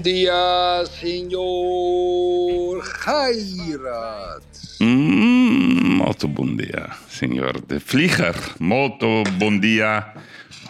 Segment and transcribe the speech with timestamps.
[0.00, 4.44] Dia, senor Gairat.
[4.78, 8.52] Mm, molto bon dia, signor de Vlieger.
[8.58, 10.12] Molto bon dia,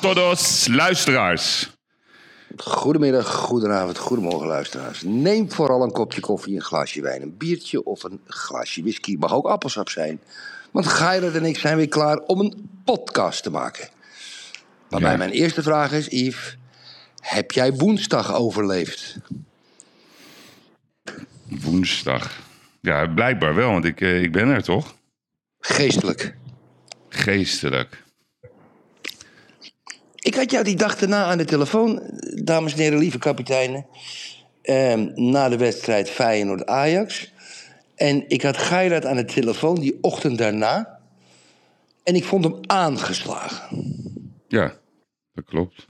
[0.01, 1.71] todos luisteraars.
[2.57, 5.03] Goedemiddag, goedenavond, goedemorgen luisteraars.
[5.03, 9.17] Neem vooral een kopje koffie, een glaasje wijn, een biertje of een glaasje whisky.
[9.19, 10.21] Mag ook appelsap zijn.
[10.71, 13.89] Want Gairat en ik zijn weer klaar om een podcast te maken.
[14.89, 15.17] Waarbij Ja.
[15.17, 16.57] mijn eerste vraag is, Yves,
[17.23, 19.17] heb jij woensdag overleefd?
[21.45, 22.41] Woensdag.
[22.81, 24.95] Ja, blijkbaar wel, want ik, eh, ik ben er toch?
[25.61, 26.37] Geestelijk.
[27.09, 28.03] Geestelijk.
[30.19, 32.03] Ik had jou die dag daarna aan de telefoon,
[32.45, 33.87] dames en heren, lieve kapiteinen.
[34.63, 37.33] ehm, na de wedstrijd Feyenoord-Ajax.
[37.95, 40.99] En ik had Geirat aan de telefoon die ochtend daarna.
[42.03, 43.85] En ik vond hem aangeslagen.
[44.49, 44.75] Ja,
[45.35, 45.87] dat klopt.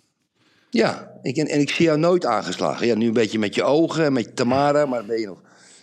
[0.73, 2.87] Ja, ik, en, en ik zie jou nooit aangeslagen.
[2.87, 5.41] Ja, nu een beetje met je ogen en met Tamara, maar ben je nog...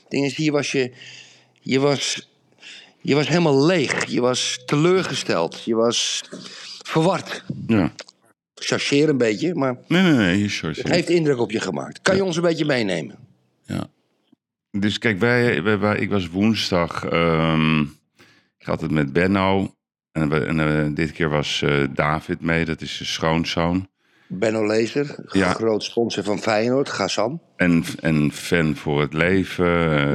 [0.08, 0.92] Ding is, hier was je...
[1.62, 2.30] Je was,
[3.02, 4.06] je was helemaal leeg.
[4.06, 5.64] Je was teleurgesteld.
[5.64, 6.24] Je was
[6.86, 7.44] verward.
[7.68, 7.92] Ja.
[8.56, 12.02] Chargeer een beetje, maar Nee, nee, nee, het heeft indruk op je gemaakt.
[12.02, 13.16] Kan je ons een beetje meenemen?
[13.66, 13.88] Ja.
[14.72, 17.06] Dus kijk, wij, wij, wij- ik was woensdag.
[17.06, 17.82] ehm,
[18.58, 19.74] ik had het met Benno.
[20.12, 23.90] En, we, en eh, dit keer was eh, David mee, dat is zijn schoonzoon.
[24.32, 25.54] Benno Lezer, Ja.
[25.54, 27.42] groot sponsor van Feyenoord, Gassan.
[27.56, 29.66] En, en fan voor het leven.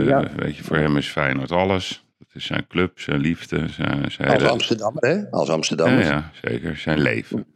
[0.00, 0.30] eh, Ja.
[0.36, 2.04] Weet je, voor hem is Feyenoord alles.
[2.18, 5.30] Het is zijn club, zijn liefde, zijn, zijn Als Amsterdammer, hè?
[5.30, 6.04] Als Ja, Amsterdammer.
[6.04, 6.76] ja, zeker.
[6.76, 7.46] Zijn leven.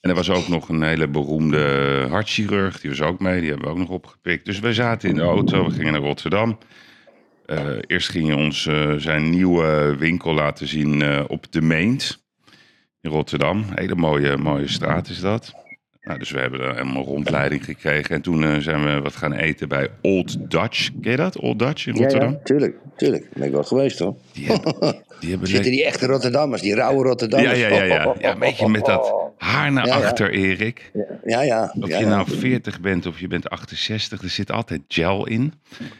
[0.00, 2.80] En er was ook nog een hele beroemde hartchirurg.
[2.80, 3.40] Die was ook mee.
[3.40, 4.44] Die hebben we ook nog opgepikt.
[4.44, 5.64] Dus wij zaten in de auto.
[5.64, 6.58] We gingen naar Rotterdam.
[7.46, 12.24] Eh, eerst ging hij ons eh, zijn nieuwe winkel laten zien op de Meent.
[13.00, 13.64] In Rotterdam.
[13.74, 15.52] Hele mooie, mooie straat is dat.
[16.02, 18.14] Nou, dus we hebben er helemaal rondleiding gekregen.
[18.14, 20.88] En toen eh, zijn we wat gaan eten bij Old Dutch.
[21.02, 21.38] Ken je dat?
[21.38, 22.30] Old Dutch in Ja, Rotterdam?
[22.30, 23.26] ja, tuurlijk, tuurlijk.
[23.34, 24.14] Ben ik wel geweest, hoor.
[24.32, 27.58] Die hebben, die hebben Zitten die echte Rotterdammers, die rauwe ja, Rotterdammers?
[27.58, 28.14] ja, ja, ja.
[28.18, 28.32] ja.
[28.32, 30.04] Een beetje met dat haar naar Ja, ja.
[30.04, 30.90] achter, Erik.
[31.24, 31.74] Ja, ja.
[31.80, 32.10] Of ja, je ja.
[32.10, 35.52] nou 40 bent of je bent 68, er zit altijd gel in.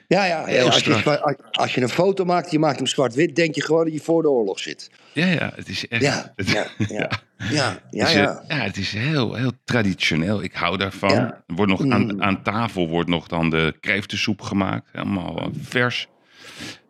[0.09, 0.63] Ja, ja.
[0.63, 3.93] Als, je, als je een foto maakt, je maakt hem zwart-wit, denk je gewoon dat
[3.93, 4.91] je voor de oorlog zit.
[5.13, 6.03] Ja, ja, het is echt.
[6.03, 7.11] Ja, ja, ja.
[7.51, 8.43] Ja, ja, ja.
[8.49, 10.43] eh, ja, het is heel, heel traditioneel.
[10.43, 11.11] Ik hou daarvan.
[11.13, 11.43] Ja.
[11.47, 11.93] Wordt nog Mm.
[11.93, 14.89] aan, aan tafel wordt nog dan de kreeftensoep gemaakt.
[14.93, 16.07] Helemaal eh, vers.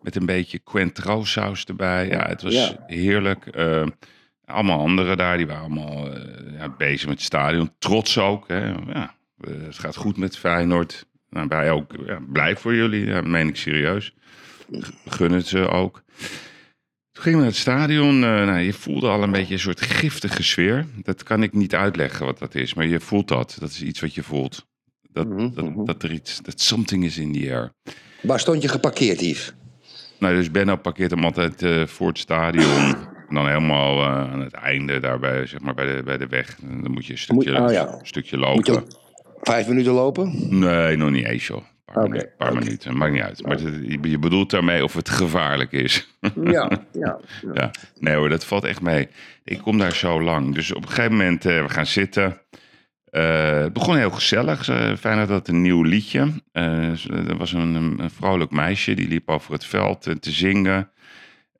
[0.03, 2.09] Met een beetje Cointreau saus erbij.
[2.09, 2.84] Ja, het was Ja.
[2.87, 3.47] heerlijk.
[3.47, 3.87] Eh,
[4.50, 7.71] allemaal anderen daar, die waren allemaal eh, ja, bezig met het stadion.
[7.78, 8.49] Trots ook.
[8.49, 8.66] Hè.
[8.69, 11.06] Ja, eh, het gaat goed met Feyenoord.
[11.31, 14.15] Nou, wij ook ja, blij voor jullie, ja, meen ik serieus.
[14.81, 16.03] G- Gun het ze ook.
[17.12, 18.15] Toen gingen we naar het stadion.
[18.15, 20.87] eh, nou, je voelde al een beetje een soort giftige sfeer.
[21.03, 23.56] Dat kan ik niet uitleggen wat dat is, maar je voelt dat.
[23.60, 24.66] Dat is iets wat je voelt.
[25.12, 25.55] Dat, Mhm, mhm.
[25.77, 27.72] dat, dat er iets, dat something is in the air.
[28.22, 29.53] Waar stond je geparkeerd, Yves?
[30.19, 32.97] Nou, dus Benno parkeert hem altijd voor het stadion.
[33.31, 36.57] En dan helemaal eh, aan het einde, daarbij, zeg maar, bij de, bij de weg.
[36.63, 37.87] Dan moet je een stukje, Moet- oh ja.
[37.89, 38.85] een stukje lopen.
[39.41, 40.59] vijf minuten lopen?
[40.59, 41.57] Nee, nog niet eens, joh.
[41.87, 43.43] Een paar, minuten, paar minuten, maakt niet uit.
[43.47, 46.09] Maar het- je- bedoelt daarmee of het gevaarlijk is.
[46.45, 47.19] Ja, ja.
[47.55, 49.09] Ja, nee hoor, dat valt echt mee.
[49.45, 50.55] Ik kom daar zo lang.
[50.55, 52.41] Dus op een gegeven moment, eh, we gaan zitten.
[53.05, 54.69] Eh, het begon heel gezellig.
[54.69, 56.29] Uh, Feyenoord had een nieuw liedje.
[56.53, 60.91] Er was een, een vrolijk meisje, die liep over het veld te zingen.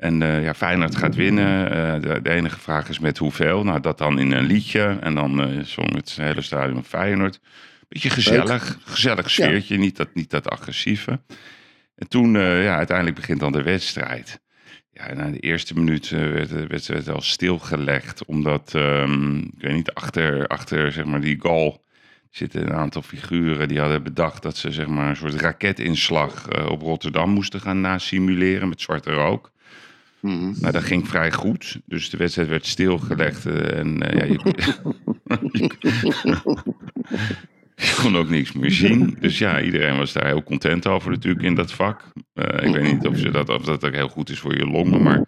[0.00, 1.70] En eh ja, Feyenoord gaat winnen.
[1.70, 3.64] Eh, de, de enige vraag is met hoeveel.
[3.64, 4.99] Nou, dat dan in een liedje.
[5.00, 7.41] En dan eh zong het hele stadion Feyenoord.
[7.88, 8.79] Beetje gezellig.
[8.85, 11.20] Gezellig sfeertje, niet, dat, niet dat agressieve.
[11.94, 14.41] En toen, ja, uiteindelijk begint dan de wedstrijd.
[14.93, 18.25] Ja, na de eerste minuut werd, werd, werd al stilgelegd.
[18.25, 21.85] Omdat, ehm, ik weet niet, achter, achter zeg maar, die goal
[22.31, 26.82] zitten een aantal figuren die hadden bedacht dat ze zeg maar, een soort raketinslag op
[26.82, 29.53] Rotterdam moesten gaan nasimuleren met zwarte rook.
[30.20, 30.52] Mhm.
[30.61, 31.81] Nou, dat ging vrij goed.
[31.84, 33.46] Dus de wedstrijd werd stilgelegd.
[33.46, 34.25] eh, en eh, ja,
[37.76, 39.17] je kon ook niks meer zien.
[39.20, 42.02] Dus ja, iedereen was daar heel content over natuurlijk in dat vak.
[42.32, 44.67] Eh, ik weet niet of, ze dat, of dat ook heel goed is voor je
[44.67, 45.25] longen, maar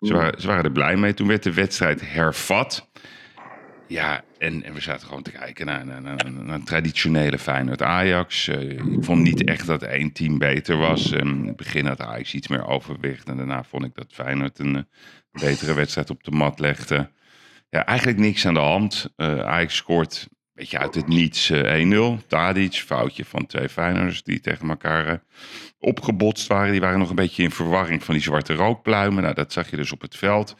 [0.00, 1.14] Ze waren, ze waren er blij mee.
[1.14, 2.87] Toen werd de wedstrijd hervat.
[3.88, 8.48] Ja, en, en we zaten gewoon te kijken naar, een traditionele Feyenoord-Ajax.
[8.48, 11.12] Eh, ik vond niet echt dat één team beter was.
[11.12, 13.28] In het begin had Ajax iets meer overwicht.
[13.28, 14.82] En daarna vond ik dat Feyenoord een eh,
[15.42, 17.10] betere wedstrijd op de mat legde.
[17.70, 19.12] Ja, eigenlijk niks aan de hand.
[19.16, 22.26] Eh, Ajax scoort een beetje uit het niets eh 1-0.
[22.26, 25.22] Tadic, foutje van twee Feyenoorders die tegen elkaar
[25.78, 26.72] opgebotst waren.
[26.72, 29.22] Die waren nog een beetje in verwarring van die zwarte rookpluimen.
[29.22, 30.56] Nou, dat zag je dus op het veld.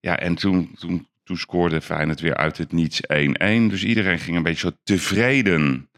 [0.00, 3.06] Ja, en toen, toen, toen scoorde Feyenoord weer uit het niets 1-1.
[3.68, 5.90] Dus iedereen ging een beetje zo tevreden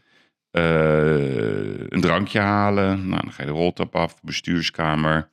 [0.51, 3.07] eh, een drankje halen.
[3.07, 5.29] Nou, dan ga je de roltap af, bestuurskamer.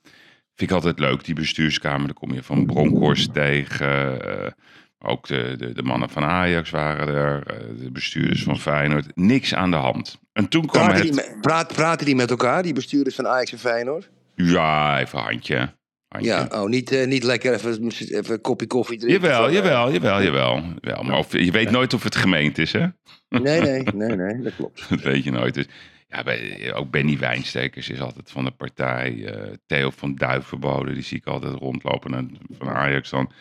[0.54, 2.06] Vind ik altijd leuk, die bestuurskamer.
[2.06, 4.22] Dan kom je van Bronkhorst tegen.
[4.44, 4.50] eh,
[4.98, 7.46] ook de, de, de mannen van Ajax waren er.
[7.46, 9.16] eh, de bestuurders van Feyenoord.
[9.16, 10.18] Niks aan de hand.
[10.32, 11.28] En toen kwam Praten die, het...
[11.28, 14.10] met, praat, praten die met elkaar, die bestuurders van Ajax en Feyenoord?
[14.34, 15.78] Ja, even handje.
[16.10, 16.30] Handje.
[16.30, 19.20] Ja, oh, niet, eh, niet lekker even, even een kopje koffie drinken.
[19.28, 20.62] Jawel, eh, jawel, jawel, jawel.
[20.80, 22.86] jawel maar of, je weet nooit of het gemeend is, hè?
[23.28, 24.86] Nee, nee, nee, nee, dat klopt.
[24.88, 25.54] Dat weet je nooit.
[25.54, 25.66] Dus,
[26.08, 29.24] ja, bij, ook Benny Wijnstekers is altijd van de partij.
[29.24, 32.14] eh, Theo van Duivenbode, die zie ik altijd rondlopen.
[32.14, 33.32] En van Ajax dan.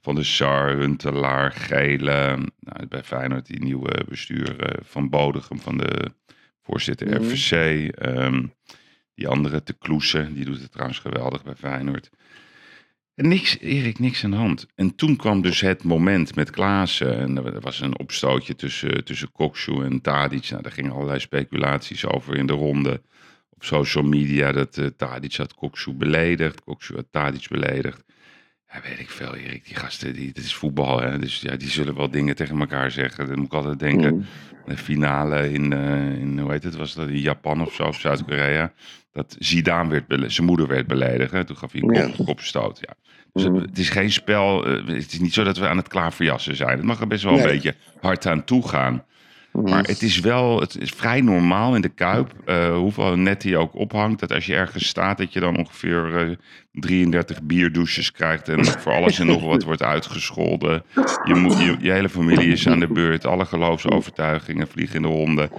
[0.00, 2.36] Van de Sar, Huntelaar, Gele.
[2.60, 6.10] Nou, bij Feyenoord die nieuwe bestuur van Bodegem, van de
[6.62, 7.16] voorzitter Mhm.
[7.22, 7.52] RVC.
[7.96, 8.46] ehm,
[9.14, 12.10] die andere, te Kloesen, die doet het trouwens geweldig bij Feyenoord.
[13.14, 14.66] En niks, Erik, niks aan de hand.
[14.74, 17.18] En toen kwam dus het moment met Klaassen.
[17.18, 19.30] En er was een opstootje tussen, tussen
[19.66, 20.50] en Tadic.
[20.50, 23.02] Nou, daar gingen allerlei speculaties over in de ronde.
[23.50, 26.64] Op social media dat eh, Tadic had Kokshoe beledigd.
[26.64, 28.04] Kokshoe had Tadic beledigd.
[28.72, 29.66] Ja, weet ik veel, Erik.
[29.66, 31.00] Die gasten, die, dit is voetbal.
[31.00, 31.18] Hè?
[31.18, 33.26] Dus ja, die zullen wel dingen tegen elkaar zeggen.
[33.26, 34.14] Dan moet ik altijd denken.
[34.16, 34.24] Mhm.
[34.66, 38.00] De finale in, eh, in, hoe heet het, was dat in Japan of zo, of
[38.00, 38.72] Zuid-Korea.
[39.14, 41.30] Dat Zidane werd, bele- zijn moeder werd beledigd.
[41.32, 41.44] Hè?
[41.44, 42.08] Toen gaf hij een Ja.
[42.16, 42.78] kop, kopstoot.
[42.80, 42.94] Ja.
[43.32, 43.54] Dus Mhm.
[43.54, 46.56] het, het is geen spel, eh, het is niet zo dat we aan het klaverjassen
[46.56, 46.76] zijn.
[46.76, 49.04] Het mag er best wel een beetje hard aan toe gaan.
[49.52, 49.70] Mhm.
[49.70, 53.56] Maar het is wel, het is vrij normaal in de Kuip, eh, hoeveel net die
[53.56, 56.36] ook ophangt, dat als je ergens staat, dat je dan ongeveer eh,
[56.72, 60.82] 33 bierdouches krijgt en voor alles en nog wat wordt uitgescholden.
[61.24, 65.08] Je, moet, je, je hele familie is aan de beurt, alle geloofsovertuigingen vliegen in de
[65.08, 65.50] ronde.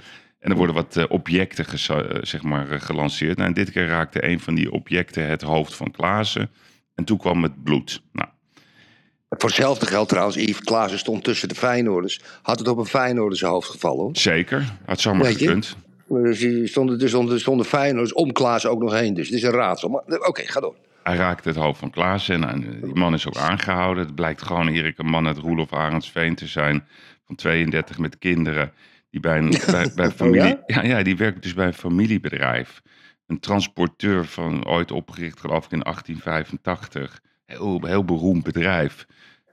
[0.46, 3.36] En er worden wat eh, objecten eh, zeg maar, eh, gelanceerd.
[3.36, 6.50] Nou, en dit keer raakte een van die objecten het hoofd van Klaassen.
[6.94, 8.02] En toen kwam het bloed.
[8.12, 8.28] Nou,
[9.28, 12.20] Voor hetzelfde geld trouwens, Yves Klaassen stond tussen de Feyenoorders.
[12.42, 14.16] Had het op een Feyenoorder zijn hoofd gevallen hoor.
[14.16, 15.76] zeker, had zomaar gekund.
[16.08, 19.14] Dus die stonden, er stonden, er stonden Feyenoorders om Klaassen ook nog heen.
[19.14, 19.88] Dus het is een raadsel.
[19.88, 20.76] Maar oké, ga door.
[21.02, 22.48] Hij raakte het hoofd van Klaassen.
[22.48, 24.04] En die man is ook aangehouden.
[24.04, 26.86] Het blijkt gewoon Erik een man uit Roelof Arendsveen te zijn.
[27.26, 28.72] Van 32 met kinderen.
[29.16, 30.58] Die bij een bij, bij familie.
[30.66, 30.82] ja?
[30.82, 32.82] Ja, die werkt dus bij een familiebedrijf.
[33.26, 37.20] Een transporteur van ooit opgericht, geloof ik, in 1885.
[37.46, 39.06] Heel, heel beroemd bedrijf.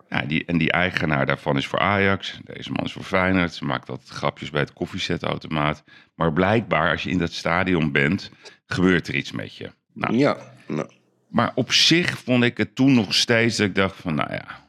[0.10, 2.40] Ja, die, en die eigenaar daarvan is voor Ajax.
[2.44, 3.54] Deze man is voor Feyenoord.
[3.54, 5.84] Ze maakt altijd grapjes bij het koffiezetautomaat.
[6.16, 8.32] Maar blijkbaar, als je in dat stadion bent,
[8.66, 9.72] gebeurt er iets met je.
[9.94, 10.38] Nou, Ja.
[10.68, 10.90] Nou,
[11.28, 14.63] maar op zich vond ik het toen nog steeds dat ik dacht van, nou ja,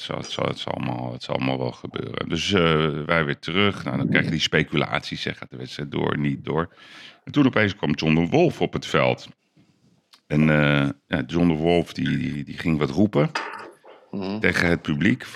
[0.00, 2.28] zal, het zal, het zal, allemaal, het zal allemaal wel gebeuren.
[2.28, 3.84] Dus eh, wij weer terug.
[3.84, 6.74] Nou, dan krijg je die speculaties, zeg, gaat de wedstrijd door, niet door.
[7.24, 9.28] En toen opeens kwam John de Wolf op het veld.
[10.26, 13.30] En eh, ja, John de Wolf die, die, die ging wat roepen
[14.10, 14.38] mhm.
[14.38, 15.26] tegen het publiek.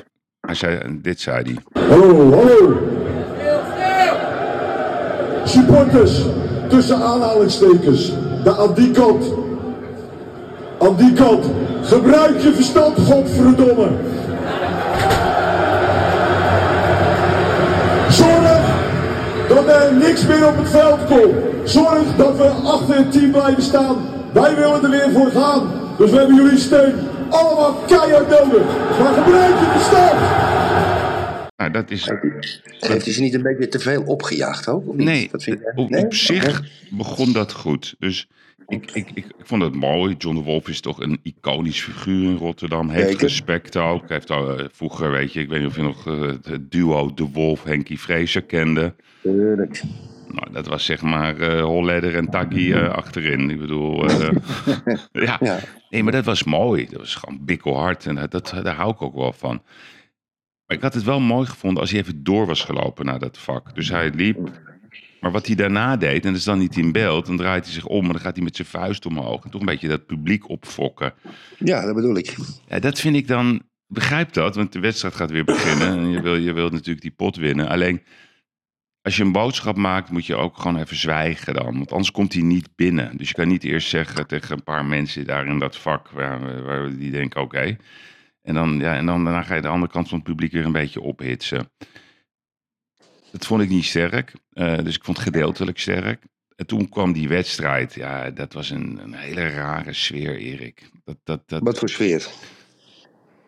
[0.41, 1.83] Hij zei, dit zei hij.
[1.89, 2.97] Hallo, hallo.
[5.45, 6.23] Supporters,
[6.69, 8.07] tussen aanhalingstekens.
[8.45, 9.35] De aan die kant.
[10.79, 11.51] Aan die kant.
[11.83, 13.89] Gebruik je verstand, godverdomme.
[19.49, 21.35] Dat er niks meer op het veld komt.
[21.71, 23.97] Zorg dat we achter het team blijven staan.
[24.33, 25.71] Wij willen er weer voor gaan.
[25.99, 26.95] Dus we hebben jullie steun
[27.29, 28.67] allemaal keihard nodig.
[28.99, 30.21] Maar gebruik je verstand.
[31.57, 32.11] Nou, dat is,
[32.79, 34.89] Heeft hij ze niet een beetje te veel opgejaagd ook?
[34.89, 35.07] Of niet?
[35.07, 36.05] Nee, Dat vind je, op, nee?
[36.05, 37.95] op zich begon dat goed.
[37.99, 38.29] Dus
[38.69, 40.15] ik, ik, ik, ik vond het mooi.
[40.19, 42.89] John de Wolf is toch een iconisch figuur in Rotterdam.
[42.89, 43.23] Heeft Zeker.
[43.23, 44.09] respect ook.
[44.09, 47.15] Heeft al, eh, vroeger, weet je, ik weet niet of je nog eh, het duo
[47.15, 48.95] De Wolf, Henkie Vrezer kende.
[49.23, 49.83] Tuurlijk.
[50.29, 53.51] Nou, dat was zeg maar eh Holleder en Taggi eh, achterin.
[53.51, 54.11] Ik bedoel,
[55.13, 55.39] ja.
[55.41, 55.59] Ja.
[55.91, 56.87] Nee, maar dat was mooi.
[56.91, 59.63] Dat was gewoon bikkelhard en dat, dat, daar hou ik ook wel van.
[60.67, 63.39] Maar ik had het wel mooi gevonden als hij even door was gelopen naar dat
[63.39, 63.75] vak.
[63.75, 64.51] Dus hij liep.
[65.21, 67.73] Maar wat hij daarna deed, en dat is dan niet in beeld, dan draait hij
[67.73, 69.45] zich om en dan gaat hij met zijn vuist omhoog.
[69.45, 71.15] En toch een beetje dat publiek opfokken.
[71.59, 72.37] ja, dat bedoel ik.
[72.69, 73.63] Ja, dat vind ik dan.
[73.87, 75.99] Begrijp dat, want de wedstrijd gaat weer beginnen.
[75.99, 77.69] En je wil, je wil natuurlijk die pot winnen.
[77.69, 78.03] Alleen
[79.03, 81.75] als je een boodschap maakt, moet je ook gewoon even zwijgen dan.
[81.75, 83.17] Want anders komt hij niet binnen.
[83.17, 86.65] Dus je kan niet eerst zeggen tegen een paar mensen daar in dat vak, waar,
[86.65, 87.77] waar die denken, oké.
[88.43, 90.65] En, dan, ja, en dan daarna ga je de andere kant van het publiek weer
[90.65, 91.71] een beetje ophitsen.
[93.33, 94.33] Dat vond ik niet sterk.
[94.53, 96.23] Eh, dus ik vond het gedeeltelijk sterk.
[96.57, 97.95] En toen kwam die wedstrijd.
[97.95, 100.91] Ja, dat was een, een hele rare sfeer, Erik.
[101.05, 102.29] Dat, dat, dat, Wat voor sfeer?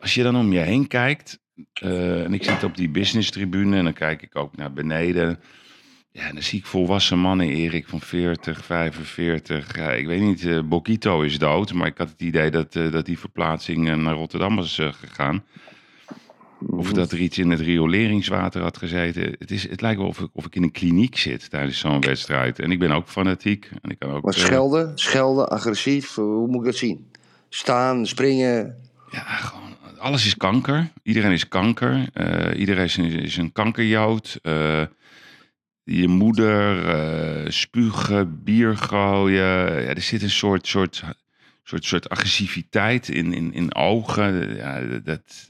[0.00, 1.38] als je dan om je heen kijkt,
[1.72, 5.40] eh, en ik zit op die business tribune en dan kijk ik ook naar beneden.
[6.12, 9.76] Ja, en dan zie ik volwassen mannen, Erik, van 40, 45.
[9.76, 13.06] Ja, ik weet niet, eh Bokito is dood, maar ik had het idee dat, dat
[13.06, 15.44] die verplaatsing naar Rotterdam was gegaan.
[16.66, 19.34] Of dat er iets in het rioleringswater had gezeten.
[19.38, 22.00] Het, is, het lijkt wel of ik, of ik in een kliniek zit tijdens zo'n
[22.00, 22.58] wedstrijd.
[22.58, 23.70] En ik ben ook fanatiek.
[23.82, 27.10] En ik kan ook, Maar eh, schelden, schelden, agressief, eh, hoe moet ik dat zien?
[27.48, 28.76] Staan, springen.
[29.10, 29.68] Ja, gewoon.
[29.98, 30.92] Alles is kanker.
[31.02, 32.08] Iedereen is kanker.
[32.12, 34.38] Eh, iedereen is een, is een kankerjood.
[35.82, 39.82] Je moeder, spugen, bier gooien.
[39.82, 41.04] Ja, er zit een soort, soort,
[41.62, 44.56] soort, soort agressiviteit in, in, in ogen.
[44.56, 45.49] Ja, dat,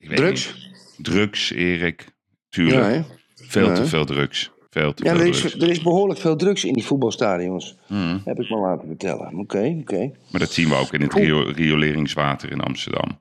[0.00, 0.54] ik Drugs?
[0.54, 1.06] niet.
[1.06, 2.04] Drugs, Erik.
[2.48, 2.94] Tuurlijk.
[2.94, 3.04] Ja?
[3.34, 3.74] Veel Ja.
[3.74, 4.50] te veel drugs.
[4.70, 5.54] Veel te Ja, veel er is, drugs.
[5.54, 7.76] er is behoorlijk veel drugs in die voetbalstadions.
[7.88, 8.18] Mhm.
[8.24, 9.34] Heb ik me laten vertellen.
[9.38, 10.10] Oké, oké.
[10.30, 13.18] Maar dat zien we ook in het rio- rioleringswater in Amsterdam.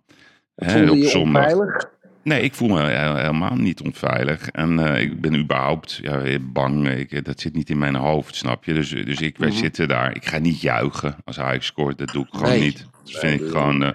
[0.55, 1.43] Hè, op zondag.
[1.51, 1.89] onveilig?
[2.23, 4.47] Nee, ik voel me he- helemaal niet onveilig.
[4.49, 6.89] En eh, ik ben überhaupt ja, bang.
[6.89, 8.73] Ik, dat zit niet in mijn hoofd, snap je?
[8.73, 10.15] Dus, dus ik, wij zitten daar.
[10.15, 11.97] Ik ga niet juichen als Ajax scoort.
[11.97, 12.61] Dat doe ik gewoon Nee.
[12.61, 12.85] niet.
[13.03, 13.89] Dat vind, ik gewoon, eh,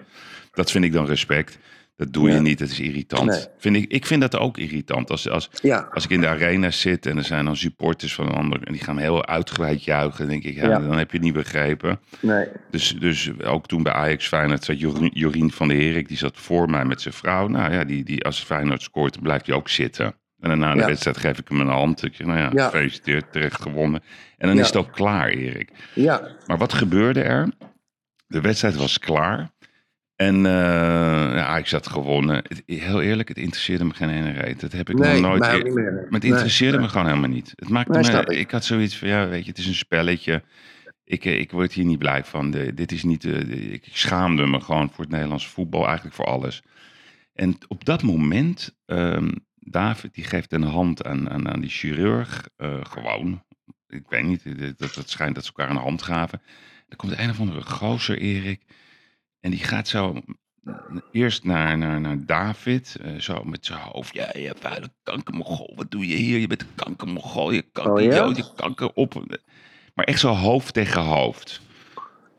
[0.53, 1.59] dat vind ik dan respect.
[1.97, 2.41] Dat doe je Ja.
[2.41, 3.31] niet, dat is irritant.
[3.31, 3.45] Nee.
[3.59, 5.11] Vind ik, ik vind dat ook irritant.
[5.11, 5.89] Als, als, Ja.
[5.93, 8.63] als ik in de arena zit en er zijn dan supporters van een ander...
[8.63, 10.19] en die gaan heel uitgebreid juichen...
[10.19, 10.79] dan denk ik, ja, Ja.
[10.79, 12.01] dan heb je het niet begrepen.
[12.21, 12.47] Nee.
[12.71, 16.37] Dus, dus ook toen bij Ajax Feyenoord zat Jorien, Jorien van der Herik, die zat
[16.37, 17.47] voor mij met zijn vrouw.
[17.49, 20.07] Nou ja, die, die, als Feyenoord scoort, dan blijft hij ook zitten.
[20.41, 20.87] En dan na de Ja.
[20.87, 22.05] wedstrijd geef ik hem een hand.
[22.05, 22.65] Ik zeg, nou ja, Ja.
[22.65, 24.03] gefeliciteerd, terecht gewonnen.
[24.37, 24.63] En dan Ja.
[24.63, 25.71] is het ook klaar, Erik.
[25.95, 26.29] Ja.
[26.47, 27.49] Maar wat gebeurde er?
[28.27, 29.51] De wedstrijd was klaar.
[30.17, 32.37] En uh, ja, Ajax had gewonnen.
[32.37, 34.61] Het- heel eerlijk, het interesseerde me geen ene reet.
[34.61, 35.53] Dat heb ik Nee, nog nooit...
[35.53, 35.93] eer- niet meer.
[35.93, 36.87] maar het interesseerde nee.
[36.87, 37.53] me gewoon helemaal niet.
[37.55, 38.29] Het maakte Nee, me, ik.
[38.39, 38.51] ik.
[38.51, 40.43] had zoiets van, ja, weet je, het is een spelletje.
[41.05, 42.51] Ik, eh, ik word hier niet blij van.
[42.51, 46.15] De, dit is niet, eh, de- ik schaamde me gewoon voor het Nederlandse voetbal, eigenlijk
[46.17, 46.63] voor alles.
[47.33, 52.49] En op dat moment, ehm, David, die geeft een hand aan, aan, aan die chirurg.
[52.57, 53.43] eh, gewoon,
[53.89, 56.43] ik weet niet, eh, dat, dat schijnt dat ze elkaar een hand gaven.
[56.89, 58.63] Er komt een of andere gozer, Erik.
[59.45, 60.15] En die gaat zo
[61.13, 64.15] eerst naar, naar, naar David, eh, zo met zijn hoofd.
[64.15, 66.39] Ja, je vuile kankermogol, wat doe je hier?
[66.39, 68.43] Je bent een kankermogol, je kankerjood, Oh, ja?
[68.45, 69.25] je kanker op.
[69.95, 71.61] Maar echt zo hoofd tegen hoofd.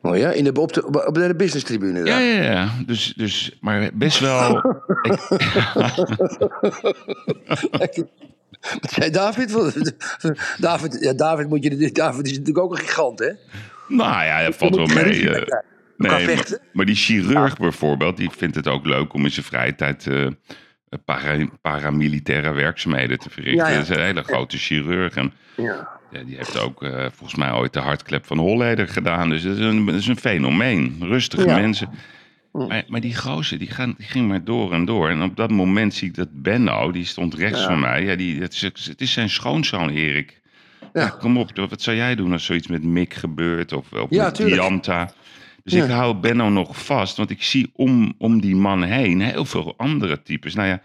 [0.01, 2.21] Oh ja, in de, op, de, op de business tribune Ja, daar.
[2.21, 2.69] ja, ja.
[2.85, 4.53] Dus, dus, maar best wel...
[8.81, 9.53] Wat zei David?
[10.57, 13.31] David, ja, David, moet je, David is natuurlijk ook een gigant, hè?
[13.87, 15.43] nou ja, dat valt wel mee.
[15.97, 16.37] Nee,
[16.73, 20.27] maar, die chirurg bijvoorbeeld, die vindt het ook leuk om in zijn vrije tijd eh,
[21.05, 23.65] para, paramilitaire werkzaamheden te verrichten.
[23.65, 23.77] Ja, ja.
[23.77, 25.15] Dat is een hele grote chirurg.
[25.15, 25.89] En Ja.
[26.11, 29.29] ja, die heeft ook eh, volgens mij ooit de hartklep van Holleder gedaan.
[29.29, 30.97] Dus dat is een, dat is een fenomeen.
[30.99, 31.89] Rustige mensen.
[32.51, 35.09] Maar, maar die gozer, die, gaan, die ging maar door en door.
[35.09, 38.03] En op dat moment zie ik dat Benno, die stond rechts van mij.
[38.03, 40.41] Ja, die, het, is, het is zijn schoonzoon, Erik.
[40.93, 41.01] Ja.
[41.01, 43.73] Ja, kom op, wat zou jij doen als zoiets met Mick gebeurt?
[43.73, 44.61] Of, of Ja, met tuurlijk.
[44.61, 45.13] Dianta?
[45.65, 45.83] Dus Ja.
[45.83, 49.73] ik hou Benno nog vast, want ik zie om, om die man heen heel veel
[49.77, 50.55] andere types.
[50.55, 50.81] Nou ja,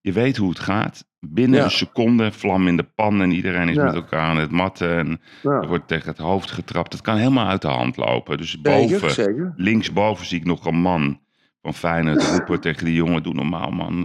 [0.00, 1.04] je weet hoe het gaat.
[1.20, 1.64] Binnen Ja.
[1.64, 3.84] een seconde, vlam in de pan en iedereen is Ja.
[3.84, 4.98] met elkaar aan het matten.
[4.98, 6.92] En er wordt tegen het hoofd getrapt.
[6.92, 8.36] Het kan helemaal uit de hand lopen.
[8.36, 9.52] Dus Zeker, boven, zeker.
[9.56, 11.20] linksboven zie ik nog een man
[11.62, 14.00] van Feyenoord roepen tegen die jongen, doe normaal man.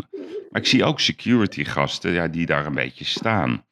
[0.50, 3.66] Maar ik zie ook security gasten ja, die daar een beetje staan.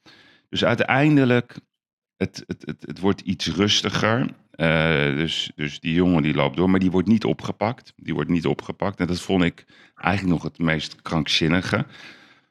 [0.49, 1.59] Dus uiteindelijk,
[2.17, 4.27] het, het, het, het wordt iets rustiger.
[4.55, 7.93] Eh, dus, dus die jongen die loopt door, maar die wordt niet opgepakt.
[7.95, 8.99] Die wordt niet opgepakt.
[8.99, 11.85] En dat vond ik eigenlijk nog het meest krankzinnige.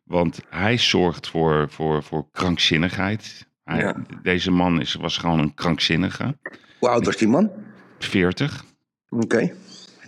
[0.03, 3.47] Want hij zorgt voor, voor, voor krankzinnigheid.
[3.65, 3.97] Hij- Ja.
[4.23, 6.37] Deze man is, was gewoon een krankzinnige.
[6.79, 7.51] Hoe oud was die man?
[7.99, 8.65] 40.
[9.09, 9.53] Oké.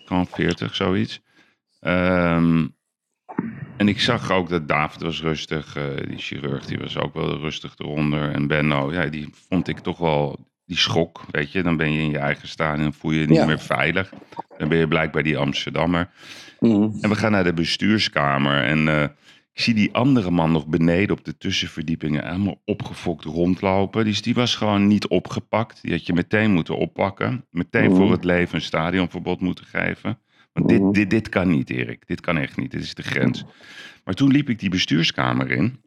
[0.04, 1.20] Gewoon 40, zoiets.
[1.80, 2.66] Ehm,
[3.76, 5.76] en ik zag ook dat David was rustig.
[5.76, 8.30] eh, die chirurg die was ook wel rustig eronder.
[8.32, 10.45] En Benno, ja, die vond ik toch wel...
[10.66, 11.62] Die schok, weet je.
[11.62, 13.46] Dan ben je in je eigen staan en voel je je niet Ja.
[13.46, 14.12] meer veilig.
[14.58, 16.10] Dan ben je blijkbaar die Amsterdammer.
[16.60, 16.88] Mhm.
[17.00, 18.62] En we gaan naar de bestuurskamer.
[18.64, 19.02] En eh,
[19.52, 22.24] ik zie die andere man nog beneden op de tussenverdiepingen...
[22.26, 24.04] helemaal opgefokt rondlopen.
[24.04, 25.82] Dus die was gewoon niet opgepakt.
[25.82, 27.44] Die had je meteen moeten oppakken.
[27.50, 27.96] Meteen Mhm.
[27.96, 30.18] voor het leven een stadionverbod moeten geven.
[30.52, 32.06] Want dit, dit, dit kan niet, Erik.
[32.06, 32.70] Dit kan echt niet.
[32.70, 33.44] Dit is de grens.
[34.04, 35.80] Maar toen liep ik die bestuurskamer in.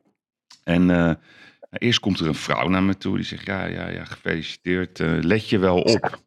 [0.64, 1.14] En eh,
[1.72, 5.00] Eerst komt er een vrouw naar me toe die zegt: Ja, ja, ja, gefeliciteerd.
[5.00, 6.20] eh, let je wel op?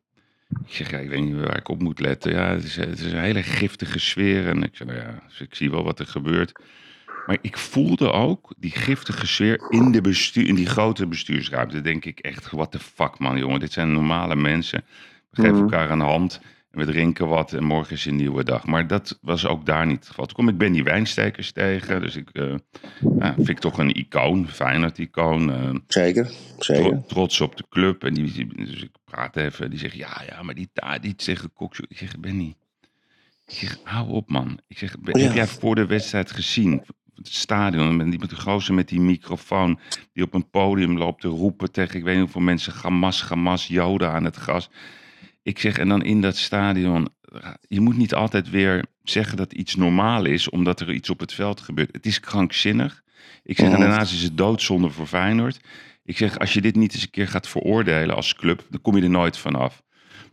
[0.67, 2.33] Ik zeg: Ja, ik weet niet waar ik op moet letten.
[2.33, 4.49] Ja, het is, het is een hele giftige sfeer.
[4.49, 6.53] En ik zeg: Nou ja, dus ik zie wel wat er gebeurt.
[7.27, 11.75] Maar ik voelde ook die giftige sfeer in, de bestuur, in die grote bestuursruimte.
[11.75, 13.61] Dan denk ik echt: What the fuck, man, jongen.
[13.61, 14.85] Dit zijn normale mensen.
[15.31, 16.41] We geven elkaar een hand.
[16.73, 18.67] En we drinken wat en morgen is een nieuwe dag.
[18.67, 20.26] Maar dat was ook daar niet het geval.
[20.26, 22.00] Toen kom ik Benny Wijnstekers tegen.
[22.00, 22.55] Dus ik eh,
[23.19, 25.52] ja, vind ik toch een icoon, Feyenoord-icoon.
[25.52, 26.83] eh, Zeker, zeker.
[26.91, 28.05] tro- trots op de club.
[28.05, 29.71] En die, die- dus ik praat even.
[29.71, 31.85] Die zegt, ja, ja, maar die Tadic tegen Koksu.
[31.88, 32.55] Ik zeg, Benny.
[33.47, 34.59] Ik zeg, hou op, man.
[34.69, 35.26] Ik zeg, ben- Ja.
[35.26, 36.83] heb jij voor de wedstrijd gezien?
[37.14, 39.79] Het stadion, met die, met de gozer met die microfoon...
[40.12, 41.97] die op een podium loopt te roepen tegen...
[41.99, 42.73] ik weet niet hoeveel mensen...
[42.83, 44.71] Hamas, Hamas, Joden aan het gas.
[45.43, 47.09] Ik zeg, en dan in dat stadion...
[47.69, 50.51] je moet niet altijd weer zeggen dat iets normaal is...
[50.51, 51.93] omdat er iets op het veld gebeurt.
[51.93, 53.03] Het is krankzinnig.
[53.43, 53.81] Ik zeg, en Mhm.
[53.81, 55.61] daarnaast is het doodzonde voor Feyenoord.
[56.05, 58.67] Ik zeg, als je dit niet eens een keer gaat veroordelen als club...
[58.71, 59.83] dan kom je er nooit vanaf.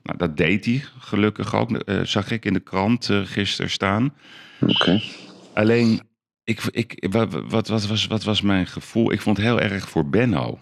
[0.03, 1.71] Nou, dat deed hij gelukkig ook.
[1.71, 4.13] eh, zag ik in de krant eh, gisteren staan.
[4.61, 5.01] Oké.
[5.53, 6.01] Alleen,
[6.43, 9.11] ik, ik, wat, wat, wat, was, wat was mijn gevoel?
[9.11, 10.59] Ik vond het heel erg voor Benno.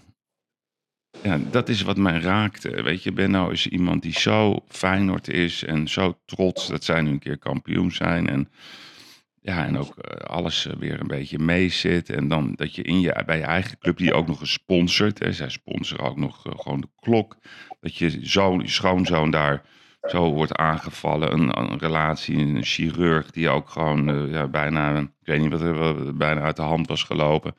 [1.24, 2.84] Ja, dat is wat mij raakte.
[2.84, 7.10] Weet je, Benno is iemand die zo Feyenoord is en zo trots dat zij nu
[7.10, 8.30] een keer kampioen zijn.
[8.30, 8.50] En,
[9.42, 12.10] ja, en ook eh, alles eh, weer een beetje meezit.
[12.10, 15.20] En dan dat je, in je bij je eigen club die ook nog eens sponsort.
[15.20, 17.38] Hè, zij sponsoren ook nog eh, gewoon de klok.
[17.82, 19.62] Dat je zoon, schoonzoon daar
[20.02, 21.32] zo wordt aangevallen.
[21.34, 26.42] Een, een relatie, een chirurg die ook gewoon ja, bijna, ik weet niet wat bijna
[26.42, 27.56] uit de hand was gelopen.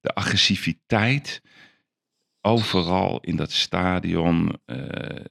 [0.00, 1.42] De agressiviteit
[2.42, 5.24] overal in dat stadion, eh,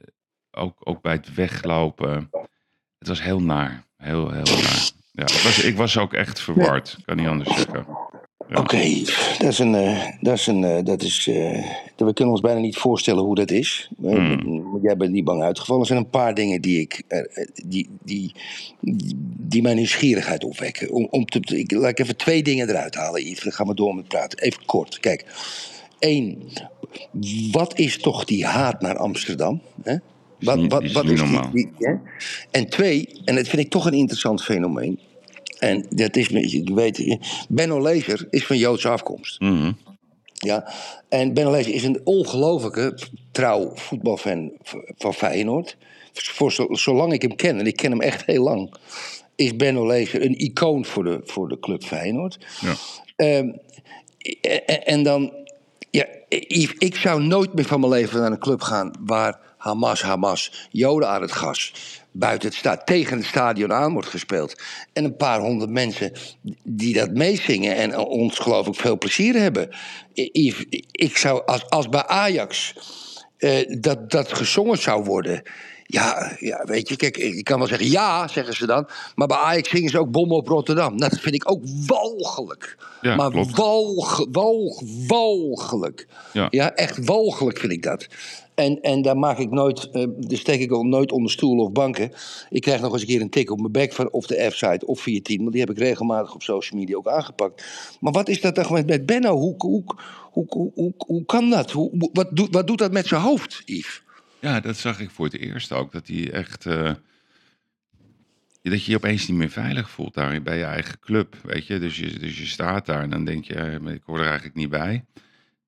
[0.52, 2.30] ook, ook bij het weglopen.
[3.00, 4.90] Het was heel naar, heel, heel naar.
[5.12, 7.86] Ja, was, ik was ook echt verward, kan niet anders zeggen.
[8.54, 9.02] Oké,
[9.38, 9.76] dat is een.
[9.76, 13.52] eh, dat is een eh, dat is, we kunnen ons bijna niet voorstellen hoe dat
[13.52, 13.90] is.
[13.98, 14.80] Hmm.
[14.82, 15.82] Jij bent niet bang uitgevallen.
[15.82, 17.04] Er zijn een paar dingen die, ik,
[17.66, 18.34] die, die,
[18.80, 20.92] die, die mijn nieuwsgierigheid opwekken.
[20.92, 23.44] Om, om te, ik, laat ik even twee dingen eruit halen, Yves.
[23.44, 24.40] Dan gaan we door met praten.
[24.40, 25.00] Even kort.
[25.00, 25.26] Kijk.
[26.02, 26.52] Eén,
[27.52, 29.62] wat is toch die haat naar Amsterdam?
[29.84, 29.96] Hè?
[30.40, 31.94] Wat, wat, wat is die, hè?
[32.52, 35.00] En twee, en dat vind ik toch een interessant fenomeen.
[35.60, 37.18] En dat is, je weet,
[37.50, 39.40] Benno Lezer is van Joodse afkomst.
[39.40, 39.72] Mhm.
[40.34, 40.74] Ja,
[41.10, 42.98] en Benno Lezer is een ongelofelijke
[43.32, 44.52] trouw voetbalfan
[44.98, 45.78] van Feyenoord.
[46.14, 48.74] Voor zo, zolang ik hem ken, en ik ken hem echt heel lang,
[49.36, 52.40] is Benno Lezer een icoon voor de, voor de club Feyenoord.
[52.62, 52.76] Ja.
[53.16, 53.50] Ehm,
[54.42, 55.34] en, en dan,
[56.40, 60.68] Yves, ik zou nooit meer van mijn leven naar een club gaan waar Hamas, Hamas,
[60.72, 61.74] Joden aan het gas,
[62.12, 64.62] buiten het sta tegen het stadion aan wordt gespeeld.
[64.94, 66.12] En een paar honderd mensen
[66.64, 69.70] die dat meezingen en ons geloof ik veel plezier hebben.
[70.14, 72.76] Yves, ik zou, als, als bij Ajax
[73.38, 75.44] eh, dat, dat gezongen zou worden.
[75.92, 78.88] Ja, ja, weet je, kijk, ik kan wel zeggen ja, zeggen ze dan.
[79.16, 80.96] Maar bij Ajax zingen ze ook Bom op Rotterdam.
[80.96, 82.78] Nou, dat vind ik ook walgelijk.
[83.02, 83.58] Ja, maar klopt.
[83.58, 86.08] walg, walg, walgelijk.
[86.34, 86.48] Ja.
[86.50, 86.74] Ja.
[86.76, 88.08] echt walgelijk vind ik dat.
[88.56, 91.72] En, en daar maak ik nooit, eh, daar steek ik ook nooit onder stoelen of
[91.72, 92.12] banken.
[92.50, 94.86] Ik krijg nog eens een keer een tik op mijn bek van of de F-site
[94.86, 95.40] of via team.
[95.40, 97.64] Want die heb ik regelmatig op social media ook aangepakt.
[98.00, 99.36] Maar wat is dat dan met, met Benno?
[99.38, 99.84] Hoe, hoe,
[100.32, 101.72] hoe, hoe, hoe, hoe kan dat?
[101.72, 104.04] Hoe- wat, doet, wat doet dat met zijn hoofd, Yves?
[104.42, 105.92] Ja, dat zag ik voor het eerst ook.
[105.92, 106.66] Dat hij echt.
[106.66, 106.94] eh,
[108.62, 111.36] dat je je opeens niet meer veilig voelt daar bij je eigen club.
[111.44, 114.20] Weet je, dus je, dus je staat daar en dan denk je, eh, ik hoor
[114.20, 115.06] er eigenlijk niet bij.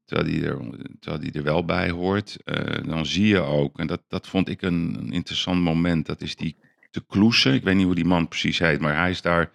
[0.05, 0.57] Terwijl die er,
[0.99, 2.37] terwijl die er wel bij hoort.
[2.43, 6.05] Eh, dan zie je ook, en dat, dat vond ik een, een interessant moment.
[6.05, 6.55] Dat is die
[6.91, 7.53] te kloesen.
[7.53, 9.51] Ik weet niet hoe die man precies heet, maar hij is daar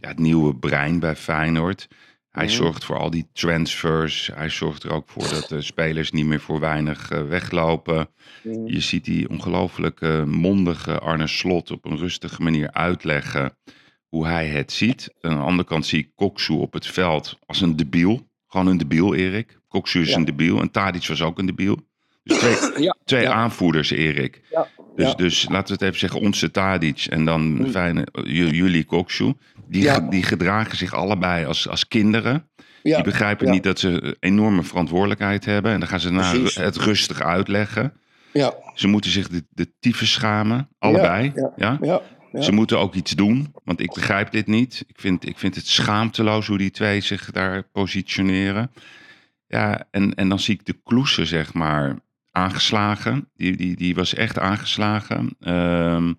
[0.00, 1.88] ja, het nieuwe brein bij Feyenoord.
[2.30, 2.54] Hij Mhm.
[2.54, 4.30] zorgt voor al die transfers.
[4.34, 8.08] Hij zorgt er ook voor dat de spelers niet meer voor weinig eh, weglopen.
[8.66, 13.56] Je ziet die ongelooflijk eh, mondige Arne Slot op een rustige manier uitleggen
[14.08, 15.14] hoe hij het ziet.
[15.20, 18.26] Aan de andere kant zie ik Koksu op het veld als een debiel.
[18.48, 19.58] Gewoon een debiel, Erik.
[19.68, 20.16] Koksu is Ja.
[20.16, 21.78] een debiel en Tadic was ook een debiel.
[22.24, 22.54] Dus twee,
[22.86, 23.32] Ja, twee ja.
[23.32, 24.40] aanvoerders, Erik.
[24.96, 29.32] Dus, dus laten we het even zeggen, onze Tadic en dan fijne, j- jullie Koksu.
[29.68, 30.00] Die, Ja.
[30.00, 32.48] die gedragen zich allebei als, als kinderen.
[32.82, 33.52] Ja, Die begrijpen ja.
[33.52, 35.72] niet dat ze enorme verantwoordelijkheid hebben.
[35.72, 36.54] En dan gaan ze Precies.
[36.54, 37.92] het rustig uitleggen.
[38.32, 41.32] Ja, Ze moeten zich de, de tyfus schamen, allebei.
[41.34, 42.00] Ja, ja, ja,
[42.32, 42.40] ja.
[42.42, 44.84] Ze moeten ook iets doen, want ik begrijp dit niet.
[44.86, 48.70] Ik vind, ik vind het schaamteloos hoe die twee zich daar positioneren.
[49.46, 51.96] Ja, en, en dan zie ik de kloesen, zeg maar,
[52.30, 53.28] aangeslagen.
[53.36, 55.36] Die, die, die was echt aangeslagen.
[55.40, 56.12] Ehm,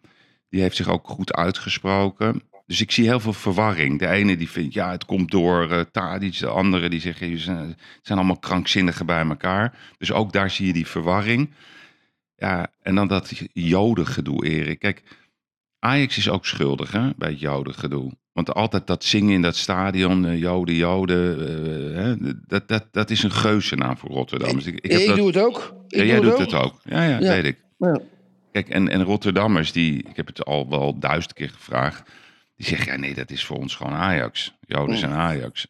[0.50, 2.42] die heeft zich ook goed uitgesproken.
[2.70, 4.00] Dus ik zie heel veel verwarring.
[4.00, 6.40] De ene die vindt, ja, het komt door uh, Tadic.
[6.40, 7.46] De andere die zegt, het
[8.02, 9.78] zijn allemaal krankzinnigen bij elkaar.
[9.98, 11.50] Dus ook daar zie je die verwarring.
[12.36, 14.80] Ja, en dan dat jodengedoe, Erik.
[14.80, 15.04] Kijk,
[15.80, 18.12] Ajax is ook schuldig hè, bij het jodengedoe.
[18.32, 22.16] Want altijd dat zingen in dat stadion, uh, joden, joden, uh, hè,
[22.48, 24.56] dat, dat, dat is een geuzennaam voor Rotterdam.
[24.56, 25.74] Dus ik, ik, ik doe het ook.
[25.88, 26.80] Ik ja, jij doet het ook.
[26.84, 27.30] Ja, ja, ja.
[27.30, 27.58] weet ik.
[27.78, 28.00] Ja.
[28.52, 32.10] Kijk, en, en Rotterdammers, die, ik heb het al wel duizend keer gevraagd,
[32.60, 34.56] die zeggen, ja nee, dat is voor ons gewoon Ajax.
[34.60, 35.68] Joden zijn Ajax.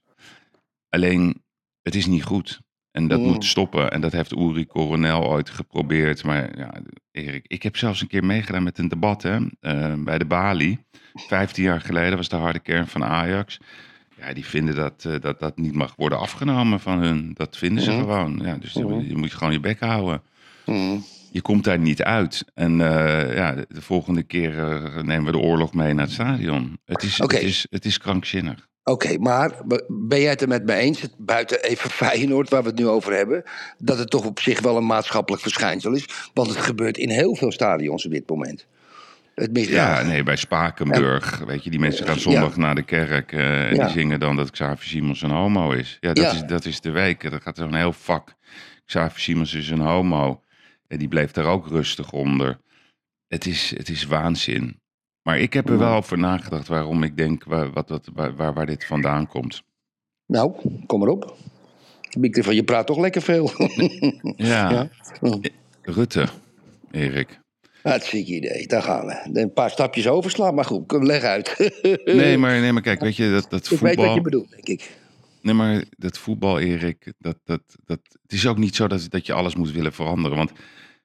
[0.89, 1.43] Alleen,
[1.81, 2.59] het is niet goed.
[2.91, 3.91] En dat moet stoppen.
[3.91, 6.23] En dat heeft Uri Coronel ooit geprobeerd.
[6.23, 6.73] Maar ja,
[7.11, 10.83] Erik, ik heb zelfs een keer meegedaan met een debat hè, uh, bij de Bali.
[11.13, 13.57] Vijftien jaar geleden was de harde kern van Ajax.
[14.17, 17.33] Ja, die vinden dat, uh, dat dat niet mag worden afgenomen van hun.
[17.33, 18.39] Dat vinden ze gewoon.
[18.43, 19.01] Ja, dus mm.
[19.01, 20.21] je moet gewoon je bek houden.
[20.65, 21.03] Mm.
[21.31, 22.45] Je komt daar niet uit.
[22.53, 24.53] En uh, ja, de, de, volgende keer
[25.03, 26.79] nemen we de oorlog mee naar het stadion.
[26.85, 27.39] Het is, okay.
[27.39, 28.67] het is, het is krankzinnig.
[28.83, 29.51] Oké, maar
[29.87, 33.13] ben jij het er met me eens, buiten even Feyenoord, waar we het nu over
[33.13, 33.43] hebben,
[33.77, 36.05] dat het toch op zich wel een maatschappelijk verschijnsel is?
[36.33, 38.67] Want het gebeurt in heel veel stadions op dit moment.
[39.35, 43.71] Het ja, nee, bij Spakenburg, weet je, die mensen gaan zondag naar de kerk uh,
[43.71, 45.97] en die zingen dan dat Xavier Simons een homo is.
[45.99, 47.31] Ja, dat, Is, dat is de week.
[47.31, 48.35] Dat gaat zo'n heel vak.
[48.85, 50.43] Xavier Simons is een homo.
[50.89, 52.59] En die bleef daar ook rustig onder.
[53.27, 54.79] Het is, het is waanzin.
[55.21, 58.65] Maar ik heb er wel over nagedacht waarom ik denk waar, wat, wat, waar, waar,
[58.65, 59.63] dit vandaan komt.
[60.25, 60.53] Nou,
[60.85, 61.37] kom erop.
[62.19, 63.51] Ik van, je praat toch lekker veel.
[64.35, 64.71] ja.
[64.71, 64.89] ja.
[65.81, 66.27] Rutte,
[66.91, 67.39] Erik.
[67.81, 69.39] Hartstikke idee, daar gaan we.
[69.41, 71.71] Een paar stapjes overslaan, maar goed, leg uit.
[72.05, 73.89] nee, maar, nee, maar kijk, weet je, dat, dat voetbal...
[73.89, 74.98] Ik weet wat je bedoelt, denk ik.
[75.41, 79.25] Nee, maar dat voetbal, Erik, dat, dat, dat, het is ook niet zo dat, dat
[79.25, 80.37] je alles moet willen veranderen.
[80.37, 80.51] Want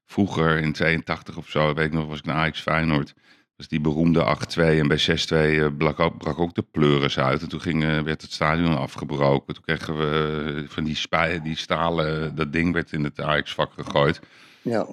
[0.04, 3.14] vroeger, in 82 of zo, weet ik nog, was ik naar Ajax Feyenoord
[3.56, 7.42] was die beroemde 8-2 en bij 6-2 uh, brak, ook, brak ook de pleuris uit.
[7.42, 9.54] En toen ging, uh, werd het stadion afgebroken.
[9.54, 13.72] Toen kregen we uh, van die, spij, die stalen, dat ding werd in het Ajax-vak
[13.72, 14.20] gegooid.
[14.62, 14.86] Ja.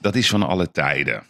[0.00, 1.22] Dat is van alle tijden.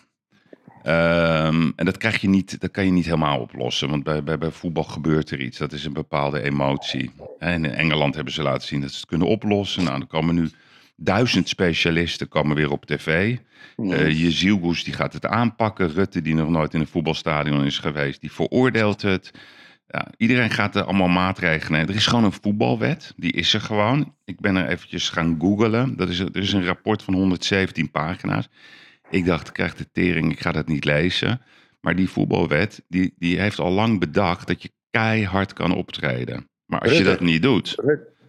[0.88, 4.38] Um, en dat, krijg je niet, dat kan je niet helemaal oplossen, want bij, bij,
[4.38, 5.58] bij voetbal gebeurt er iets.
[5.58, 7.10] Dat is een bepaalde emotie.
[7.38, 9.84] En in Engeland hebben ze laten zien dat ze het kunnen oplossen.
[9.84, 10.50] Nou, er komen nu
[10.96, 13.36] duizend specialisten komen weer op tv.
[13.76, 15.92] Uh, je Zielgoes die gaat het aanpakken.
[15.92, 19.30] Rutte, die nog nooit in een voetbalstadion is geweest, die veroordeelt het.
[19.88, 21.88] Ja, iedereen gaat er allemaal maatregelen nemen.
[21.88, 24.14] Er is gewoon een voetbalwet, die is er gewoon.
[24.24, 25.96] Ik ben er eventjes gaan googlen.
[25.96, 28.48] Dat is, er is een rapport van 117 pagina's.
[29.10, 31.40] Ik dacht, ik krijg de tering, ik ga dat niet lezen.
[31.80, 36.48] Maar die voetbalwet, die, die heeft al lang bedacht dat je keihard kan optreden.
[36.64, 37.74] Maar als je dat niet doet,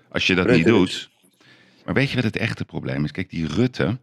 [0.09, 1.09] als je dat niet doet...
[1.85, 3.11] Maar weet je wat het echte probleem is?
[3.11, 3.99] Kijk, die Rutte,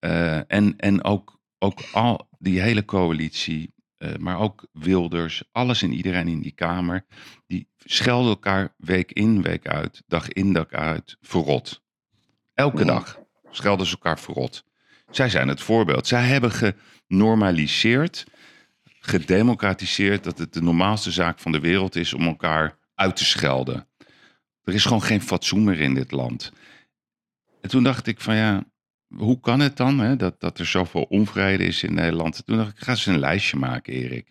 [0.00, 5.92] uh, en, en ook, ook al die hele coalitie, uh, maar ook Wilders, alles en
[5.92, 7.04] iedereen in die Kamer,
[7.46, 11.82] die schelden elkaar week in, week uit, dag in, dag uit, verrot.
[12.54, 14.64] Elke dag schelden ze elkaar verrot.
[15.10, 16.06] Zij zijn het voorbeeld.
[16.06, 16.74] Zij hebben
[17.08, 18.24] genormaliseerd,
[19.00, 23.88] gedemocratiseerd dat het de normaalste zaak van de wereld is om elkaar uit te schelden.
[24.64, 26.52] Er is gewoon geen fatsoen meer in dit land.
[27.60, 28.64] En toen dacht ik van ja,
[29.08, 32.46] hoe kan het dan hè, dat, dat er zoveel onvrede is in Nederland?
[32.46, 34.28] Toen dacht ik, ga eens een lijstje maken, Erik.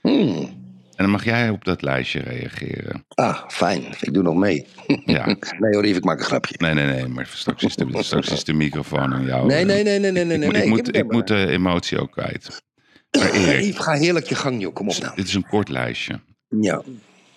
[0.00, 0.65] Hmm.
[0.96, 3.04] En dan mag jij op dat lijstje reageren.
[3.08, 3.84] Ah, fijn.
[4.00, 4.66] Ik doe nog mee.
[5.04, 5.26] Ja.
[5.58, 6.54] nee hoor, ik maak een grapje.
[6.58, 7.08] Nee, nee, nee.
[7.08, 9.46] Maar straks is de, straks is de microfoon aan jou.
[9.46, 10.24] Nee, nee, nee, nee, nee.
[10.24, 12.48] nee, ik, nee, ik, moet, ik moet de emotie ook kwijt.
[13.18, 14.74] Maar Erik, ga heerlijk je gang, joh.
[14.74, 15.16] Kom op nou.
[15.16, 16.20] Dit is een kort lijstje.
[16.48, 16.82] Ja.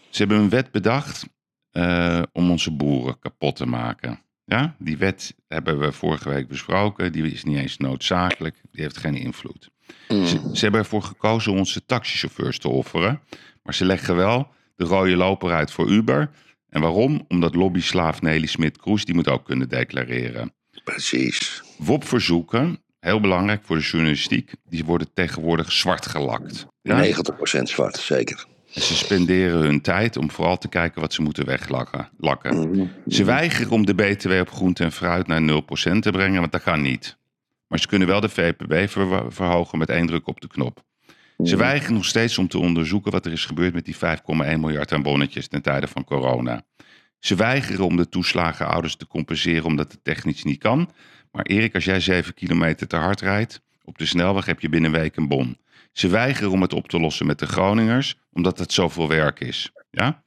[0.09, 1.25] Ze hebben een wet bedacht
[1.71, 4.19] uh, om onze boeren kapot te maken.
[4.45, 7.11] Ja, die wet hebben we vorige week besproken.
[7.11, 8.55] Die is niet eens noodzakelijk.
[8.71, 9.69] Die heeft geen invloed.
[10.07, 10.25] Mm.
[10.25, 13.21] Ze, ze, hebben ervoor gekozen om onze taxichauffeurs te offeren.
[13.69, 16.29] Maar ze leggen wel de rode loper uit voor Uber.
[16.69, 17.25] En waarom?
[17.27, 20.53] Omdat lobbyslaaf Nelly Smit-Kroes, die moet ook kunnen declareren.
[20.83, 21.63] Precies.
[21.77, 26.65] WOP-verzoeken, heel belangrijk voor de journalistiek, die worden tegenwoordig zwart gelakt.
[26.81, 27.05] Ja?
[27.05, 28.45] 90% zwart, zeker.
[28.65, 32.09] Ze spenderen hun tijd om vooral te kijken wat ze moeten weglakken.
[32.17, 32.91] Lakken.
[33.07, 36.63] Ze weigeren om de BTW op groente en fruit naar 0% te brengen, want dat
[36.63, 37.17] kan niet.
[37.67, 38.89] Maar ze kunnen wel de VPB
[39.29, 40.87] verhogen met één druk op de knop.
[41.43, 43.99] Ze weigeren nog steeds om te onderzoeken wat er is gebeurd met die 5,1
[44.59, 46.65] miljard aan bonnetjes ten tijde van corona.
[47.19, 50.91] Ze weigeren om de toeslagenouders te compenseren omdat het technisch niet kan.
[51.31, 54.93] Maar Erik, als jij 7 kilometer te hard rijdt, op de snelweg heb je binnen
[54.93, 55.57] een week een bon.
[55.91, 59.71] Ze weigeren om het op te lossen met de Groningers, omdat het zoveel werk is.
[59.91, 60.23] Ja?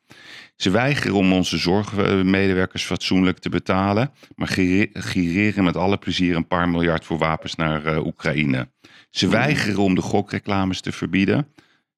[0.57, 4.49] Ze weigeren om onze zorgmedewerkers fatsoenlijk te betalen, maar
[4.93, 8.69] gireren met alle plezier een paar miljard voor wapens naar uh, Oekraïne.
[9.13, 11.49] Ze weigeren om de gokreclames te verbieden.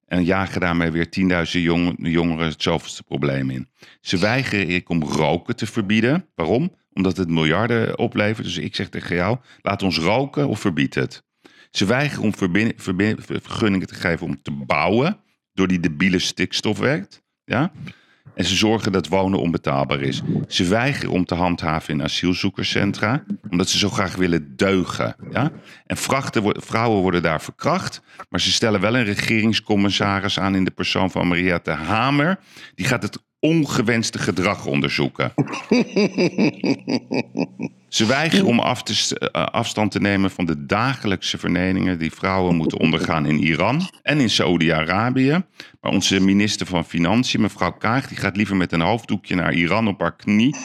[0.07, 1.09] En jagen daarmee weer
[1.47, 3.69] 10.000 jong, jongeren het zoveelste probleem in.
[4.01, 6.27] Ze weigeren om roken te verbieden.
[6.35, 6.75] Waarom?
[6.93, 8.47] Omdat het miljarden oplevert.
[8.47, 11.23] Dus ik zeg tegen jou, laat ons roken of verbied het.
[11.71, 15.17] Ze weigeren om vergunningen te geven om te bouwen.
[15.53, 17.23] Door die debiele stikstofwet.
[17.45, 17.73] Ja?
[18.35, 20.23] En ze zorgen dat wonen onbetaalbaar is.
[20.49, 25.17] Ze weigeren om te handhaven in asielzoekerscentra, omdat ze zo graag willen deugen.
[25.31, 25.53] Ja?
[25.87, 30.71] En vrachten, vrouwen worden daar verkracht, maar ze stellen wel een regeringscommissaris aan in de
[30.71, 32.39] persoon van Maria de Hamer.
[32.75, 35.33] Die gaat het ongewenste gedrag onderzoeken.
[37.89, 42.13] Ze weigeren om af te, st- eh, afstand te nemen van de dagelijkse vernederingen die
[42.13, 45.45] vrouwen moeten ondergaan in Iran en in Saoedi-Arabië.
[45.81, 49.89] Maar onze minister van Financiën, mevrouw Kaag, die gaat liever met een hoofddoekje naar Iran
[49.89, 50.57] op haar knie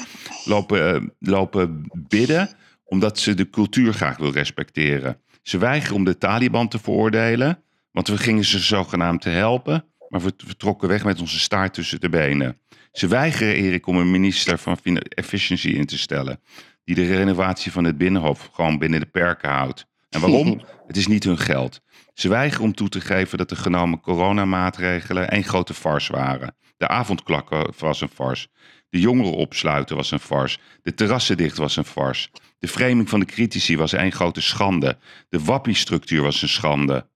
[0.46, 2.50] lopen, eh, lopen bidden,
[2.86, 5.18] omdat ze de cultuur graag wil respecteren.
[5.42, 10.22] Ze weigeren om de Taliban te veroordelen, want we gingen ze zogenaamd te helpen, maar
[10.22, 12.58] we vertrokken weg met onze staart tussen de benen.
[12.91, 14.78] Ze weigeren, Erik, om een minister van
[15.10, 16.39] Efficiency in te stellen.
[16.84, 19.86] Die de renovatie van het Binnenhof gewoon binnen de perken houdt.
[20.10, 20.62] En waarom?
[20.88, 21.82] Het is niet hun geld.
[22.13, 26.56] Ze weigeren om toe te geven dat de genomen coronamaatregelen één grote farce waren.
[26.78, 28.48] De avondklakken was een farce.
[28.89, 30.58] De jongeren opsluiten was een farce.
[30.82, 32.30] De terrassen dicht was een farce.
[32.60, 34.98] De framing van de critici was één grote schande.
[35.30, 37.08] De wappiestructuur was een schande.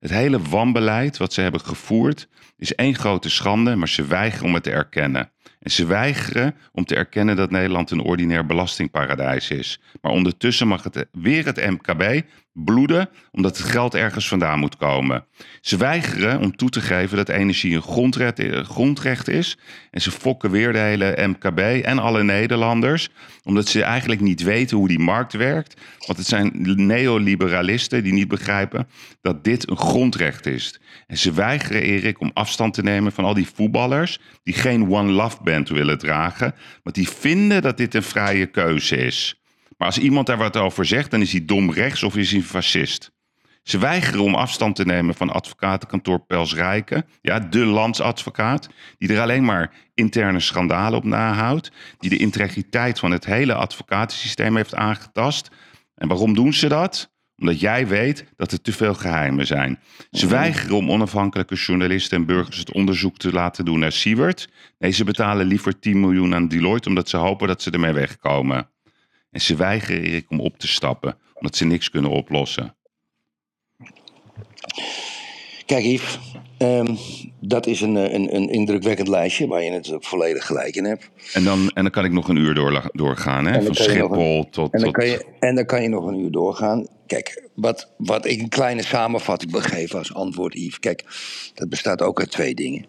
[0.00, 4.54] Het hele wanbeleid wat ze hebben gevoerd is één grote schande, maar ze weigeren om
[4.54, 5.30] het te erkennen.
[5.60, 9.80] En ze weigeren om te erkennen dat Nederland een ordinair belastingparadijs is.
[10.00, 12.22] Maar ondertussen mag het weer het MKB
[12.64, 15.24] bloeden, omdat het geld ergens vandaan moet komen.
[15.60, 17.82] Ze weigeren om toe te geven dat energie een
[18.62, 19.58] grondrecht, eh, is.
[19.90, 23.08] En ze fokken weer de hele MKB en alle Nederlanders,
[23.44, 25.80] omdat ze eigenlijk niet weten hoe die markt werkt.
[26.06, 26.50] Want het zijn
[26.86, 28.88] neoliberalisten die niet begrijpen
[29.20, 30.80] dat dit een grondrecht is.
[31.06, 35.10] En ze weigeren, Erik, om afstand te nemen van al die voetballers die geen One
[35.10, 39.39] Love Band willen dragen, want die vinden dat dit een vrije keuze is.
[39.80, 42.38] Maar als iemand daar wat over zegt, dan is hij dom rechts of is hij
[42.38, 43.12] een fascist.
[43.62, 47.04] Ze weigeren om afstand te nemen van advocatenkantoor Pels Rijken.
[47.20, 48.68] Ja, de landsadvocaat.
[48.98, 51.72] Die er alleen maar interne schandalen op nahoudt.
[51.98, 55.48] Die de integriteit van het hele advocatensysteem heeft aangetast.
[55.94, 57.12] En waarom doen ze dat?
[57.36, 59.78] Omdat jij weet dat er te veel geheimen zijn.
[60.10, 64.48] Ze weigeren om onafhankelijke journalisten en burgers het onderzoek te laten doen naar Siewert.
[64.78, 68.68] Nee, ze betalen liever 10 miljoen aan Deloitte omdat ze hopen dat ze ermee wegkomen.
[69.30, 72.74] En ze weigeren Erik om op te stappen, omdat ze niks kunnen oplossen.
[75.66, 76.18] Kijk, Yves,
[76.58, 76.94] ehm,
[77.40, 81.10] dat is een, eh, een, een indrukwekkend lijstje waar je natuurlijk volledig gelijk in hebt.
[81.32, 83.62] En dan, en dan kan ik nog een uur doorla- doorgaan, hè?
[83.62, 84.72] Van Schiphol tot...
[84.72, 84.92] En dan, tot...
[84.92, 86.86] kan je, en dan kan je nog een uur doorgaan.
[87.06, 90.78] Kijk, wat, wat ik een kleine samenvatting wil geven als antwoord, Yves.
[90.78, 91.04] Kijk,
[91.54, 92.86] dat bestaat ook uit twee dingen.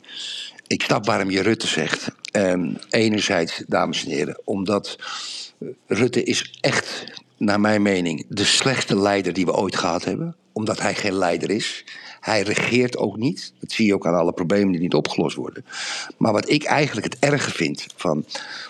[0.68, 2.12] Ik snap waarom je Rutte zegt.
[2.32, 4.98] Ehm, enerzijds, dames en heren, omdat
[5.88, 7.06] Rutte is echt,
[7.38, 10.36] naar mijn mening, de slechtste leider die we ooit gehad hebben.
[10.54, 11.86] Omdat hij geen leider is.
[12.20, 13.54] Hij regeert ook niet.
[13.60, 15.66] Dat zie je ook aan alle problemen die niet opgelost worden.
[16.18, 18.26] Maar wat ik eigenlijk het erge vind van,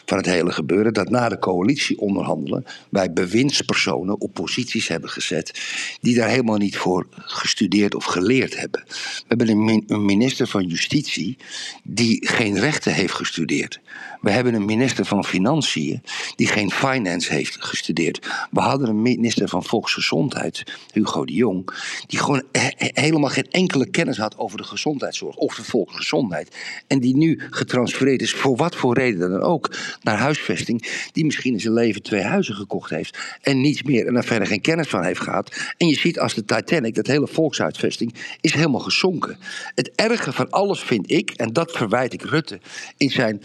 [0.06, 0.94] van het hele gebeuren...
[0.94, 5.62] dat na de coalitie onderhandelen wij bewindspersonen op posities hebben gezet...
[6.02, 8.84] die daar helemaal niet voor gestudeerd of geleerd hebben.
[8.88, 11.38] We hebben een min- een minister van Justitie
[11.84, 13.80] die geen rechten heeft gestudeerd.
[14.22, 16.02] We hebben een minister van Financiën
[16.36, 18.28] die geen finance heeft gestudeerd.
[18.52, 21.70] We hadden een minister van Volksgezondheid, Hugo de Jong,
[22.08, 26.56] die gewoon he- he- helemaal geen enkele kennis had over de gezondheidszorg of de volksgezondheid.
[26.88, 31.08] En die nu getransfereerd is, voor wat voor reden dan ook, naar huisvesting.
[31.12, 34.48] Die misschien in zijn leven twee huizen gekocht heeft en niets meer en daar verder
[34.48, 35.56] geen kennis van heeft gehad.
[35.78, 39.38] En je ziet als de Titanic, dat hele volkshuisvesting, is helemaal gezonken.
[39.76, 42.60] Het erge van alles vind ik, en dat verwijt ik Rutte,
[42.98, 43.42] in zijn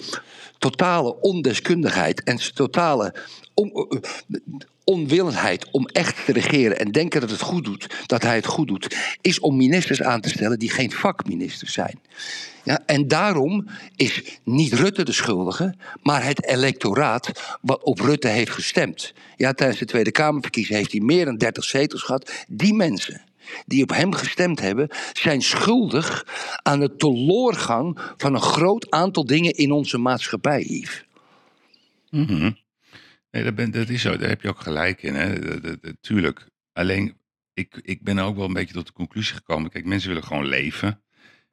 [0.59, 3.15] totale ondeskundigheid en totale
[3.55, 3.99] on- eh,
[4.85, 8.69] onwillendheid om echt te regeren en denken dat het goed doet, dat hij het goed
[8.69, 12.01] doet, is om ministers aan te stellen die geen vakministers zijn.
[12.65, 18.51] Ja, en daarom is niet Rutte de schuldige, maar het electoraat wat op Rutte heeft
[18.51, 19.13] gestemd.
[19.37, 22.33] Ja, tijdens de Tweede Kamerverkiezing heeft hij meer dan 30 zetels gehad.
[22.49, 23.23] Die mensen
[23.67, 26.27] die op hem gestemd hebben, zijn schuldig
[26.63, 31.05] aan de teloorgang van een groot aantal dingen in onze maatschappij, Yves.
[32.11, 32.51] Mhm.
[33.31, 34.17] Nee, dat, ben, dat is zo.
[34.17, 35.15] Daar heb je ook gelijk in.
[35.15, 35.35] Hè?
[36.01, 36.49] Tuurlijk.
[36.73, 37.19] Alleen,
[37.55, 39.71] ik, ik ben ook wel een beetje tot de conclusie gekomen.
[39.71, 41.03] Kijk, mensen willen gewoon leven.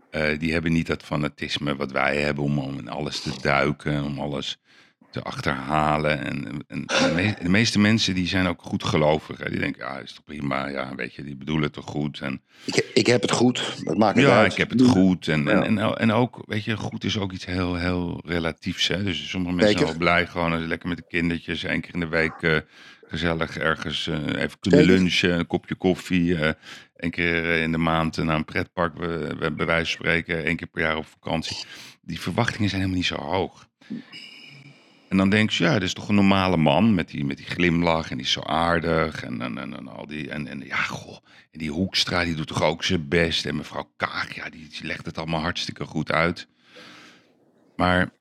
[0.09, 4.03] Eh, die hebben niet dat fanatisme wat wij hebben om, om in alles te duiken.
[4.03, 4.57] Om alles
[5.13, 6.23] te achterhalen.
[6.25, 9.37] En, en de, me- de meeste mensen die zijn ook goed gelovig.
[9.37, 9.49] Hè?
[9.49, 10.67] Die denken, ja, is toch prima.
[10.67, 12.19] Ja, weet je, die bedoelen het toch goed.
[12.19, 13.81] En Ik, ik heb het goed.
[13.83, 14.51] Wat maakt het ja, uit?
[14.51, 15.27] ik heb het goed.
[15.27, 15.63] En, en, Ja.
[15.63, 18.87] en, en ook, weet je, goed is ook iets heel, heel relatiefs.
[18.87, 19.03] Hè?
[19.03, 19.87] Dus sommige mensen Zeker.
[19.87, 22.41] zijn wel blij gewoon als ze lekker met de kindertjes één keer in de week
[22.41, 22.57] eh,
[23.07, 24.85] gezellig ergens eh, even kunnen Zeker.
[24.85, 26.35] lunchen, een kopje koffie.
[26.37, 26.51] eh
[26.95, 30.55] Eén keer in de maand naar een pretpark, we, we, bij wijze van spreken, één
[30.55, 31.57] keer per jaar op vakantie.
[32.01, 33.67] Die verwachtingen zijn helemaal niet zo hoog.
[35.13, 37.45] En dan denk je, ja, dat is toch een normale man met die, met die
[37.45, 39.23] glimlach en die is zo aardig.
[39.23, 41.17] En, en, en, en al die, en, en ja, goh,
[41.51, 43.45] en die Hoekstra, die doet toch ook zijn best.
[43.45, 46.47] En mevrouw Kaag, ja, die, die legt het allemaal hartstikke goed uit.
[47.75, 48.11] Maar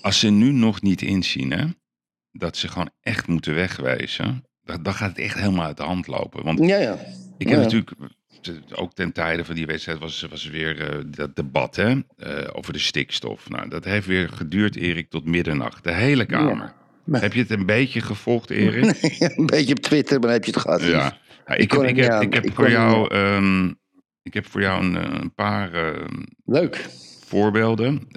[0.00, 1.64] als ze nu nog niet inzien, hè,
[2.32, 6.06] dat ze gewoon echt moeten wegwezen, dan, dan gaat het echt helemaal uit de hand
[6.06, 6.44] lopen.
[6.44, 6.98] Want Ja, ja.
[7.38, 7.62] ik heb Ja.
[7.64, 7.90] natuurlijk,
[8.74, 12.72] ook ten tijde van die wedstrijd was, was weer eh, dat debat hè, eh, over
[12.72, 13.48] de stikstof.
[13.48, 15.84] Nou, dat heeft weer geduurd, Erik, tot middernacht.
[15.84, 16.72] De hele kamer.
[17.04, 17.18] Ja.
[17.18, 18.84] Heb je het een beetje gevolgd, Erik?
[19.36, 20.82] een beetje op Twitter, maar heb je het gehad.
[20.82, 21.18] ja.
[21.46, 22.32] Ja, ik, heb, ik, heb, niet ik aan.
[22.32, 23.66] heb Ik voor jou, ehm,
[24.22, 26.86] ik heb voor jou een, eh, een paar ehm, Leuk.
[27.24, 28.08] voorbeelden.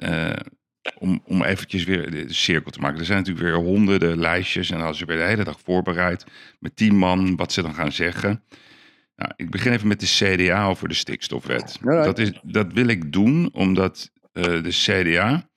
[0.97, 2.99] om, om eventjes weer de cirkel te maken.
[2.99, 4.71] Er zijn natuurlijk weer honderden lijstjes.
[4.71, 6.25] En als je weer de hele dag voorbereid
[6.59, 8.43] met tien man wat ze dan gaan zeggen.
[9.15, 11.77] Nou, ik begin even met de CDA over de stikstofwet.
[11.81, 15.49] Dat, is, dat wil ik doen omdat eh, de CDA,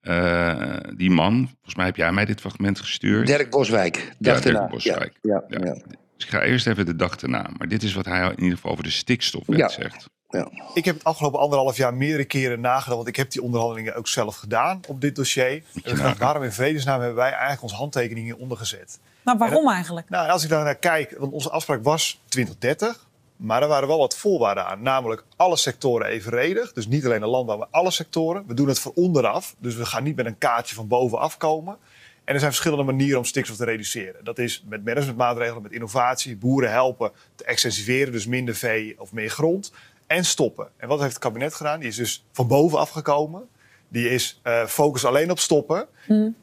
[0.00, 3.26] eh, die man, volgens mij heb jij mij dit fragment gestuurd.
[3.26, 3.96] Dirk Boswijk.
[3.96, 4.68] Ja, Dag Dirk erna.
[4.68, 5.18] Boswijk.
[5.22, 5.58] Ja, Ja.
[5.58, 5.72] ja, ja.
[6.16, 7.50] Dus ik ga eerst even de dag erna.
[7.58, 9.68] Maar dit is wat hij in ieder geval over de stikstofwet Ja.
[9.68, 10.08] zegt.
[10.28, 10.50] ja.
[10.74, 14.08] Ik heb het afgelopen anderhalf jaar meerdere keren nagedacht, want ik heb die onderhandelingen ook
[14.08, 15.62] zelf gedaan op dit dossier.
[15.82, 19.00] En waarom in vredesnaam hebben wij eigenlijk onze handtekeningen ondergezet?
[19.24, 20.08] Maar waarom eigenlijk?
[20.08, 23.06] Nou, als ik daar naar kijk, want onze afspraak was 2030,
[23.36, 24.82] maar er waren wel wat voorwaarden aan.
[24.82, 28.44] Namelijk alle sectoren evenredig, dus niet alleen de landbouw, maar alle sectoren.
[28.46, 31.76] We doen het van onderaf, dus we gaan niet met een kaartje van bovenaf komen.
[32.24, 34.24] En er zijn verschillende manieren om stikstof te reduceren.
[34.24, 39.30] Dat is met managementmaatregelen, met innovatie, boeren helpen te extensiveren, dus minder vee of meer
[39.30, 39.72] grond.
[40.06, 40.68] En stoppen.
[40.76, 41.80] En wat heeft het kabinet gedaan?
[41.80, 43.48] Die is dus van bovenaf gekomen.
[43.88, 45.86] Die is eh focus alleen op stoppen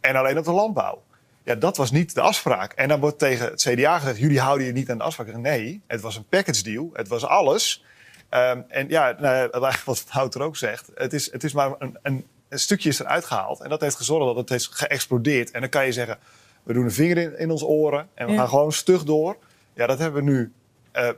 [0.02, 1.02] en alleen op de landbouw.
[1.50, 2.74] Ja, dat was niet de afspraak.
[2.74, 5.36] En dan wordt tegen het CDA gezegd: jullie houden je niet aan de afspraak.
[5.38, 6.90] Nee, het was een package deal.
[6.94, 7.84] Het was alles.
[8.30, 9.50] Ehm, en ja, nou,
[9.86, 13.26] wat Wouter ook zegt: het is, het is maar een, een, een stukje is eruit
[13.26, 13.60] gehaald.
[13.62, 15.52] En dat heeft gezorgd dat het is geëxplodeerd.
[15.52, 16.18] En dan kan je zeggen:
[16.64, 18.38] we doen een vinger in, in onze oren en we Ja.
[18.38, 19.38] gaan gewoon stug door.
[19.74, 20.54] Ja, dat hebben we nu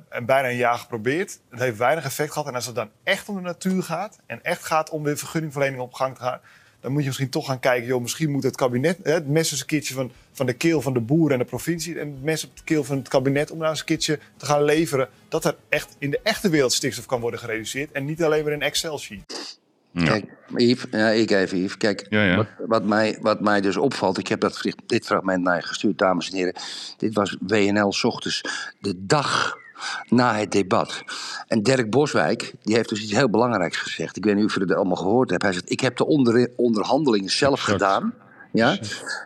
[0.09, 1.39] en bijna een jaar geprobeerd.
[1.49, 2.47] Het heeft weinig effect gehad.
[2.47, 5.81] En als het dan echt om de natuur gaat en echt gaat om de vergunningverlening
[5.81, 6.39] op gang te gaan,
[6.81, 9.51] dan moet je misschien toch gaan kijken, joh, misschien moet het kabinet, hè, het mes
[9.51, 12.23] eens een keertje van, van de keel van de boeren en de provincie en het
[12.23, 15.09] mes op de keel van het kabinet om nou eens een keertje te gaan leveren
[15.29, 18.53] dat er echt in de echte wereld stikstof kan worden gereduceerd en niet alleen maar
[18.53, 19.59] in Excel-sheet.
[19.93, 20.03] Ja.
[20.03, 21.77] Kijk, Yves, ja, ik even Yves.
[21.77, 22.35] Kijk, Ja, ja.
[22.35, 25.97] Wat, wat, mij, wat mij dus opvalt, ik heb dat, dit fragment naar je gestuurd,
[25.97, 26.55] dames en heren.
[26.97, 28.41] Dit was WNL 's ochtends,
[28.79, 29.57] de dag
[30.07, 31.03] na het debat.
[31.47, 34.17] En Dirk Boswijk, die heeft dus iets heel belangrijks gezegd.
[34.17, 35.41] Ik weet niet of je het allemaal gehoord hebt.
[35.41, 38.13] Hij zegt, ik heb de onder, onderhandelingen zelf gedaan.
[38.51, 38.77] Ja?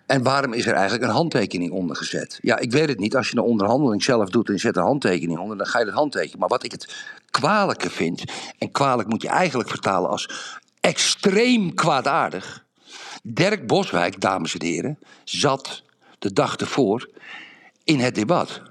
[0.06, 2.40] En waarom is er eigenlijk een handtekening onder gezet?
[2.42, 3.16] Ja, ik weet het niet.
[3.16, 5.86] Als je een onderhandeling zelf doet en je zet een handtekening onder, dan ga je
[5.86, 6.40] het handtekenen.
[6.40, 6.96] Maar wat ik het
[7.32, 8.24] kwalijke vind,
[8.58, 10.30] en kwalijk moet je eigenlijk vertalen als
[10.80, 12.64] extreem kwaadaardig.
[13.24, 15.84] Dirk Boswijk, dames en heren, zat
[16.20, 17.10] de dag ervoor
[17.84, 18.62] in het debat.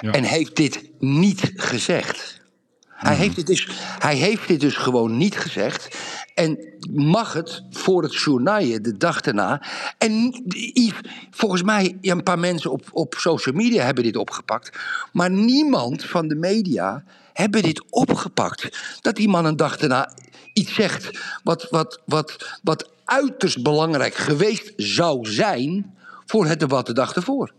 [0.00, 0.10] Ja.
[0.12, 2.40] En heeft dit niet gezegd.
[2.88, 3.20] Hij, Mhm.
[3.20, 5.98] heeft dit dus, hij heeft dit dus gewoon niet gezegd.
[6.34, 6.58] En
[6.92, 9.62] mag het voor het journaal de dag daarna.
[9.98, 14.78] En Yves, volgens mij, een paar mensen op, op social media hebben dit opgepakt.
[15.12, 18.78] Maar niemand van de media hebben dit opgepakt.
[19.00, 20.12] Dat die man een dag daarna
[20.52, 21.10] iets zegt
[21.42, 25.94] wat, wat, wat, wat uiterst belangrijk geweest zou zijn
[26.26, 27.52] voor het debat de dag ervoor.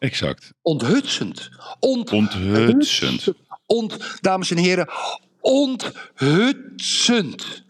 [0.00, 0.52] Exact.
[0.62, 1.48] Onthutsend.
[1.80, 3.28] Ont- Onthutsend.
[3.66, 4.88] Ont, dames en heren,
[6.50, 7.64] onthutsend.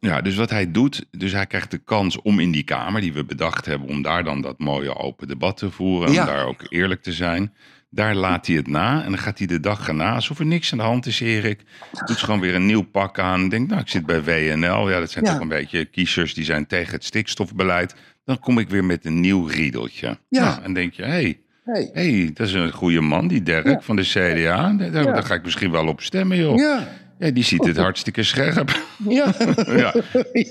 [0.00, 3.12] Ja, dus wat hij doet, dus hij krijgt de kans om in die Kamer die
[3.12, 6.20] we bedacht hebben, om daar dan dat mooie open debat te voeren, Ja.
[6.20, 7.52] om daar ook eerlijk te zijn.
[7.90, 10.72] Daar laat hij het na en dan gaat hij de dag erna, alsof er niks
[10.72, 11.60] aan de hand is, Erik.
[12.06, 13.48] Doet ze gewoon weer een nieuw pak aan.
[13.48, 14.90] Denkt, nou, ik zit bij WNL.
[14.90, 15.32] Ja, dat zijn Ja.
[15.32, 17.94] toch een beetje kiezers die zijn tegen het stikstofbeleid.
[18.24, 20.18] Dan kom ik weer met een nieuw riedeltje.
[20.28, 20.44] Ja.
[20.44, 21.40] Nou, en denk je, hé, hey,
[21.72, 21.90] Hey.
[21.92, 23.80] hey, dat is een goede man, die Dirk Ja.
[23.80, 24.72] van de CDA.
[24.90, 26.56] Daar, ga ik misschien wel op stemmen, joh.
[26.58, 28.70] Ja, Ja, die ziet het hartstikke scherp.
[29.08, 29.32] ja.
[29.66, 29.94] ja.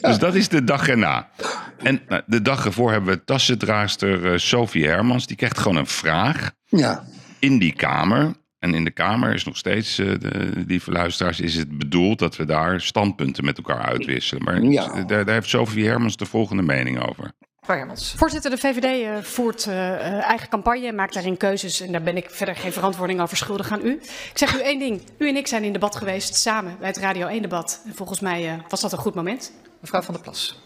[0.01, 1.29] Dus dat is de dag erna.
[1.83, 5.27] En nou, de dag ervoor hebben we tassendraagster eh, Sophie Hermans.
[5.27, 7.03] Die krijgt gewoon een vraag ja.
[7.39, 8.31] in die kamer.
[8.59, 12.35] En in de kamer is nog steeds, eh, de, lieve luisteraars, is het bedoeld dat
[12.35, 14.43] we daar standpunten met elkaar uitwisselen.
[14.43, 15.03] Maar Ja.
[15.03, 17.31] daar, daar heeft Sophie Hermans de volgende mening over.
[18.15, 21.81] Voorzitter, de VVD uh, voert uh, eigen campagne en maakt daarin keuzes.
[21.81, 23.91] En daar ben ik verder geen verantwoording over schuldig aan u.
[24.31, 25.01] Ik zeg u één ding.
[25.17, 27.81] U en ik zijn in debat geweest samen bij het Radio 1-debat.
[27.85, 29.51] En volgens mij uh, was dat een goed moment.
[29.79, 30.59] Mevrouw Van der Plas.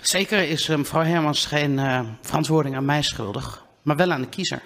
[0.00, 1.80] Zeker is mevrouw Hermans geen
[2.20, 3.64] verantwoording aan mij schuldig.
[3.82, 4.62] Maar wel aan de kiezer.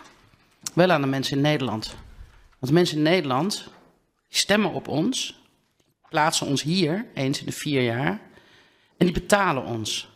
[0.74, 1.95] Wel aan de mensen in Nederland.
[2.59, 3.68] Want mensen in Nederland
[4.28, 5.43] stemmen op ons.
[6.09, 8.20] Plaatsen ons hier eens in de vier jaar.
[8.97, 10.12] En die betalen ons.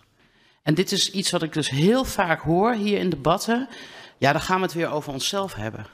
[0.69, 3.69] En dit is iets wat ik dus heel vaak hoor hier in debatten.
[4.19, 5.87] Ja, dan gaan we het weer over onszelf hebben.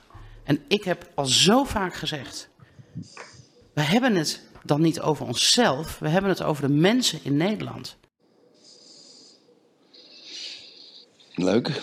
[0.45, 2.49] En ik heb al zo vaak gezegd.
[3.75, 7.97] We hebben het dan niet over onszelf, we hebben het over de mensen in Nederland.
[11.35, 11.83] Leuk.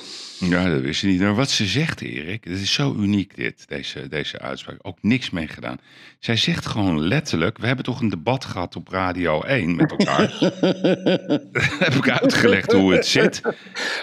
[0.50, 1.20] Ja, dat wist je niet.
[1.20, 4.78] Maar wat ze zegt, Erik, het is zo uniek dit, deze, deze uitspraak.
[4.82, 5.78] Ook niks mee gedaan.
[6.20, 10.38] Zij zegt gewoon letterlijk, we hebben toch een debat gehad op Radio 1 met elkaar.
[11.86, 13.42] heb ik uitgelegd hoe het zit.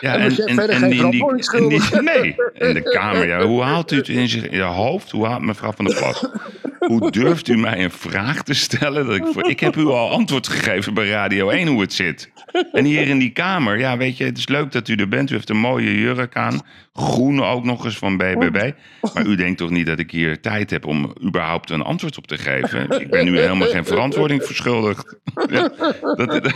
[0.00, 3.26] Ja, en, en, en, en in die, die, nee, in de Kamer.
[3.26, 5.10] Ja, hoe haalt u het in je hoofd?
[5.10, 6.24] Hoe haalt mevrouw van der Plas?
[6.86, 9.06] Hoe durft u mij een vraag te stellen?
[9.06, 12.30] Dat ik, ik heb u al antwoord gegeven bij Radio 1 hoe het zit.
[12.72, 15.30] En hier in die Kamer, ja, weet je, het is leuk dat u er bent.
[15.30, 16.60] U heeft een mooie jurk aan.
[16.98, 18.72] Groen ook nog eens van BBB.
[19.14, 22.26] Maar u denkt toch niet dat ik hier tijd heb om überhaupt een antwoord op
[22.26, 23.00] te geven?
[23.00, 25.16] Ik ben u helemaal geen verantwoording verschuldigd.
[25.50, 25.70] Ja,
[26.14, 26.52] dat,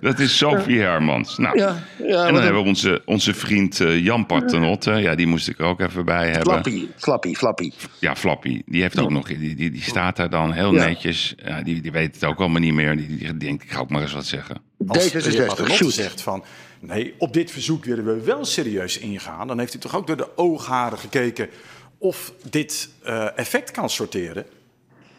[0.00, 1.38] dat, is Sophie Hermans.
[1.38, 4.90] Nou, ja, ja, en dan hebben we onze, onze vriend uh, Jan Paternotte.
[4.90, 6.42] Ja, die moest ik er ook even bij hebben.
[6.42, 7.72] Flappy, Flappy, Flappy.
[7.98, 8.62] Ja, Flappy.
[8.66, 11.34] Die heeft ook nog, die, die, die staat daar dan heel netjes.
[11.44, 12.96] Ja, die, die weet het ook allemaal niet meer.
[12.96, 14.56] Die, die denkt, ik ga ook maar eens wat zeggen.
[14.86, 16.44] Als D66 zegt van,
[16.82, 20.16] nee, op dit verzoek willen we wel serieus ingaan, dan heeft u toch ook door
[20.16, 21.50] de oogharen gekeken
[21.98, 24.46] of dit uh, effect kan sorteren?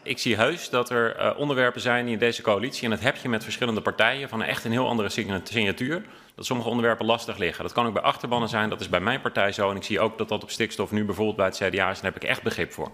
[0.02, 3.28] Ik zie heus dat er uh, onderwerpen zijn in deze coalitie, en dat heb je
[3.28, 5.08] met verschillende partijen, van echt een heel andere
[5.44, 6.04] signatuur,
[6.34, 7.64] dat sommige onderwerpen lastig liggen.
[7.64, 10.00] Dat kan ook bij achterbannen zijn, dat is bij mijn partij zo, en ik zie
[10.00, 12.42] ook dat dat op stikstof nu bijvoorbeeld bij het CDA is, daar heb ik echt
[12.42, 12.90] begrip voor.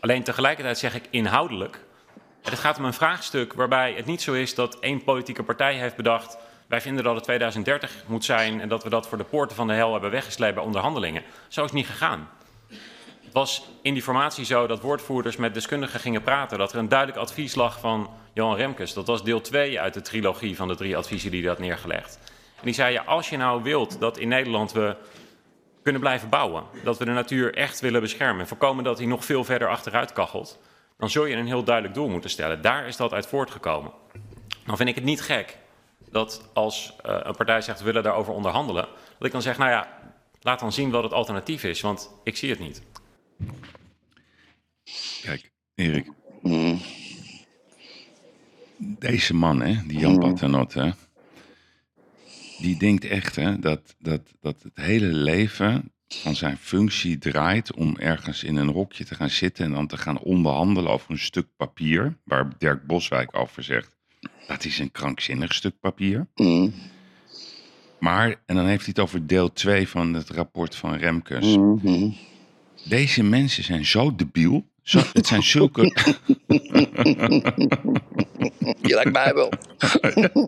[0.00, 1.84] Alleen tegelijkertijd zeg ik inhoudelijk
[2.50, 5.96] het gaat om een vraagstuk waarbij het niet zo is dat één politieke partij heeft
[5.96, 6.38] bedacht.
[6.66, 9.66] Wij vinden dat het 2030 moet zijn en dat we dat voor de poorten van
[9.66, 11.22] de hel hebben weggesleept bij onderhandelingen.
[11.48, 12.28] Zo is het niet gegaan.
[13.24, 16.58] Het was in die formatie zo dat woordvoerders met deskundigen gingen praten.
[16.58, 18.94] Dat er een duidelijk advies lag van Johan Remkes.
[18.94, 22.18] Dat was deel 2 uit de trilogie van de drie adviezen die hij had neergelegd.
[22.56, 24.96] En die zei, ja, als je nou wilt dat in Nederland we
[25.82, 26.64] kunnen blijven bouwen.
[26.84, 28.40] Dat we de natuur echt willen beschermen.
[28.40, 30.58] En voorkomen dat hij nog veel verder achteruit kachelt
[30.98, 32.62] dan zul je een heel duidelijk doel moeten stellen.
[32.62, 33.92] Daar is dat uit voortgekomen.
[34.66, 35.58] Dan vind ik het niet gek
[36.10, 38.88] dat als uh, een partij zegt we willen daarover onderhandelen,
[39.18, 39.98] dat ik dan zeg, nou ja,
[40.40, 42.82] laat dan zien wat het alternatief is, want ik zie het niet.
[45.22, 46.10] Kijk, Erik.
[48.78, 50.94] Deze man, hè, die Jan Paternotte,
[52.58, 57.96] die denkt echt hè, dat, dat, dat het hele leven van zijn functie draait om
[57.96, 61.46] ergens in een hokje te gaan zitten en dan te gaan onderhandelen over een stuk
[61.56, 63.95] papier, waar Dirk Boswijk over zegt,
[64.46, 66.26] dat is een krankzinnig stuk papier.
[66.34, 66.72] Mm.
[67.98, 71.56] Maar, en dan heeft hij het over deel 2 van het rapport van Remkes.
[71.56, 72.16] Mm-hmm.
[72.88, 75.82] Deze mensen zijn zo debiel zo, het zijn zulke.
[78.82, 79.52] Je lijkt mij wel.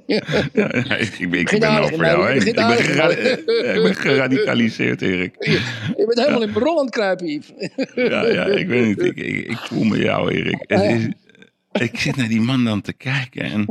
[0.07, 2.47] ja, ik, ben, ik ben over jou heen.
[2.47, 5.35] Ik ben, ik ben geradicaliseerd, Erik.
[5.39, 7.53] Je, bent helemaal in bron aan het kruipen, Yves.
[7.95, 9.03] ja, ja, ik weet niet.
[9.03, 10.65] Ik, ik, voel me jou, Erik.
[10.67, 11.09] Is,
[11.73, 13.67] ik zit naar die man dan te kijken en,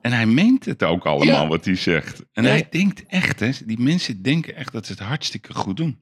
[0.00, 2.24] en hij meent het ook allemaal wat hij zegt.
[2.32, 6.00] En hij denkt echt, hè, die mensen denken echt dat ze het hartstikke goed doen.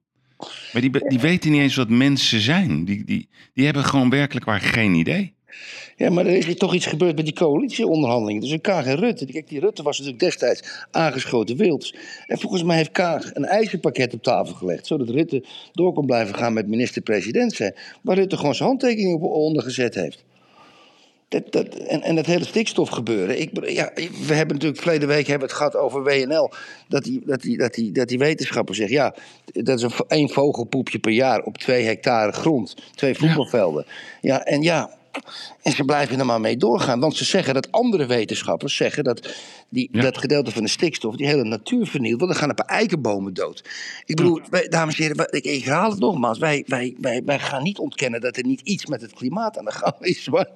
[0.73, 2.85] Maar die, die weten niet eens wat mensen zijn.
[2.85, 5.35] Die, die, die hebben gewoon werkelijk waar geen idee.
[5.97, 8.43] Ja, maar er is toch iets gebeurd met die coalitieonderhandelingen.
[8.43, 9.27] Dus Kaag en Rutte.
[9.27, 11.95] Kijk, die Rutte was natuurlijk destijds aangeschoten wild.
[12.27, 14.87] En volgens mij heeft Kaag een eisenpakket op tafel gelegd.
[14.87, 17.75] Zodat Rutte door kon blijven gaan met minister-president zijn.
[18.03, 20.25] Waar Rutte gewoon zijn handtekening op onder gezet heeft.
[21.31, 23.41] Dat, dat, en, en het hele stikstofgebeuren.
[23.41, 23.91] Ik, ja,
[24.27, 26.51] we hebben natuurlijk verleden week hebben het gehad over WNL.
[26.89, 29.15] Dat die, dat, die, dat, die, dat die wetenschapper zegt: ja,
[29.45, 32.75] dat is een, één vogelpoepje per jaar op twee hectare grond.
[32.95, 33.87] Twee voetbalvelden.
[34.21, 34.91] Ja, en ja,
[35.63, 37.01] en ze blijven er maar mee doorgaan.
[37.01, 39.35] Want ze zeggen dat andere wetenschappers zeggen dat
[39.71, 42.19] die, dat gedeelte van de stikstof die hele natuur vernielt.
[42.21, 43.65] Want dan gaan een paar eikenbomen dood.
[44.05, 46.39] Ik bedoel, wij, dames en heren, ik, ik, herhaal het nogmaals.
[46.39, 49.65] Wij, wij, wij, wij gaan niet ontkennen dat er niet iets met het klimaat aan
[49.65, 50.29] de gang is.
[50.29, 50.49] Maar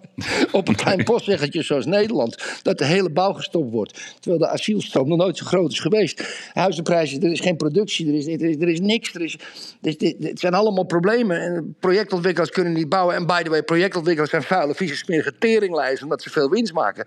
[0.53, 2.61] op een klein postzeggertje zoals Nederland.
[2.63, 4.15] Dat de hele bouw gestopt wordt.
[4.21, 6.49] Terwijl de asielstroom nog nooit zo groot is geweest.
[6.53, 9.15] Huizenprijzen, er is geen productie, er is, er is, er is niks.
[9.15, 9.39] Er is,
[9.83, 11.41] er is, het zijn allemaal problemen.
[11.41, 13.15] En projectontwikkelaars kunnen niet bouwen.
[13.15, 17.07] En by the way, projectontwikkelaars zijn vuile, vieze, smerige teringlijst omdat ze veel winst maken.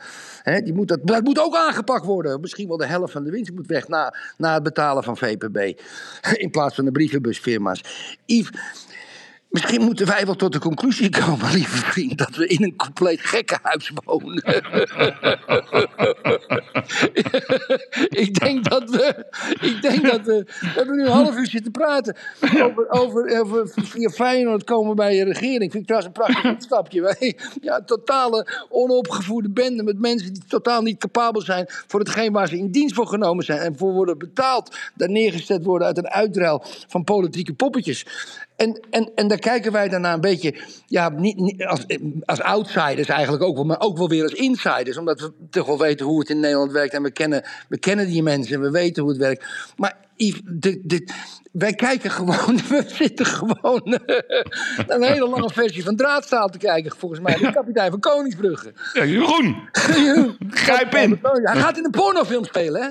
[0.64, 2.41] Die moet, dat, dat moet ook aangepakt worden.
[2.41, 5.81] Misschien wel de helft van de winst moet weg na, na het betalen van VPB.
[6.43, 7.83] In plaats van de brievenbusfirma's.
[8.25, 8.49] Yves,
[9.49, 13.19] Misschien moeten wij wel tot de conclusie komen, lieve vriend, dat we in een compleet
[13.21, 14.43] gekkenhuis wonen.
[18.23, 19.25] ik denk dat we.
[19.61, 20.43] Ik denk dat we.
[20.59, 22.15] We hebben nu een half uur zitten praten.
[22.41, 25.71] Over, over, over via Feyenoord komen bij een regering.
[25.71, 27.01] Vind ik trouwens een prachtig uitstapje.
[27.01, 32.47] Wij, ja, totale onopgevoede bende met mensen die totaal niet capabel zijn voor hetgeen waar
[32.47, 34.77] ze in dienst voor genomen zijn en voor worden betaald.
[34.95, 38.05] Daar neergezet worden uit een uitruil van politieke poppetjes.
[38.58, 40.55] En, en, en daar kijken wij daarna een beetje
[40.86, 41.86] ja, niet, niet- als,
[42.26, 44.97] als outsiders eigenlijk ook wel, maar ook wel weer als insiders.
[44.97, 46.93] Omdat we toch wel weten hoe het in Nederland werkt.
[46.93, 49.45] En we kennen, we kennen die mensen en we weten hoe het werkt.
[49.76, 51.08] Maar Yves, de, de,
[51.51, 54.24] wij kijken gewoon, we zitten gewoon naar
[54.88, 56.91] een hele lange versie van Draadstaal te kijken.
[56.97, 58.74] Volgens mij, de kapitein van Koningsbrugge.
[58.93, 59.70] Ja, Jeroen,
[60.49, 61.20] grijp in.
[61.22, 62.89] Hij gaat in een pornofilm spelen, hè?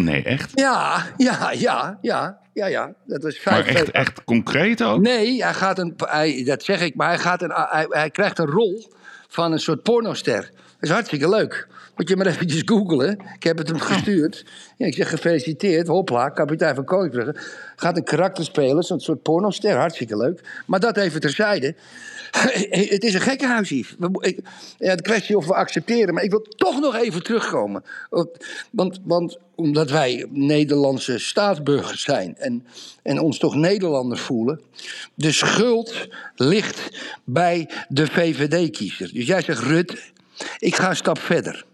[0.00, 0.50] Nee, echt?
[0.54, 2.94] Ja, ja, ja, ja, ja, ja.
[3.04, 5.00] Dat was vijf Maar echt, echt concreet ook?
[5.00, 8.38] Nee, hij gaat een, hij, dat zeg ik, maar hij, gaat een, hij, hij krijgt
[8.38, 8.92] een rol
[9.28, 10.40] van een soort pornoster.
[10.40, 10.50] Dat
[10.80, 11.68] is hartstikke leuk.
[11.96, 13.18] Moet je maar eventjes googlen.
[13.34, 14.44] Ik heb het hem gestuurd.
[14.76, 17.36] Ja, ik zeg gefeliciteerd, hopla, kapitein van Koningsbrugge.
[17.76, 19.76] Gaat een karakter spelen, zo'n soort pornoster.
[19.76, 20.62] Hartstikke leuk.
[20.66, 21.74] Maar dat even terzijde.
[22.92, 24.38] Het is een gekkenhuis, ik-
[24.78, 26.14] Ja, de kwestie of we accepteren.
[26.14, 27.84] Maar ik wil toch nog even terugkomen.
[28.70, 32.36] Want, want omdat wij Nederlandse staatsburgers zijn...
[32.36, 32.66] En,
[33.02, 34.60] en ons toch Nederlanders voelen...
[35.14, 39.10] de schuld ligt bij de VVD-kiezer.
[39.12, 39.98] Dus jij zegt, Rutte,
[40.58, 41.64] ik ga een stap verder.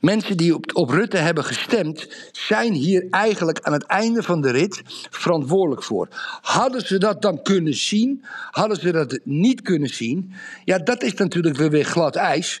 [0.00, 4.50] Mensen die op, op Rutte hebben gestemd, zijn hier eigenlijk aan het einde van de
[4.50, 6.08] rit verantwoordelijk voor.
[6.40, 8.24] Hadden ze dat dan kunnen zien?
[8.50, 10.32] Hadden ze dat niet kunnen zien?
[10.64, 12.60] Ja, dat is natuurlijk weer, weer glad ijs.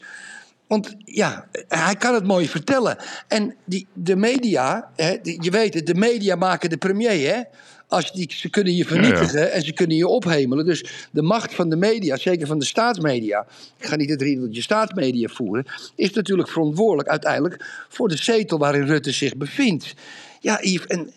[0.68, 2.96] Want ja, hij kan het mooi vertellen.
[3.28, 7.42] En die, de media, hè, die- je weet het, de media maken de premier, hè?
[7.88, 10.64] Als die, ze kunnen je vernietigen en ze kunnen je ophemelen.
[10.64, 13.46] Dus de macht van de media, zeker van de staatsmedia...
[13.78, 15.64] ik ga niet het riedeltje staatsmedia voeren...
[15.94, 19.94] is natuurlijk verantwoordelijk uiteindelijk voor de zetel waarin Rutte zich bevindt.
[20.40, 21.12] Ja, Yves, en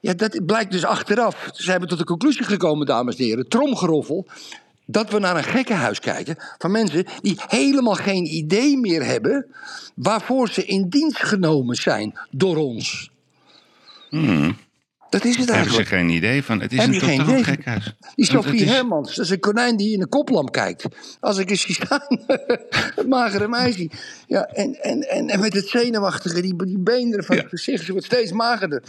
[0.00, 1.48] ja, dat blijkt dus achteraf.
[1.52, 3.48] Ze hebben tot de conclusie gekomen, dames en heren...
[3.48, 4.26] tromgeroffel,
[4.86, 9.46] dat we naar een gekkenhuis kijken van mensen die helemaal geen idee meer hebben
[9.94, 13.10] waarvoor ze in dienst genomen zijn door ons.
[15.10, 15.88] Dat is het Hebben ze eigenlijk.
[15.88, 16.60] geen idee van?
[16.60, 17.44] Het is Heb een geen totaal idee?
[17.44, 17.94] gekhuis.
[18.14, 20.84] Die Sophie is- Hermans, dat is een konijn die in een koplamp kijkt.
[21.20, 22.00] Als ik eens zie staan,
[22.96, 23.90] het magere meisje.
[24.26, 27.90] Ja, en, en, en, en met het zenuwachtige, die, die beenderen van het gezicht, ze
[27.92, 28.82] wordt steeds magerder.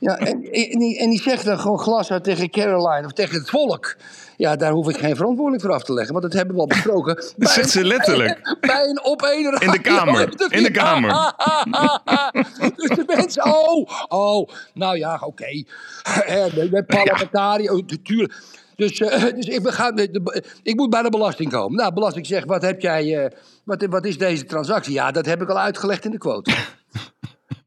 [0.00, 3.34] Ja, en, en, die, en die zegt dan gewoon glas uit tegen Caroline of tegen
[3.38, 3.96] het volk.
[4.36, 6.66] Ja, daar hoef ik geen verantwoording voor af te leggen, want dat hebben we al
[6.66, 7.14] besproken.
[7.36, 8.56] Dat zegt ze letterlijk.
[8.60, 10.28] Bij een op een In de kamer.
[10.48, 11.10] In de kamer.
[12.76, 15.64] dus de mensen, oh, oh, nou ja, oké.
[16.02, 18.34] Eh, Met met parlementariër, oh, natuurlijk.
[18.76, 21.76] Dus, eh, dus ik, we gaan, de, ik moet bij de belasting komen.
[21.76, 23.30] Nou, belasting zegt, wat heb jij, eh,
[23.64, 24.92] wat, wat is deze transactie?
[24.92, 26.54] Ja, dat heb ik al uitgelegd in de quote.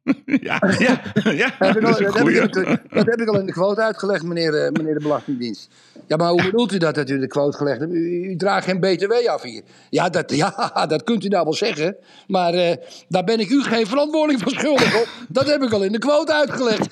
[0.26, 1.02] Ja, ja,
[1.32, 1.52] ja.
[1.60, 2.54] Heb ik al- Dat heb ik,
[2.90, 5.70] dat heb al in de quote uitgelegd, meneer, eh, meneer de Belastingdienst.
[6.08, 7.94] Ja, maar hoe bedoelt u dat dat u in de quote gelegd hebt?
[7.94, 9.62] U, u draagt geen BTW af hier.
[9.90, 11.96] Ja dat, ja, dat kunt u nou wel zeggen.
[12.28, 12.76] Maar eh,
[13.08, 15.08] daar ben ik u geen verantwoording voor schuldig op.
[15.30, 16.88] Dat heb ik al in de quote uitgelegd.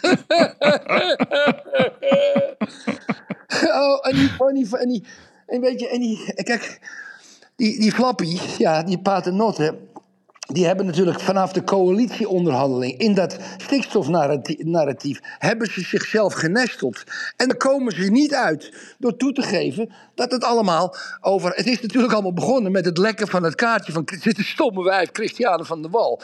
[3.63, 5.03] oh, en die, en die, en die,
[5.47, 6.79] en weet je, en die, kijk,
[7.55, 9.75] die, die Flappy, ja, die paternotte,
[10.51, 17.03] die hebben natuurlijk vanaf de coalitieonderhandeling in dat stikstofnarratief hebben ze zichzelf genesteld.
[17.37, 21.51] En daar komen ze niet uit door toe te geven dat het allemaal over.
[21.55, 24.83] Het is natuurlijk allemaal begonnen met het lekken van het kaartje van dit is stomme
[24.83, 26.21] wijf Christiane van der Wal.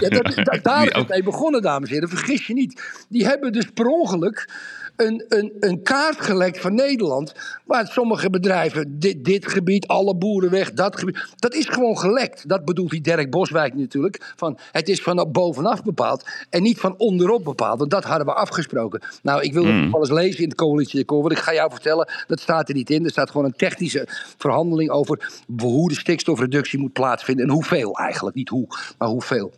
[0.44, 2.08] dat- daar is het mee begonnen, dames en heren.
[2.08, 2.82] Vergis je niet.
[3.08, 4.48] Die hebben dus per ongeluk
[4.96, 7.32] een, een, een kaart gelekt van Nederland.
[7.64, 11.18] Waar sommige bedrijven, dit, dit gebied, alle boeren weg, dat gebied.
[11.36, 12.48] Dat is gewoon gelekt.
[12.48, 14.32] Dat bedoelt die Dirk Boswijk natuurlijk.
[14.36, 17.78] Van, het is van bovenaf bepaald en niet van onderop bepaald.
[17.78, 19.00] Want dat hadden we afgesproken.
[19.22, 21.22] Nou, ik wil het nog wel eens lezen in het coalitieakkoord.
[21.22, 23.04] Want ik ga jou vertellen, dat staat er niet in.
[23.04, 24.08] Er staat gewoon een technische
[24.38, 27.44] verhandeling over hoe de stikstofreductie moet plaatsvinden.
[27.44, 28.36] En hoeveel eigenlijk.
[28.36, 28.66] Niet hoe,
[28.98, 29.52] maar hoeveel.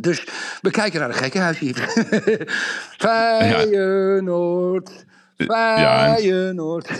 [0.00, 0.24] Dus
[0.60, 1.76] we kijken naar een gekkenhuis hier.
[2.98, 5.04] Feyenoord.
[5.36, 6.14] Ja.
[6.14, 6.90] Feyenoord.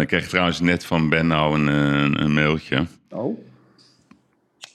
[0.00, 2.86] Ik kreeg trouwens net van Benno een, een, een mailtje.
[3.10, 3.38] oh,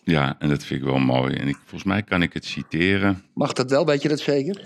[0.04, 1.36] Ja, en dat vind ik wel mooi.
[1.36, 3.24] En ik, volgens mij kan ik het citeren.
[3.34, 3.86] mag dat wel?
[3.86, 4.62] Weet je dat zeker?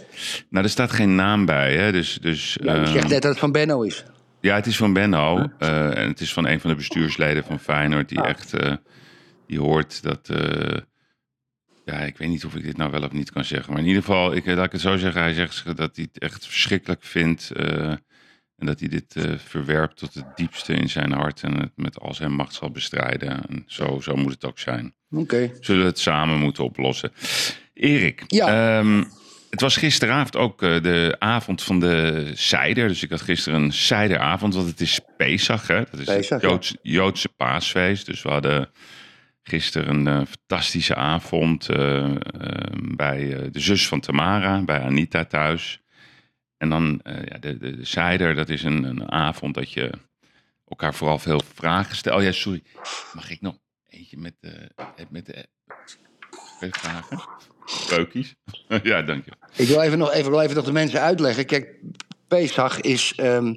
[0.50, 1.92] Nou, er staat geen naam bij, hè?
[1.92, 4.04] Dus, dus Ja, je zegt net dat het van Benno is.
[4.42, 5.48] Ja, het is van Benno.
[5.60, 8.10] eh, en het is van een van de bestuursleden van Feyenoord.
[8.10, 8.74] Die echt, eh,
[9.48, 10.30] die hoort dat...
[10.30, 10.78] eh,
[11.86, 13.72] ja, ik weet niet of ik dit nou wel of niet kan zeggen.
[13.74, 15.22] Maar in ieder geval, ik, laat ik het zo zeggen.
[15.22, 17.52] Hij zegt dat hij het echt verschrikkelijk vindt.
[17.52, 21.44] en dat hij dit verwerpt tot het diepste in zijn hart.
[21.44, 23.48] En het met al zijn macht zal bestrijden.
[23.48, 24.96] En zo, zo moet het ook zijn.
[25.10, 25.52] Oké.
[25.60, 27.12] Zullen we het samen moeten oplossen.
[27.74, 28.78] Erik, Ja.
[28.80, 29.04] ehm,
[29.50, 32.88] het was gisteravond ook eh, de avond van de cider.
[32.88, 35.68] Dus ik had gisteren een cideravond, want het is Pesach.
[35.68, 35.84] Hè?
[35.92, 36.80] Dat is Pesach, het ja.
[36.82, 38.06] Joodse paasfeest.
[38.06, 38.70] Dus we hadden
[39.48, 42.20] gisteren een eh, fantastische avond eh, eh,
[42.96, 45.82] bij de zus van Tamara, bij Anita thuis.
[46.58, 49.92] En dan ja, de, de, de cider, dat is een, een avond dat je
[50.68, 52.18] elkaar vooral veel vragen stelt.
[52.18, 52.64] Oh ja, sorry.
[53.14, 54.72] Mag ik nog eentje met de...
[55.10, 55.48] Met de
[56.60, 57.20] Wil je vragen?
[57.88, 58.36] Peukies?
[58.84, 59.32] ja, dank je.
[59.56, 61.46] Ik wil even nog, even, wil even nog de mensen uitleggen.
[61.46, 61.68] Kijk,
[62.28, 63.54] Pesach is, ehm,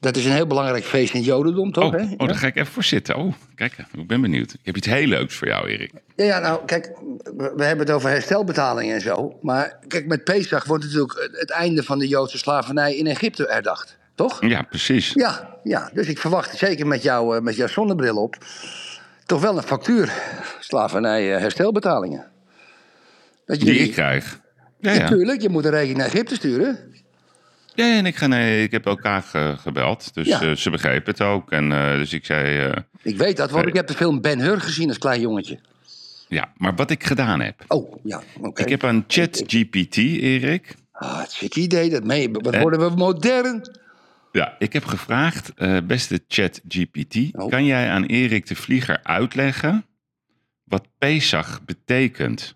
[0.00, 1.94] dat is een heel belangrijk feest in het Jodendom, toch?
[1.94, 2.14] Oh, hè?
[2.16, 3.16] oh, daar ga ik even voor zitten.
[3.16, 4.52] Oh, kijk, ik ben benieuwd.
[4.52, 5.92] Ik heb iets heel leuks voor jou, Erik.
[6.16, 6.92] Ja, nou, kijk,
[7.36, 9.38] we hebben het over herstelbetalingen en zo.
[9.42, 13.98] Maar kijk, met Pesach wordt natuurlijk het einde van de Joodse slavernij in Egypte herdacht,
[14.14, 14.46] toch?
[14.46, 15.12] Ja, precies.
[15.14, 18.36] Ja, ja, dus ik verwacht zeker met, jou, eh, met jouw zonnebril op
[19.28, 20.12] toch wel een factuur.
[20.60, 22.26] Slavernij, eh, herstelbetalingen.
[23.48, 24.40] Dat Die ik krijg.
[24.80, 24.98] Ja, ja.
[24.98, 26.78] Natuurlijk, je moet een rekening naar Egypte sturen.
[27.74, 30.14] Ja, en ik, ga, nee, ik heb elkaar ge- gebeld.
[30.14, 30.40] Dus Ja.
[30.42, 31.50] eh, ze begrepen het ook.
[31.52, 34.40] En eh, dus ik zei, eh, Ik weet dat, want ik heb de film Ben
[34.40, 35.58] Hur gezien als klein jongetje.
[36.28, 37.64] ja, maar wat ik gedaan heb.
[37.68, 38.62] Oh, ja, oké.
[38.62, 40.74] Ik heb aan ChatGPT, Erik.
[40.92, 42.30] Ah, het zit idee, dat mee.
[42.32, 43.70] Wat worden we modern?
[44.32, 47.48] Ja, ik heb gevraagd, eh, beste ChatGPT, Oh.
[47.50, 49.84] kan jij aan Erik de Vlieger uitleggen
[50.64, 52.54] wat Pesach betekent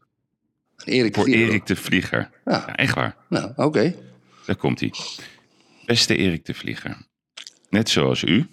[0.84, 1.48] Erik de voor Vlieger.
[1.48, 2.30] Erik de Vlieger?
[2.44, 2.52] Ja.
[2.52, 3.16] Ja, echt waar.
[3.28, 3.94] Nou, oké.
[4.46, 4.92] Daar komt hij.
[5.86, 6.96] Beste Erik de Vlieger.
[7.68, 8.46] Net zoals u,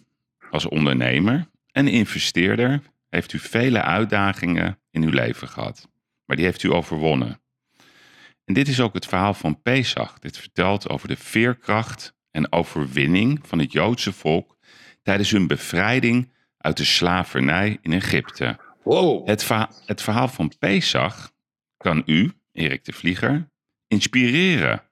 [0.52, 5.88] als ondernemer en investeerder, heeft u vele uitdagingen in uw leven gehad.
[6.26, 7.42] Maar die heeft u overwonnen.
[8.46, 10.20] En dit is ook het verhaal van Pesach.
[10.20, 14.58] Dit vertelt over de veerkracht en overwinning van het Joodse volk
[15.04, 18.60] tijdens hun bevrijding uit de slavernij in Egypte.
[18.84, 19.28] Wow.
[19.28, 19.48] Het,
[19.86, 21.32] het verhaal van Pesach
[21.80, 23.50] kan u, Erik de Vlieger,
[23.88, 24.84] inspireren.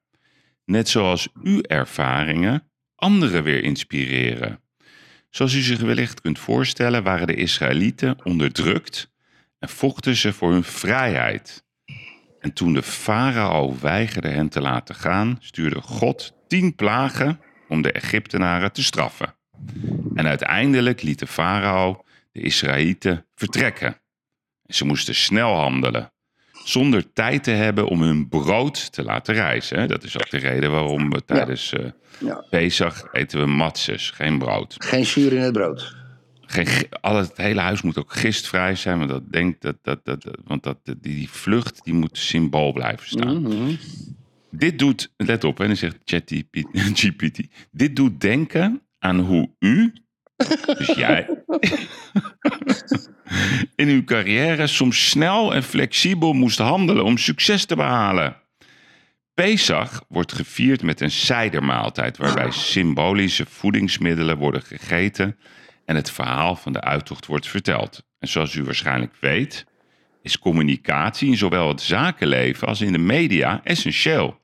[0.65, 4.59] Net zoals uw ervaringen anderen weer inspireren.
[5.29, 9.11] Zoals u zich wellicht kunt voorstellen, waren de Israëlieten onderdrukt
[9.59, 11.65] en vochten ze voor hun vrijheid.
[12.39, 17.91] En toen de farao weigerde hen te laten gaan, stuurde God tien plagen om de
[17.91, 19.35] Egyptenaren te straffen.
[20.15, 24.01] En uiteindelijk liet de farao de Israëlieten vertrekken.
[24.65, 26.11] En ze moesten snel handelen,
[26.69, 29.87] zonder tijd te hebben om hun brood te laten rijzen.
[29.87, 31.85] Dat is ook de reden waarom we tijdens eh
[32.19, 32.45] Ja.
[32.49, 34.75] Pesach eten we matzes, geen brood.
[34.77, 35.95] Geen zuur in het brood.
[36.41, 36.67] Geen,
[37.01, 40.63] alle, het hele huis moet ook gistvrij zijn, want dat denkt dat, dat, dat, want
[40.63, 43.41] dat, die, die vlucht die moet symbool blijven staan.
[43.41, 43.75] Mhm.
[44.51, 47.39] Dit doet, let op, en dan zegt ChatGPT,
[47.71, 49.93] dit doet denken aan hoe u,
[50.77, 51.29] dus jij,
[53.75, 58.35] in uw carrière soms snel en flexibel moest handelen om succes te behalen.
[59.33, 65.37] Pesach wordt gevierd met een cidermaaltijd waarbij symbolische voedingsmiddelen worden gegeten
[65.85, 68.03] en het verhaal van de uittocht wordt verteld.
[68.19, 69.65] En zoals u waarschijnlijk weet,
[70.21, 74.39] is communicatie in zowel het zakenleven als in de media essentieel.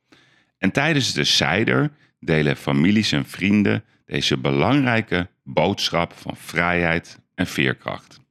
[0.57, 8.22] En tijdens de cider delen families en vrienden deze belangrijke boodschap van vrijheid en veerkracht.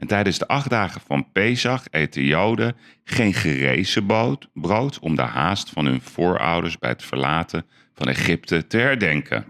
[0.00, 5.22] En tijdens de acht dagen van Pesach eten Joden geen gerezen brood, brood om de
[5.22, 9.44] haast van hun voorouders bij het verlaten van Egypte te herdenken.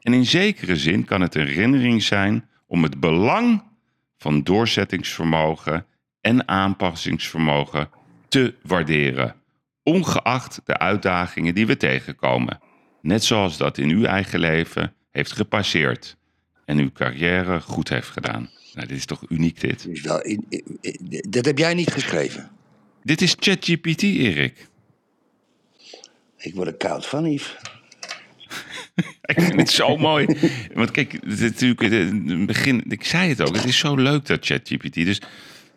[0.00, 3.62] En in zekere zin kan het een herinnering zijn om het belang
[4.16, 5.86] van doorzettingsvermogen
[6.20, 7.88] en aanpassingsvermogen
[8.28, 9.34] te waarderen,
[9.82, 12.58] ongeacht de uitdagingen die we tegenkomen.
[13.02, 16.16] Net zoals dat in uw eigen leven heeft gepasseerd
[16.64, 18.54] en uw carrière goed heeft gedaan.
[18.76, 20.02] Nou, dit is toch uniek dit?
[20.02, 22.50] Wel, in- in- in- dat heb jij niet geschreven.
[23.02, 24.66] Dit is ChatGPT, Erik.
[26.38, 27.56] Ik word er koud van, Yves.
[29.22, 30.26] Ik vind het zo mooi.
[30.74, 33.94] Want kijk, het is natuurlijk, in het begin, ik zei het ook, het is zo
[33.96, 34.94] leuk dat ChatGPT.
[34.94, 35.20] Dus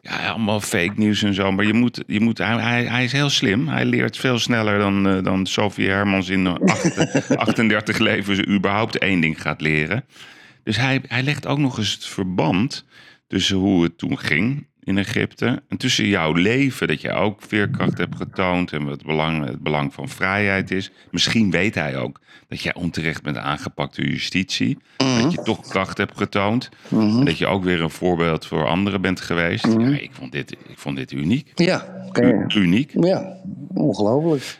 [0.01, 1.51] ja, allemaal fake nieuws en zo.
[1.51, 3.67] Maar je moet, je moet, hij, hij, is heel slim.
[3.67, 9.19] Hij leert veel sneller dan, eh, dan Sophie Hermans in acht- 38 levens überhaupt één
[9.19, 10.05] ding gaat leren.
[10.63, 12.85] Dus hij, hij legt ook nog eens het verband
[13.27, 15.63] tussen hoe het toen ging in Egypte.
[15.67, 19.63] En tussen jouw leven, dat je ook veerkracht hebt getoond en wat het belang, het
[19.63, 20.91] belang van vrijheid is.
[21.11, 24.77] Misschien weet hij ook dat jij onterecht bent aangepakt door justitie.
[24.97, 26.69] Dat je toch kracht hebt getoond.
[26.89, 29.65] En dat je ook weer een voorbeeld voor anderen bent geweest.
[29.67, 31.51] Ja, ik, vond dit, ik vond dit uniek.
[31.55, 32.91] Ja, U- uniek.
[32.99, 33.37] ja,
[33.73, 34.57] ongelooflijk.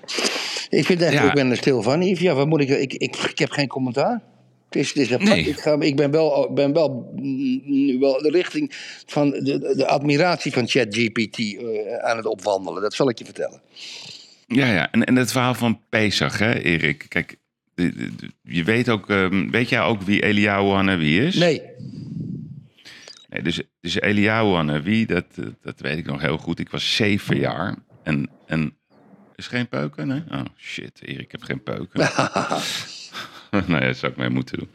[0.70, 1.28] Ik, vind echt, Ja.
[1.28, 2.20] ik ben er stil van, Yves.
[2.20, 4.22] Ja, wat moet ik, ik, ik, ik heb geen commentaar.
[4.70, 5.30] Het is, het is apart.
[5.30, 5.44] Nee.
[5.44, 8.72] ik, ga, ik ben wel, ben wel mm, nu wel de richting
[9.06, 12.82] van de, de, admiratie van ChatGPT eh, aan het opwandelen.
[12.82, 13.62] Dat zal ik je vertellen.
[14.48, 14.92] Ja, ja.
[14.92, 17.06] En, en het verhaal van Pesach, hè, Erik.
[17.08, 17.36] Kijk,
[18.42, 21.36] je weet ook, ehm, weet jij ook wie Eliyahu Hanavi is?
[21.36, 21.62] Nee,
[23.30, 26.60] Nee, dus, dus Eliyahu dat, eh, dat weet ik nog heel goed.
[26.60, 27.76] Ik was zeven jaar.
[28.04, 28.78] En, en
[29.36, 30.24] is geen peuken, nee?
[30.32, 32.00] Oh, shit, Erik, ik heb geen peuken.
[33.68, 34.70] nee, dat zou ik mee moeten doen.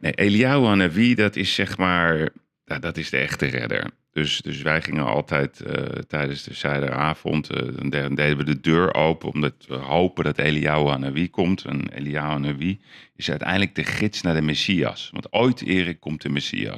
[0.00, 2.28] Nee, Eliyahu Hanavi, dat is zeg maar,
[2.64, 3.90] ja, dat is de echte redder.
[4.12, 8.44] Dus, dus wij gingen altijd eh, tijdens de zijderavond, eh, dan de- dan deden we
[8.44, 11.64] de deur open, omdat we hopen dat Eliyahu Hanavi komt.
[11.64, 12.78] En Eliyahu Hanavi
[13.16, 15.08] is uiteindelijk de gids naar de Messias.
[15.12, 16.76] Want ooit, Erik, komt de Messias.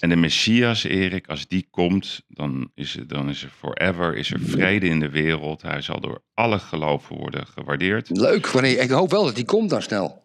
[0.00, 4.30] En de Messias, Erik, als die komt, dan is, er, dan is er forever, is
[4.32, 5.62] er vrede in de wereld.
[5.62, 8.10] Hij zal door alle geloven worden gewaardeerd.
[8.10, 8.46] leuk.
[8.46, 10.22] Wanneer, ik hoop wel dat die komt dan snel.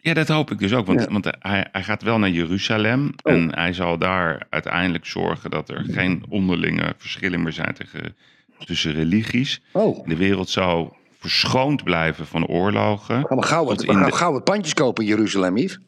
[0.00, 0.86] Ja, dat hoop ik dus ook.
[0.86, 1.06] Want, Ja.
[1.06, 1.12] Oh.
[1.12, 3.12] want hij, hij gaat wel naar Jeruzalem.
[3.22, 8.16] En hij zal daar uiteindelijk zorgen dat er geen onderlinge verschillen meer zijn tegen,
[8.64, 9.60] tussen religies.
[9.72, 10.88] Oh, De wereld zou
[11.18, 13.26] verschoond blijven van oorlogen.
[13.26, 15.56] gaan we gauw wat, Tot we in gaan de- gauw wat pandjes kopen in Jeruzalem,
[15.56, 15.78] Yves.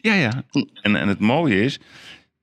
[0.00, 0.42] Ja, ja.
[0.82, 1.80] En, en het mooie is,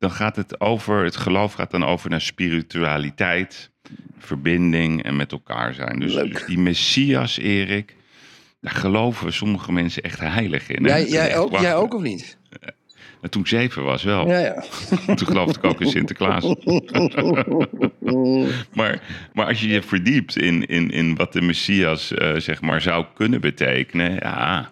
[0.02, 3.70] dan gaat het over, het geloof gaat dan over naar spiritualiteit,
[4.18, 6.00] verbinding en met elkaar zijn.
[6.00, 7.96] Dus, dus die Messias, Erik,
[8.62, 10.84] daar geloven sommige mensen echt heilig in.
[10.84, 12.38] Jij, jij, ook, jij ook of niet?
[13.22, 14.28] En toen ik zeven was wel.
[14.28, 14.64] Ja, ja.
[15.16, 16.44] Toen geloofde ik ook in Sinterklaas.
[18.80, 19.02] maar,
[19.34, 23.06] maar als je je verdiept in, in, in wat de Messias eh, zeg maar, zou
[23.14, 24.70] kunnen betekenen, ja,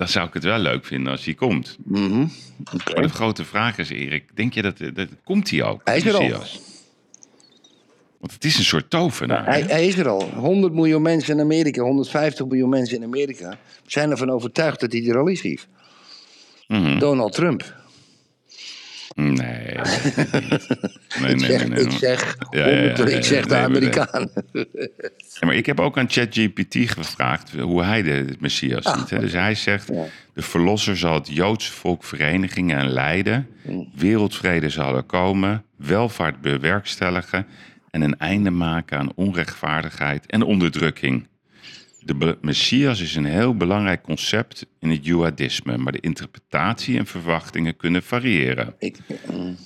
[0.00, 1.76] dan zou ik het wel leuk vinden als hij komt.
[1.84, 2.26] Mhm.
[2.94, 5.80] Maar de grote vraag is, Erik, denk je dat, dat komt hij ook?
[5.84, 6.28] Hij is er al.
[8.18, 9.44] Want het is een soort tovenaar.
[9.44, 9.66] Hij, hè?
[9.66, 10.22] hij is er al.
[10.22, 15.08] 100 miljoen mensen in Amerika, 150 miljoen mensen in Amerika zijn ervan overtuigd dat hij
[15.08, 15.66] er al is.
[16.68, 16.98] Mhm.
[16.98, 17.74] Donald Trump.
[19.14, 19.34] Nee.
[19.34, 19.74] Nee,
[21.20, 21.84] nee, ik nee, zeg, nee, nee.
[21.84, 24.30] ik zeg, Ja, ja, ja, 100 ja, ik zeg de.
[25.40, 29.10] Ja, maar ik heb ook aan ChatGPT gevraagd hoe hij de Messias Ah, ziet.
[29.10, 29.18] Hè?
[29.18, 29.86] Dus hij zegt,
[30.34, 33.46] de verlosser zal het Joodse volk verenigen en leiden.
[33.62, 33.90] Mm.
[33.94, 37.46] Wereldvrede zal er komen, welvaart bewerkstelligen...
[37.90, 41.26] en een einde maken aan onrechtvaardigheid en onderdrukking.
[42.02, 45.76] De Messias is een heel belangrijk concept in het Judaïsme...
[45.76, 48.74] maar de interpretatie en verwachtingen kunnen variëren.
[48.78, 48.96] Ik,
[49.30, 49.56] mm,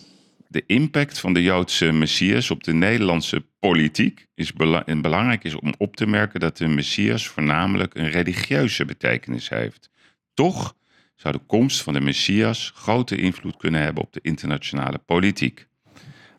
[0.48, 5.54] De impact van de Joodse Messias op de Nederlandse politiek is bela- en belangrijk is
[5.54, 9.90] om op te merken dat de Messias voornamelijk een religieuze betekenis heeft.
[10.34, 10.74] Toch
[11.16, 15.66] zou de komst van de Messias grote invloed kunnen hebben op de internationale politiek.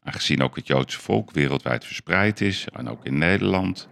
[0.04, 3.88] Aangezien ook het Joodse volk wereldwijd verspreid is, en ook in Nederland.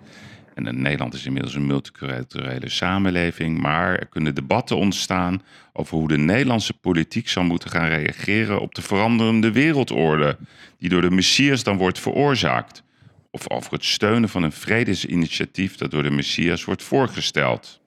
[0.54, 5.41] En eh, Nederland is inmiddels een multiculturele samenleving, maar er kunnen debatten ontstaan
[5.74, 10.38] over hoe de Nederlandse politiek zal moeten gaan reageren op de veranderende wereldorde,
[10.78, 12.84] die door de Messias dan wordt veroorzaakt.
[13.32, 17.82] Of over het steunen van een vredesinitiatief dat door de Messias wordt voorgesteld.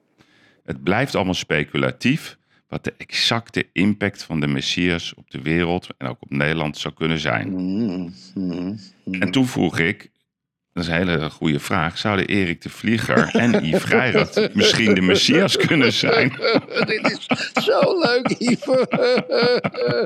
[0.65, 2.37] Het blijft allemaal speculatief
[2.67, 6.93] wat de exacte impact van de Messias op de wereld en ook op Nederland zou
[6.93, 7.49] kunnen zijn.
[7.49, 8.77] mm, mm.
[9.11, 10.09] En toen vroeg ik,
[10.77, 15.01] dat is een hele goede vraag, zouden Erik de Vlieger en Yves Geirat misschien de
[15.01, 16.33] Messias kunnen zijn?
[16.87, 17.27] Dit is
[17.63, 18.89] zo leuk, Yves.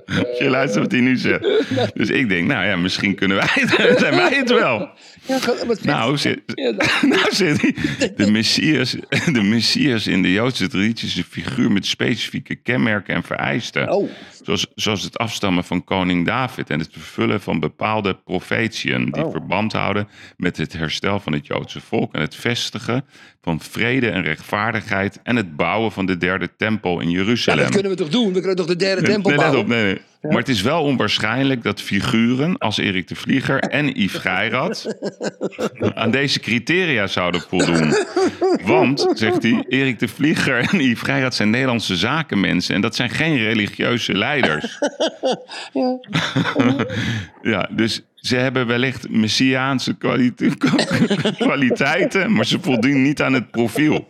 [0.06, 1.48] Als je luistert wat hij nu zegt.
[1.94, 4.90] Dus ik denk, nou ja, misschien kunnen wij het, zijn wij het wel.
[5.26, 5.40] Ja,
[5.82, 6.72] Nou, zit, Ja,
[7.16, 7.60] nou zit.
[8.18, 8.96] De Messias,
[9.32, 13.92] de Messias in de Joodse traditie is een figuur met specifieke kenmerken en vereisten.
[13.92, 14.10] Oh,
[14.44, 19.32] Zoals, zoals het afstammen van koning David en het vervullen van bepaalde profetieën die Oh.
[19.32, 20.08] verband houden
[20.38, 23.06] met het herstel van het Joodse volk en het vestigen
[23.42, 27.64] van vrede en rechtvaardigheid en het bouwen van de derde tempel in ja, Jeruzalem.
[27.64, 28.28] dat kunnen we toch doen?
[28.34, 29.60] We kunnen toch de derde tempel nee, let bouwen?
[29.60, 30.02] op, nee, nee.
[30.22, 34.98] Maar het is wel onwaarschijnlijk dat figuren als Erik de Vlieger en Yves Geirat
[35.94, 37.94] aan deze criteria zouden voldoen.
[38.64, 43.10] Want, zegt hij, Erik de Vlieger en Yves Geirat zijn Nederlandse zakenmensen en dat zijn
[43.10, 44.80] geen religieuze leiders.
[45.74, 46.00] Ja.
[47.42, 50.58] Ja, dus ze hebben wellicht messiaanse kwalite-
[51.38, 54.08] kwaliteiten, maar ze voldoen niet aan het profiel.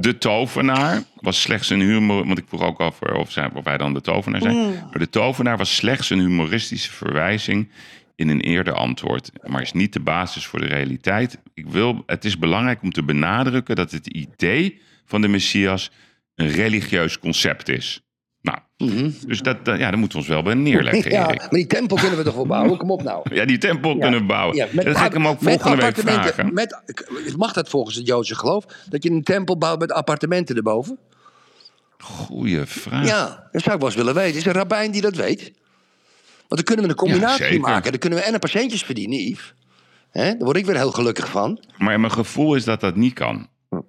[0.00, 3.76] De tovenaar was slechts een humor, want ik vroeg ook over of, zij, of wij
[3.78, 4.56] dan de tovenaar zijn.
[4.72, 7.70] Maar de tovenaar was slechts een humoristische verwijzing
[8.16, 11.38] in een eerder antwoord, maar is niet de basis voor de realiteit.
[11.54, 15.90] Ik wil, het is belangrijk om te benadrukken dat het idee van de Messias
[16.34, 18.02] een religieus concept is.
[18.42, 18.58] Nou,
[19.26, 21.10] dus dat, ja, daar moeten we ons wel bij neerleggen, Mhm.
[21.20, 21.38] ja, Erik.
[21.40, 22.78] maar die tempel kunnen we toch wel bouwen?
[22.78, 23.34] Kom op nou.
[23.34, 24.56] Ja, die tempel kunnen we bouwen.
[24.56, 26.54] Ja, met dat ga ik hem ook volgende week vragen.
[26.54, 26.80] Met,
[27.36, 28.64] mag dat volgens het Joodse geloof?
[28.88, 30.98] Dat je een tempel bouwt met appartementen erboven?
[31.98, 33.06] Goeie vraag.
[33.06, 34.36] Ja, dat zou ik wel eens willen weten.
[34.36, 35.40] Is er een rabbijn die dat weet?
[36.48, 37.90] Want dan kunnen we een combinatie maken.
[37.90, 39.54] Dan kunnen we en een paar centjes verdienen, Yves.
[40.10, 40.24] Hè?
[40.24, 41.60] Daar word ik weer heel gelukkig van.
[41.78, 43.48] Maar mijn gevoel is dat dat niet kan.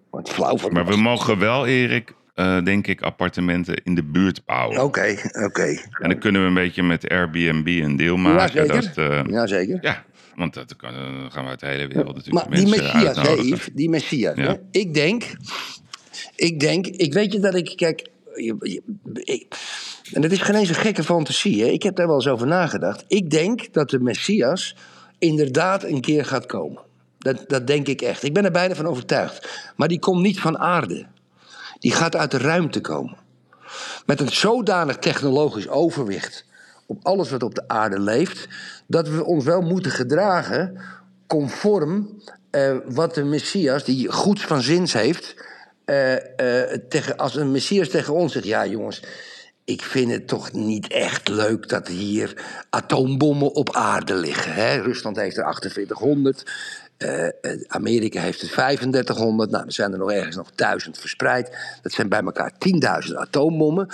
[0.10, 4.46] Wat flauw van Maar we mogen wel, Erik, eh, denk ik, appartementen in de buurt
[4.46, 4.82] bouwen.
[4.84, 5.16] Oké,
[5.46, 5.64] oké.
[6.00, 8.66] En dan kunnen we een beetje met Airbnb een deel maken.
[8.66, 8.94] Jazeker.
[8.96, 9.78] Dat, eh, Jazeker.
[9.82, 10.04] ja,
[10.36, 13.18] want dat kan, dan gaan we uit de hele wereld natuurlijk Maar die Messias.
[13.46, 14.36] Yves, die Messias.
[14.38, 14.44] Ja.
[14.44, 14.56] Hè?
[14.72, 15.24] Ik denk,
[16.36, 18.82] ik denk, ik weet je dat ik, kijk, je- je-
[19.24, 19.56] ik-
[20.12, 21.68] en dat is geen eens een gekke fantasie, hè?
[21.70, 23.04] ik heb daar wel eens over nagedacht.
[23.08, 24.76] Ik denk dat de Messias
[25.20, 26.82] inderdaad een keer gaat komen.
[27.18, 28.24] Dat, dat denk ik echt.
[28.24, 29.72] Ik ben er bijna van overtuigd.
[29.76, 31.06] Maar die komt niet van aarde.
[31.82, 33.18] Die gaat uit de ruimte komen.
[34.06, 36.46] Met een zodanig technologisch overwicht
[36.86, 38.48] op alles wat op de aarde leeft,
[38.88, 40.82] dat we ons wel moeten gedragen
[41.28, 45.36] conform eh, wat de Messias, die goeds van zins heeft,
[45.86, 49.04] eh, eh, tegen, als een Messias tegen ons zegt: Ja, jongens,
[49.66, 54.54] ik vind het toch niet echt leuk dat hier atoombommen op aarde liggen.
[54.54, 54.82] Hè?
[54.82, 56.52] Rusland heeft er 4800.
[57.02, 59.52] Eh, eh, Amerika heeft er 3500.
[59.52, 61.58] Nou, er zijn er nog ergens nog 1000 verspreid.
[61.82, 63.88] Dat zijn bij elkaar 10.000 atoombommen.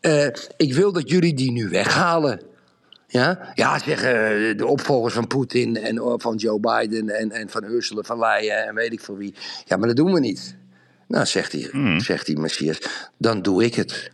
[0.00, 0.26] Eh,
[0.56, 2.40] ik wil dat jullie die nu weghalen.
[3.06, 8.02] Ja, ja zeggen de opvolgers van Poetin en van Joe Biden en, en van Ursula
[8.02, 9.34] van Leyen en weet ik voor wie.
[9.64, 10.56] Ja, maar dat doen we niet.
[11.06, 12.78] Nou, zegt hij, zegt die Messias,
[13.18, 14.10] dan doe ik het.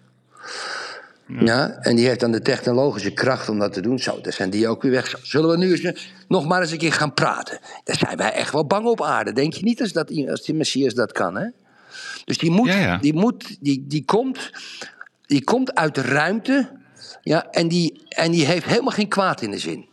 [1.41, 1.69] Ja.
[1.71, 3.99] en die heeft dan de technologische kracht om dat te doen.
[3.99, 5.15] Zo, dan zijn die ook weer weg.
[5.23, 7.59] Zullen we nu eens, nog maar eens een keer gaan praten?
[7.85, 9.33] Daar zijn wij echt wel bang op aarde.
[9.33, 11.47] Denk je niet als, dat, als die Messias dat kan, hè?
[12.25, 12.99] Dus die moet, Ja, ja.
[12.99, 14.51] Die, moet die, die, komt,
[15.27, 16.69] die komt uit de ruimte.
[17.23, 19.87] Ja, en, die, en die heeft helemaal geen kwaad in de zin.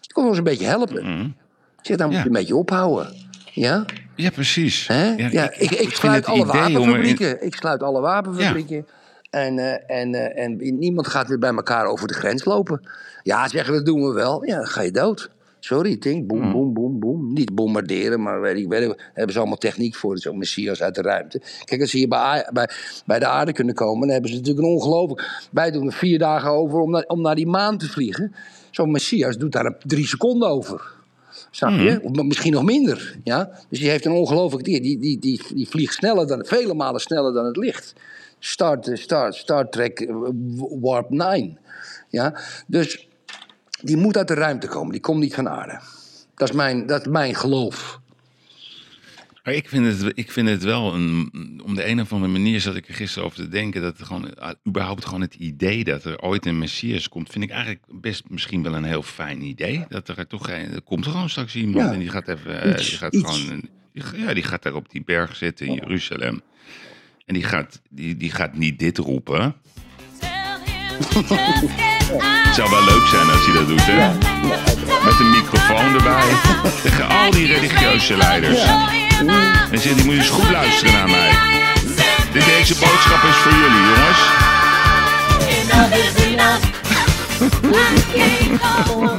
[0.00, 1.34] Die komt ons een beetje helpen.
[1.78, 2.26] Ik zeg, dan moet je Ja.
[2.26, 3.14] een beetje ophouden.
[3.52, 3.84] Ja?
[4.14, 4.86] Ja, precies.
[4.86, 5.14] Hè?
[5.14, 7.44] Ja, ik, ik, sluit alle in- wapenfabrieken.
[7.46, 8.86] Ik sluit alle wapenfabrieken.
[9.30, 12.88] En, eh, en, eh, en niemand gaat weer bij elkaar over de grens lopen.
[13.22, 14.44] Ja, zeggen we, dat doen we wel.
[14.44, 15.30] Ja, dan ga je dood.
[15.60, 16.26] Sorry, Tink.
[16.26, 17.32] Boem, boem, boem, boem.
[17.32, 20.18] Niet bombarderen, maar weet ik, weet ik, hebben ze allemaal techniek voor.
[20.18, 21.42] Zo'n Messias uit de ruimte.
[21.64, 22.70] Kijk, als ze hier bij, bij,
[23.06, 25.48] bij de aarde kunnen komen, dan hebben ze natuurlijk een ongelooflijk...
[25.52, 28.34] Wij doen er vier dagen over om naar, om naar die maan te vliegen.
[28.70, 30.92] Zo'n Messias doet daar drie seconden over.
[31.50, 32.00] Snap je?
[32.02, 33.16] Of misschien nog minder.
[33.24, 33.50] Ja?
[33.68, 34.82] Dus die heeft een ongelooflijk dier.
[34.82, 37.94] Die, die, die, die vliegt sneller dan, vele malen sneller dan het licht.
[38.40, 40.14] Star, Star, Star Trek eh,
[40.80, 41.58] Warp 9.
[42.08, 42.40] Ja?
[42.66, 43.08] Dus
[43.82, 44.92] die moet uit de ruimte komen.
[44.92, 45.80] Die komt niet van aarde.
[46.34, 48.00] Dat is mijn, dat is mijn geloof.
[49.44, 51.30] Maar ik vind, het, ik vind het wel een.
[51.64, 53.82] Om de een of andere manier zat ik er gisteren over te denken.
[53.82, 54.34] Dat gewoon.
[54.38, 57.30] ah, überhaupt gewoon het idee dat er ooit een Messias komt.
[57.30, 59.84] Vind ik eigenlijk best misschien wel een heel fijn idee.
[59.88, 60.46] Dat er toch.
[60.46, 61.84] geen- Er komt gewoon straks iemand.
[61.86, 61.92] Ja.
[61.92, 62.62] En die gaat even.
[62.62, 63.38] eh, Iets, die gaat iets.
[63.40, 63.60] gewoon.
[63.92, 66.42] die, ja, die gaat daar op die berg zitten in Jeruzalem.
[67.30, 69.54] En die gaat, die, die gaat niet dit roepen.
[72.44, 74.08] Het zou wel leuk zijn als hij dat doet, hè?
[75.04, 76.28] Met een microfoon erbij.
[76.82, 78.60] Tegen al die religieuze leiders.
[79.70, 81.30] En zegt hij, moet je eens goed luisteren naar mij.
[82.32, 84.09] Dit, deze boodschap is voor jullie, jongens.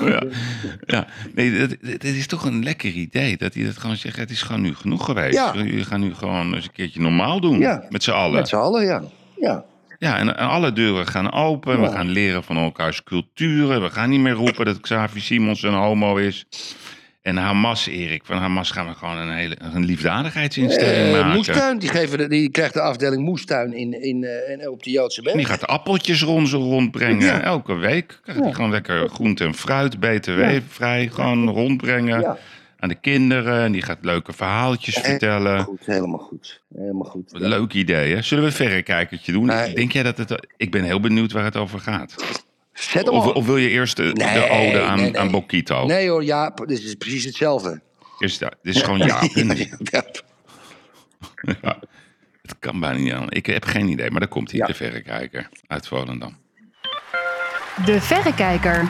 [0.05, 0.23] Ja,
[0.85, 1.07] ja.
[1.35, 3.37] nee, dat, dat is toch een lekker idee.
[3.37, 5.33] Dat hij dat gewoon zegt, het is gewoon nu genoeg geweest.
[5.33, 5.53] Ja.
[5.55, 7.59] Jullie gaan nu gewoon eens een keertje normaal doen.
[7.59, 7.85] Ja.
[7.89, 8.35] Met z'n allen.
[8.35, 9.03] Met z'n allen, ja.
[9.39, 9.63] ja.
[9.99, 11.81] Ja, en, en alle deuren gaan open.
[11.81, 13.81] We gaan leren van elkaars culturen.
[13.81, 16.45] We gaan niet meer roepen dat Xavier Simons een homo is.
[17.21, 21.35] En Hamas, Erik, van Hamas gaan we gewoon een, hele, een liefdadigheidsinstelling Eh, maken.
[21.35, 25.21] moestuin, die, geven die krijgt de afdeling moestuin in, in, eh, in- op de Joodse
[25.21, 25.35] berg.
[25.35, 27.25] Die gaat appeltjes rond zo rondbrengen.
[27.25, 27.41] Ja.
[27.41, 32.37] Elke week krijgt hij gewoon lekker groente en fruit, btw-vrij, gewoon rondbrengen.
[32.79, 33.63] Aan de kinderen.
[33.63, 35.63] En die gaat leuke verhaaltjes vertellen.
[35.63, 36.61] Goed, helemaal goed.
[36.75, 37.29] Helemaal goed.
[37.33, 38.21] Leuk idee, hè?
[38.21, 39.45] Zullen we een verrekijkertje doen?
[39.45, 39.73] Nee.
[39.75, 40.47] Denk jij dat het...
[40.57, 42.15] Ik ben heel benieuwd waar het over gaat.
[42.73, 44.03] Zet hem Of, wil je eerst de,
[44.49, 45.19] ode aan, nee, nee.
[45.19, 45.85] aan Bokito?
[45.85, 47.81] Nee hoor, ja, dit is precies hetzelfde.
[48.19, 48.99] Is dat, dit is gewoon
[51.61, 51.79] ja.
[52.41, 53.31] Het kan bijna niet aan.
[53.31, 54.65] Ik heb geen idee, maar daar komt hij, Ja.
[54.65, 56.37] de verrekijker uit Volendam.
[57.85, 58.89] De Verrekijker.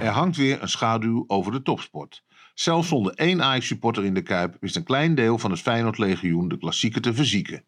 [0.00, 2.22] Er hangt weer een schaduw over de topsport.
[2.54, 6.58] Zelfs zonder één Ajax-supporter in de Kuip wist een klein deel van het Feyenoord-legioen de
[6.58, 7.64] klassieker te verzieken.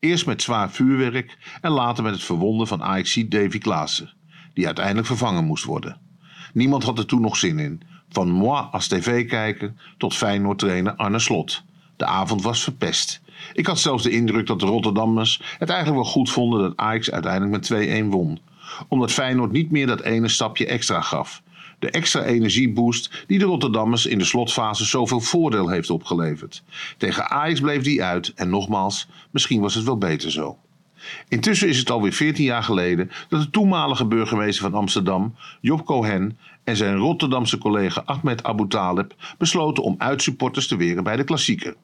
[0.00, 4.12] Eerst met zwaar vuurwerk en later met het verwonden van ajax Davy Klaassen,
[4.54, 6.00] die uiteindelijk vervangen moest worden.
[6.52, 7.82] Niemand had er toen nog zin in.
[8.08, 11.62] Van moi als tv-kijker tot Feyenoord-trainer Arne Slot.
[11.96, 13.20] De avond was verpest.
[13.52, 17.10] Ik had zelfs de indruk dat de Rotterdammers het eigenlijk wel goed vonden dat Ajax
[17.10, 18.40] uiteindelijk met 2-1 won.
[18.88, 21.42] Omdat Feyenoord niet meer dat ene stapje extra gaf.
[21.78, 26.62] De extra energieboost die de Rotterdammers in de slotfase zoveel voordeel heeft opgeleverd.
[26.96, 30.58] Tegen Ajax bleef die uit en nogmaals, misschien was het wel beter zo.
[31.28, 36.38] Intussen is het alweer 14 jaar geleden dat de toenmalige burgemeester van Amsterdam, Job Cohen,
[36.64, 41.74] en zijn Rotterdamse collega Ahmed Abu Talib besloten om uitsupporters te weren bij de klassieker.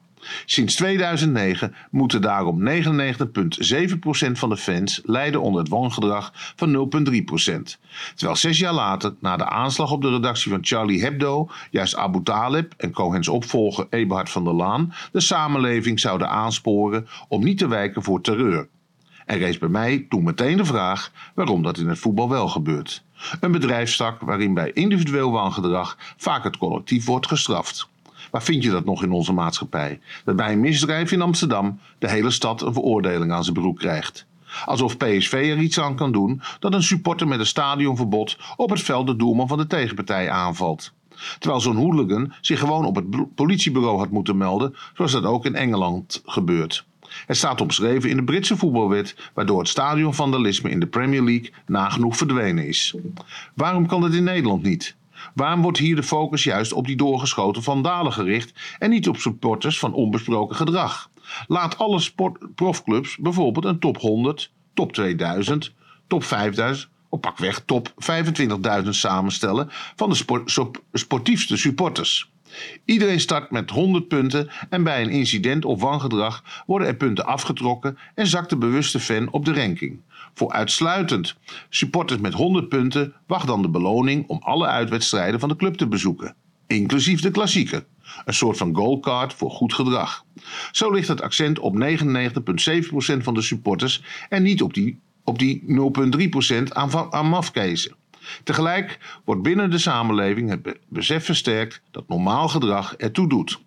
[0.45, 7.77] Sinds 2009 moeten daarom 99,7% van de fans lijden onder het wangedrag van 0,3%.
[8.15, 12.23] Terwijl zes jaar later, na de aanslag op de redactie van Charlie Hebdo, juist Abu
[12.23, 17.67] Talib en Cohens opvolger Eberhard van der Laan de samenleving zouden aansporen om niet te
[17.67, 18.67] wijken voor terreur.
[19.25, 23.03] Er rees bij mij toen meteen de vraag waarom dat in het voetbal wel gebeurt.
[23.39, 27.91] Een bedrijfstak waarin bij individueel wangedrag vaak het collectief wordt gestraft.
[28.33, 29.99] Waar vind je dat nog in onze maatschappij?
[30.25, 34.25] Dat bij een misdrijf in Amsterdam de hele stad een veroordeling aan zijn broek krijgt.
[34.65, 38.81] Alsof PSV er iets aan kan doen dat een supporter met een stadionverbod op het
[38.81, 40.93] veld de doelman van de tegenpartij aanvalt.
[41.39, 45.55] Terwijl zo'n hooligan zich gewoon op het politiebureau had moeten melden, zoals dat ook in
[45.55, 46.85] Engeland gebeurt.
[47.25, 52.17] Het staat omschreven in de Britse voetbalwet, waardoor het stadionvandalisme in de Premier League nagenoeg
[52.17, 52.95] verdwenen is.
[53.53, 54.95] Waarom kan het in Nederland niet?
[55.33, 59.79] Waarom wordt hier de focus juist op die doorgeschoten vandalen gericht en niet op supporters
[59.79, 61.09] van onbesproken gedrag?
[61.47, 65.73] Laat alle sport, profclubs bijvoorbeeld een top 100, top 2000,
[66.07, 67.93] top 5000 of pakweg top
[68.83, 70.59] 25.000 samenstellen van de sport,
[70.93, 72.31] sportiefste supporters.
[72.85, 77.97] Iedereen start met 100 punten en bij een incident of wangedrag worden er punten afgetrokken
[78.15, 79.99] en zakt de bewuste fan op de ranking.
[80.33, 81.35] Voor uitsluitend
[81.69, 85.87] supporters met 100 punten wacht dan de beloning om alle uitwedstrijden van de club te
[85.87, 86.35] bezoeken,
[86.67, 87.85] inclusief de klassieke.
[88.25, 90.25] Een soort van goalcard voor goed gedrag.
[90.71, 95.63] Zo ligt het accent op 99,7% van de supporters en niet op die, op die
[96.57, 97.95] 0,3% aan, aan mafkezen.
[98.43, 103.62] Tegelijk wordt binnen de samenleving het besef versterkt dat normaal gedrag ertoe doet.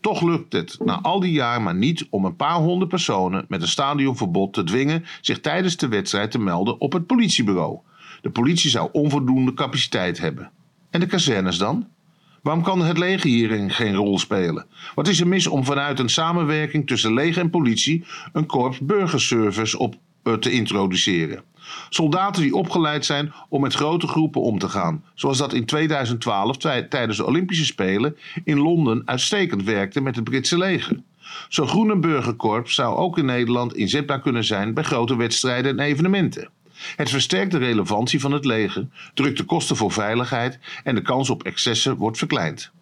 [0.00, 3.62] Toch lukt het na al die jaar maar niet om een paar honderd personen met
[3.62, 7.78] een stadionverbod te dwingen zich tijdens de wedstrijd te melden op het politiebureau.
[8.20, 10.50] De politie zou onvoldoende capaciteit hebben.
[10.90, 11.86] En de kazernes dan?
[12.42, 14.66] Waarom kan het leger hierin geen rol spelen?
[14.94, 19.78] Wat is er mis om vanuit een samenwerking tussen leger en politie een korps burgerservice
[19.78, 21.42] op eh, te introduceren?
[21.88, 25.04] Soldaten die opgeleid zijn om met grote groepen om te gaan.
[25.14, 30.58] Zoals dat in 2012 tijdens de Olympische Spelen in Londen uitstekend werkte met het Britse
[30.58, 31.02] leger.
[31.48, 36.50] Zo'n groene burgerkorps zou ook in Nederland inzetbaar kunnen zijn bij grote wedstrijden en evenementen.
[36.96, 41.30] Het versterkt de relevantie van het leger, drukt de kosten voor veiligheid en de kans
[41.30, 42.72] op excessen wordt verkleind.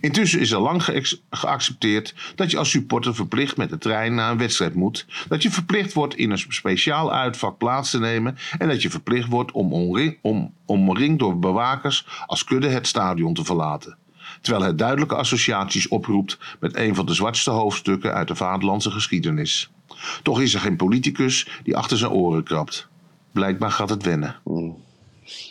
[0.00, 0.84] Intussen is er lang
[1.30, 5.50] geaccepteerd dat je als supporter verplicht met de trein naar een wedstrijd moet, dat je
[5.50, 9.72] verplicht wordt in een speciaal uitvak plaats te nemen en dat je verplicht wordt om,
[9.72, 13.96] omring, om omringd door bewakers als kudde het stadion te verlaten.
[14.40, 19.70] Terwijl het duidelijke associaties oproept met een van de zwartste hoofdstukken uit de vaderlandse geschiedenis.
[20.22, 22.88] Toch is er geen politicus die achter zijn oren krabt.
[23.32, 24.36] Blijkbaar gaat het wennen.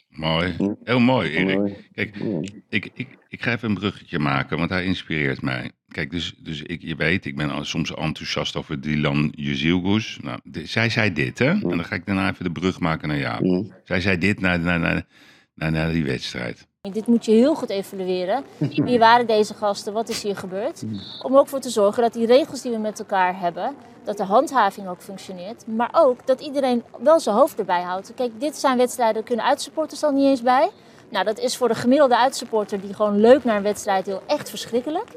[0.10, 0.56] Mooi.
[0.84, 1.90] Heel mooi, Erik.
[1.94, 2.24] Kijk,
[2.70, 5.72] ik, ik, ik ga even een bruggetje maken, want hij inspireert mij.
[5.88, 10.20] Kijk, dus, dus ik, je weet, ik ben soms enthousiast over Dylan Jezilgus.
[10.22, 11.50] Nou, zij zei dit, hè?
[11.50, 13.72] En dan ga ik daarna even de brug maken naar jou.
[13.84, 15.06] Zij zei dit naar, naar, naar,
[15.54, 16.68] naar, naar die wedstrijd.
[16.92, 18.44] Dit moet je heel goed evalueren.
[18.88, 19.94] Wie waren deze gasten?
[19.94, 20.84] Wat is hier gebeurd?
[21.22, 24.24] Om ook voor te zorgen dat die regels die we met elkaar hebben, dat de
[24.24, 25.68] handhaving ook functioneert.
[25.68, 28.14] Maar ook dat iedereen wel zijn hoofd erbij houdt.
[28.16, 30.70] Kijk, dit zijn wedstrijden, daar kunnen uitsupporters dan niet eens bij.
[31.12, 34.50] Nou, dat is voor de gemiddelde uitsupporter die gewoon leuk naar een wedstrijd wil echt
[34.50, 35.10] verschrikkelijk.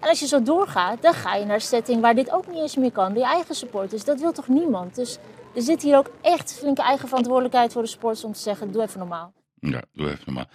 [0.00, 2.56] En als je zo doorgaat, dan ga je naar een setting waar dit ook niet
[2.56, 3.12] eens meer kan.
[3.12, 4.94] Die eigen supporters, dat wil toch niemand?
[4.94, 5.18] Dus
[5.54, 8.82] er zit hier ook echt flinke eigen verantwoordelijkheid voor de sporters om te zeggen, doe
[8.82, 9.32] even normaal.
[9.60, 10.48] Ja, doe even normaal.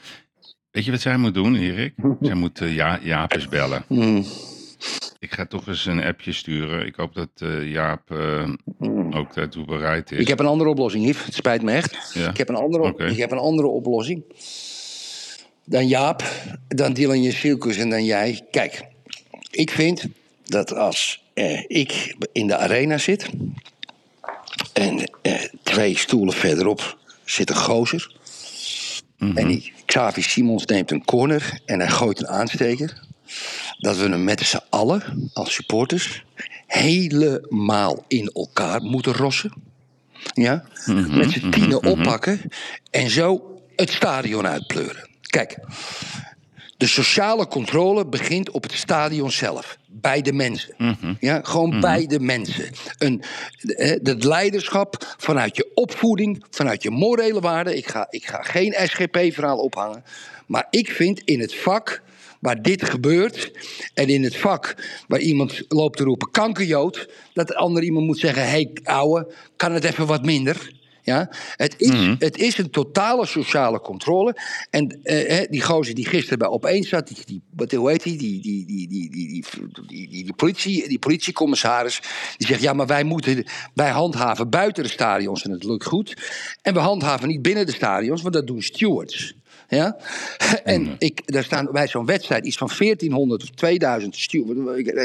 [0.72, 1.94] Weet je wat zij moet doen, Erik?
[2.22, 3.84] zij moet uh, ja, Jaap eens bellen.
[3.88, 4.26] Hmm.
[5.20, 6.86] Ik ga toch eens een appje sturen.
[6.86, 8.50] Ik hoop dat uh, Jaap uh,
[9.18, 10.20] ook daartoe bereid is.
[10.20, 11.26] Ik heb een andere oplossing, Yves.
[11.26, 12.12] Het spijt me echt.
[12.14, 12.30] Ja?
[12.30, 13.06] Ik, heb een andere, Oké.
[13.06, 14.24] ik heb een andere oplossing.
[15.66, 16.24] Dan Jaap,
[16.68, 18.42] dan Dylan Jezielkus en dan jij.
[18.52, 18.84] Kijk,
[19.52, 20.06] ik vind
[20.46, 23.30] dat als eh, ik in de arena zit...
[24.74, 25.34] en eh,
[25.64, 28.16] twee stoelen verderop zit een gozer...
[29.18, 33.02] en die Xavi Simons neemt een corner en hij gooit een aansteker...
[33.78, 36.24] dat we hem met z'n allen, als supporters...
[36.68, 39.54] helemaal in elkaar moeten rossen.
[40.34, 40.64] Ja?
[40.86, 42.42] Mhm, met z'n tienen oppakken...
[42.92, 45.12] en zo het stadion uitpleuren.
[45.34, 45.58] Kijk,
[46.78, 49.78] de sociale controle begint op het stadion zelf.
[49.88, 50.74] Bij de mensen.
[50.78, 51.14] Mhm.
[51.20, 52.72] Ja, gewoon bij de mensen.
[52.98, 53.24] Een,
[54.04, 57.78] het leiderschap vanuit je opvoeding, vanuit je morele waarden.
[57.78, 60.04] Ik ga, ik ga geen SGP-verhaal ophangen.
[60.46, 62.02] Maar ik vind in het vak
[62.40, 63.52] waar dit gebeurt.
[63.94, 64.76] en in het vak
[65.08, 67.10] waar iemand loopt te roepen kankerjood.
[67.34, 70.82] dat de ander iemand moet zeggen: hé, hey, ouwe, kan het even wat minder?
[71.04, 71.30] Ja?
[71.56, 72.16] Het, is, mhm.
[72.20, 74.36] het is een totale sociale controle.
[74.70, 78.18] En eh, die gozer die gisteren bij opeens zat, die, die, wat, hoe heet die?
[78.18, 79.46] Die, die, die, die, die,
[79.88, 82.02] die, die, politie, die politiecommissaris,
[82.38, 83.46] die zegt: Ja, maar wij moeten.
[83.74, 86.18] Wij handhaven buiten de stadions en het lukt goed.
[86.62, 89.36] En we handhaven niet binnen de stadions, want dat doen stewards.
[89.74, 89.98] Ja?
[90.64, 94.60] En ik, daar staan bij zo'n wedstrijd iets van 1400 of 2000 stewards,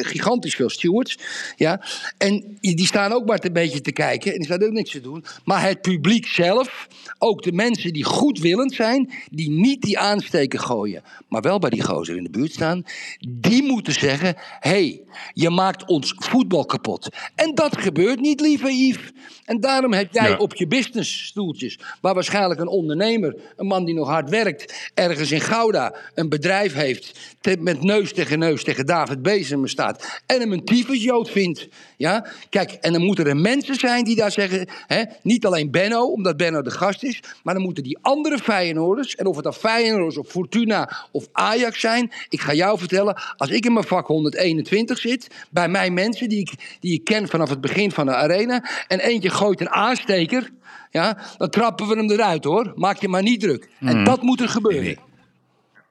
[0.08, 1.18] gigantisch veel stewards.
[1.56, 1.80] Ja?
[2.18, 5.00] En die staan ook maar een beetje te kijken en die staan ook niks te
[5.00, 5.24] doen.
[5.44, 6.88] Maar het publiek zelf,
[7.18, 11.82] ook de mensen die goedwillend zijn, die niet die aansteken gooien, maar wel bij die
[11.82, 12.84] gozer in de buurt staan,
[13.28, 15.02] die moeten zeggen: hé, hey,
[15.32, 17.08] je maakt ons voetbal kapot.
[17.34, 19.10] En dat gebeurt niet, lieve Yves.
[19.44, 20.36] En daarom heb jij Ja.
[20.36, 25.40] op je businessstoeltjes, waar waarschijnlijk een ondernemer, een man die nog hard werkt, ergens in
[25.40, 30.52] Gouda een bedrijf heeft, te- met neus tegen neus tegen David Bezemer staat en hem
[30.52, 31.68] een tyfusjood vindt.
[31.96, 32.26] Ja?
[32.50, 36.36] Kijk, en dan moeten er mensen zijn die daar zeggen, hè, niet alleen Benno, omdat
[36.36, 40.16] Benno de gast is, maar dan moeten die andere Feyenoorders, en of het dan Feyenoorders
[40.16, 44.98] of Fortuna of Ajax zijn, ik ga jou vertellen, als ik in mijn vak 121
[44.98, 45.07] zit,
[45.50, 49.00] bij mijn mensen die ik, die ik ken vanaf het begin van de arena, en
[49.00, 50.50] eentje gooit een aansteker,
[50.90, 52.72] ja, dan trappen we hem eruit hoor.
[52.74, 53.68] Maak je maar niet druk.
[53.80, 54.04] En Mhm.
[54.04, 54.96] dat moet er gebeuren.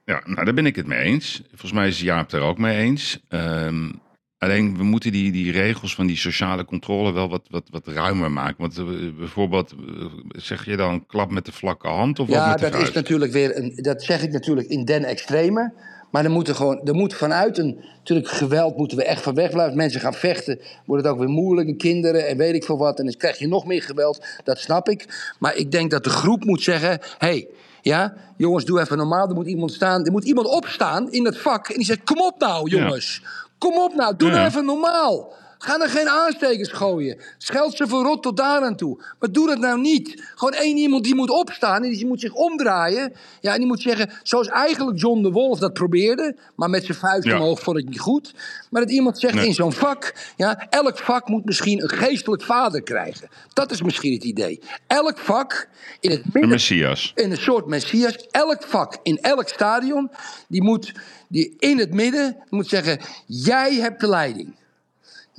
[0.06, 1.42] Ja, nou, daar ben ik het mee eens.
[1.50, 3.20] Volgens mij is Jaap er ook mee eens.
[3.30, 3.90] Ehm,
[4.38, 8.32] alleen, we moeten die, die regels van die sociale controle wel wat, wat, wat ruimer
[8.32, 8.56] maken.
[8.58, 8.86] Want eh,
[9.18, 12.70] bijvoorbeeld, eh, zeg je dan klap met de vlakke hand of wat Ja, met de
[12.70, 15.74] dat is natuurlijk weer, een, dat zeg ik natuurlijk in den extreme.
[16.12, 19.34] Maar er moet, er gewoon, er moet vanuit een, natuurlijk geweld moeten we echt van
[19.36, 19.78] weg blijven.
[19.78, 21.68] Mensen gaan vechten, wordt het ook weer moeilijk.
[21.68, 23.00] En kinderen en weet ik veel wat.
[23.00, 25.32] En dan krijg je nog meer geweld, dat snap ik.
[25.40, 27.48] Maar ik denk dat de groep moet zeggen, hé, hey,
[27.82, 29.30] ja, jongens, doe even normaal.
[29.30, 31.68] Er moet iemand staan, er moet iemand opstaan in het vak.
[31.70, 33.22] En die zegt, kom op nou, jongens.
[33.58, 34.36] Kom op nou, doe Ja.
[34.36, 35.34] nou even normaal.
[35.60, 37.18] Ga er geen aanstekers gooien.
[37.38, 39.04] Scheld ze voor rot tot daar aan toe.
[39.20, 40.24] Maar doe dat nou niet.
[40.36, 43.14] Gewoon één iemand die moet opstaan en die moet zich omdraaien.
[43.42, 46.36] Ja, en die moet zeggen, zoals eigenlijk John de Wolf dat probeerde.
[46.56, 47.36] Maar met zijn vuist Ja.
[47.36, 48.34] omhoog vond ik niet goed.
[48.70, 49.46] Maar dat iemand zegt Nee.
[49.48, 50.14] in zo'n vak.
[50.38, 53.28] Ja, elk vak moet misschien een geestelijk vader krijgen.
[53.54, 54.60] Dat is misschien het idee.
[54.88, 57.12] Elk vak in het Een midden messias.
[57.16, 58.16] in een soort messias.
[58.32, 60.10] Elk vak in elk stadion,
[60.48, 60.92] die moet
[61.30, 64.56] die in het midden moet zeggen: jij hebt de leiding.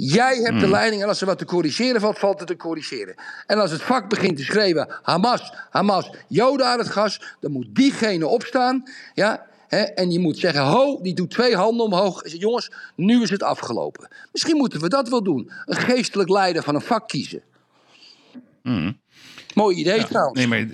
[0.01, 0.59] Jij hebt Hmm.
[0.59, 3.15] de leiding en als er wat te corrigeren valt, valt het te corrigeren.
[3.47, 7.67] En als het vak begint te schreeuwen: Hamas, Hamas, Joden aan het gas, dan moet
[7.71, 8.83] diegene opstaan.
[9.15, 12.23] Ja, hè, en die moet zeggen: Ho, die doet twee handen omhoog.
[12.23, 14.09] En zegt: Jongens, nu is het afgelopen.
[14.33, 15.51] Misschien moeten we dat wel doen.
[15.65, 17.43] Een geestelijk leider van een vak kiezen.
[18.63, 19.01] Hmm.
[19.55, 20.39] Mooi idee trouwens.
[20.39, 20.67] Nee, maar,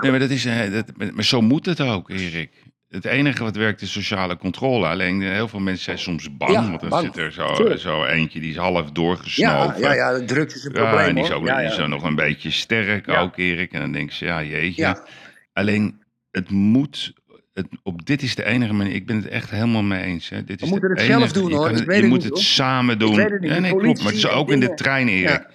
[0.00, 2.50] nee, maar, dat is, eh, dat, maar zo moet het ook, Erik.
[2.88, 4.86] Het enige wat werkt is sociale controle.
[4.86, 6.52] Alleen eh, heel veel mensen zijn soms bang.
[6.52, 7.04] Ja, want dan bang.
[7.04, 7.80] zit er zo, Tuurlijk.
[7.80, 9.80] zo eentje die is half Ja, doorgesnoven.
[9.80, 11.08] ja, ja, drugs is een Ja, probleem.
[11.08, 11.82] en die is ook, Ja, die is ja.
[11.82, 13.20] ook nog een beetje sterk Ja.
[13.20, 13.72] ook, Erik.
[13.72, 14.82] En dan denk je, ja, jeetje.
[14.82, 15.04] Ja.
[15.52, 17.12] Alleen, het moet...
[17.52, 18.92] Het, op dit is de enige manier.
[18.94, 20.28] Ik ben het echt helemaal mee eens.
[20.28, 20.44] Hè.
[20.44, 21.62] Dit is moeten de het zelf doen, je hoor.
[21.64, 22.42] kan Ik het- weet je het moet niet, het hoor.
[22.42, 23.14] samen doen.
[23.16, 23.50] weet het niet.
[23.50, 23.98] Ja, nee, De klopt.
[23.98, 25.46] Maar het is ook in de trein, Erik.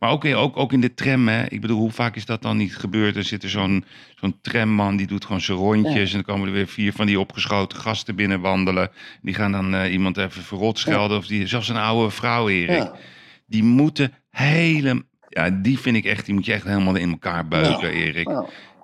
[0.00, 1.44] Maar ook, ook, ook in de tram, hè.
[1.48, 3.16] Ik bedoel, hoe vaak is dat dan niet gebeurd?
[3.16, 3.84] Er zit er zo'n
[4.14, 6.10] zo'n tramman, die doet gewoon zijn rondjes...
[6.10, 8.90] en dan komen er weer vier van die opgeschoten gasten binnen wandelen.
[9.22, 11.18] Die gaan dan eh, iemand even verrot schelden.
[11.18, 12.90] Of die, zelfs een oude vrouw, Erik.
[13.46, 15.02] Die moeten helemaal...
[15.28, 16.24] Ja, die vind ik echt...
[16.24, 18.04] Die moet je echt helemaal in elkaar beuken, Ja.
[18.04, 18.28] Erik.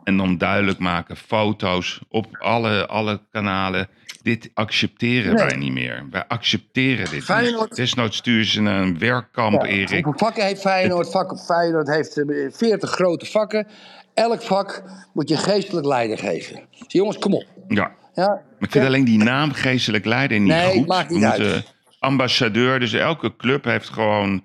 [0.06, 3.88] En dan duidelijk maken, foto's op alle, alle kanalen.
[4.22, 5.44] Dit accepteren Nee.
[5.44, 6.06] wij niet meer.
[6.10, 7.76] Wij accepteren dit Feyenoord- niet.
[7.78, 10.04] Desnoods sturen ze naar een werkkamp, Ja, Erik.
[10.04, 11.10] Hoeveel vakken heeft Feyenoord?
[11.10, 13.66] Vak, Feyenoord heeft eh, 40 grote vakken.
[14.14, 14.82] Elk vak
[15.14, 16.60] moet je geestelijk leider geven.
[16.70, 17.46] Dus jongens, kom op.
[17.68, 17.92] Ja.
[18.14, 18.26] Ja?
[18.28, 20.86] Maar ik vind alleen die naam geestelijk leider niet Nee, goed.
[20.86, 21.38] maakt niet We uit.
[21.42, 21.64] moeten
[21.98, 24.44] ambassadeur, dus elke club heeft gewoon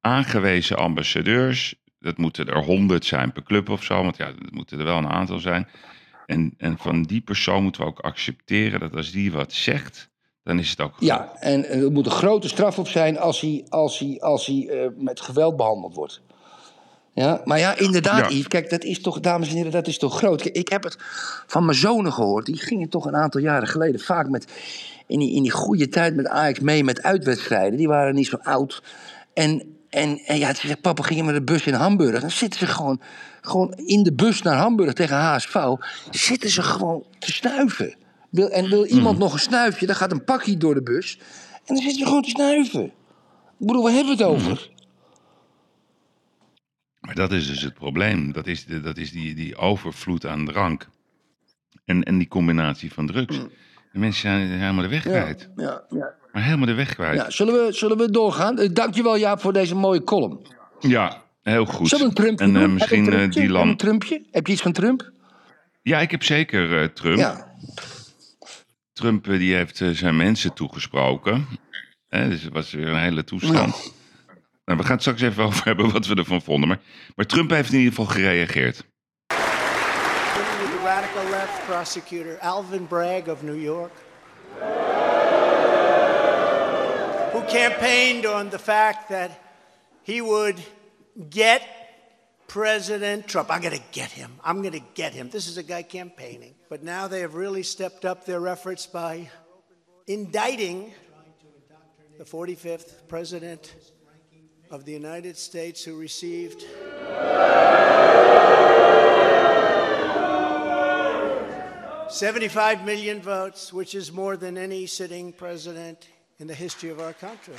[0.00, 1.74] aangewezen ambassadeurs.
[2.02, 4.96] Dat moeten er honderd zijn per club of zo, want ja, dat moeten er wel
[4.96, 5.68] een aantal zijn.
[6.26, 10.10] En, en van die persoon moeten we ook accepteren dat als die wat zegt,
[10.44, 11.06] dan is het ook goed.
[11.06, 14.68] Ja, en er moet een grote straf op zijn als hij, als hij, als hij
[14.68, 16.22] eh, met geweld behandeld wordt.
[17.14, 18.36] Ja, maar ja, inderdaad, Ja.
[18.36, 18.48] Yves.
[18.48, 20.44] Kijk, dat is toch, dames en heren, dat is toch groot.
[20.44, 20.96] Ik heb het
[21.46, 22.46] van mijn zonen gehoord.
[22.46, 24.46] Die gingen toch een aantal jaren geleden vaak met,
[25.06, 27.78] in die, in die goede tijd met Ajax mee met uitwedstrijden.
[27.78, 28.82] Die waren niet zo oud.
[29.34, 32.20] En En, en ja, ze zegt, papa ging je met de bus in Hamburg.
[32.20, 33.00] Dan zitten ze gewoon,
[33.40, 35.56] gewoon in de bus naar Hamburg tegen HSV.
[36.10, 37.96] Zitten ze gewoon te snuiven.
[38.30, 41.18] Wil, en wil iemand nog een snuifje, dan gaat een pakje door de bus.
[41.54, 42.84] En dan zitten ze gewoon te snuiven.
[42.84, 44.70] Ik bedoel, waar hebben we het over?
[47.00, 48.32] Maar dat is dus het probleem.
[48.32, 50.88] Dat is, de, dat is die, die overvloed aan drank.
[51.84, 53.38] En, en die combinatie van drugs.
[53.92, 55.48] De mensen zijn helemaal de weg kwijt.
[55.56, 56.14] Ja, ja.
[56.32, 57.16] Maar helemaal de weg kwijt.
[57.16, 58.58] ja zullen, we, zullen we doorgaan?
[58.58, 60.46] Eh, Dankjewel Jaap voor deze mooie column.
[60.80, 61.88] Ja, heel goed.
[61.88, 63.40] Zullen we een Trumpje en eh, misschien Heb je een eh, Trumpje?
[63.40, 63.68] Dylan.
[63.68, 64.26] Een Trumpje?
[64.30, 65.10] Heb je iets van Trump?
[65.82, 67.18] Ja, ik heb zeker eh, Trump.
[67.18, 67.54] Ja.
[68.92, 71.46] Trump die heeft zijn mensen toegesproken.
[72.08, 73.92] Hè, dus het was weer een hele toestand.
[74.64, 76.68] Nou, we gaan het straks even over hebben wat we ervan vonden.
[76.68, 76.80] Maar,
[77.16, 78.84] maar Trump heeft in ieder geval gereageerd.
[80.84, 83.92] radical left prosecutor Alvin Bragg of New York,
[87.48, 89.38] campaigned on the fact that
[90.02, 90.60] he would
[91.30, 91.62] get
[92.48, 93.50] President Trump.
[93.50, 94.32] I'm going to get him.
[94.44, 95.30] I'm going to get him.
[95.30, 96.54] This is a guy campaigning.
[96.68, 99.30] But now they have really stepped up their efforts by
[100.06, 100.92] indicting
[102.18, 103.74] the 45th President
[104.70, 106.64] of the United States who received.
[112.10, 116.08] Seventy-five million votes, which is more than any sitting president
[116.42, 117.54] in the history of our country.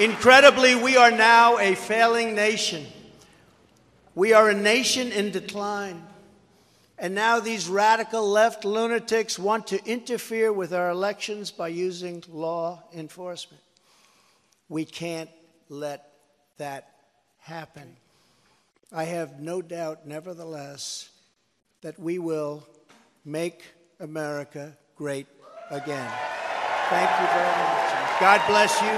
[0.00, 2.84] Incredibly, we are now a failing nation.
[4.16, 6.04] We are a nation in decline.
[6.98, 12.82] And now these radical left lunatics want to interfere with our elections by using law
[12.92, 13.62] enforcement.
[14.68, 15.30] We can't
[15.68, 16.10] let
[16.58, 16.90] that
[17.38, 17.96] happen.
[18.92, 21.08] I have no doubt, nevertheless,
[21.82, 22.66] that we will
[23.24, 23.62] make
[24.04, 25.26] America great
[25.70, 26.10] again.
[26.90, 28.20] Thank you very much.
[28.20, 28.94] God bless you,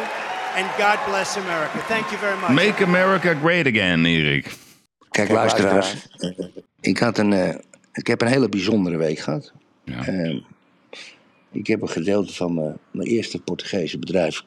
[0.56, 1.78] and God bless America.
[1.86, 2.50] Thank you very much.
[2.50, 4.56] Make America great again, Erik.
[5.10, 5.94] Kijk, luisteraars.
[6.80, 7.54] Ik, had een, eh,
[7.92, 9.52] ik heb een hele bijzondere week gehad.
[9.84, 10.38] Ehm,
[11.52, 14.42] ik heb een gedeelte van mijn, mijn eerste Portugese bedrijf...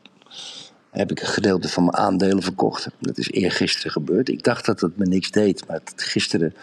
[0.92, 2.90] heb ik een gedeelte van mijn aandelen verkocht.
[3.00, 4.30] Dat is eergisteren gebeurd.
[4.30, 6.54] Ik dacht dat het me niks deed, maar het, gisteren...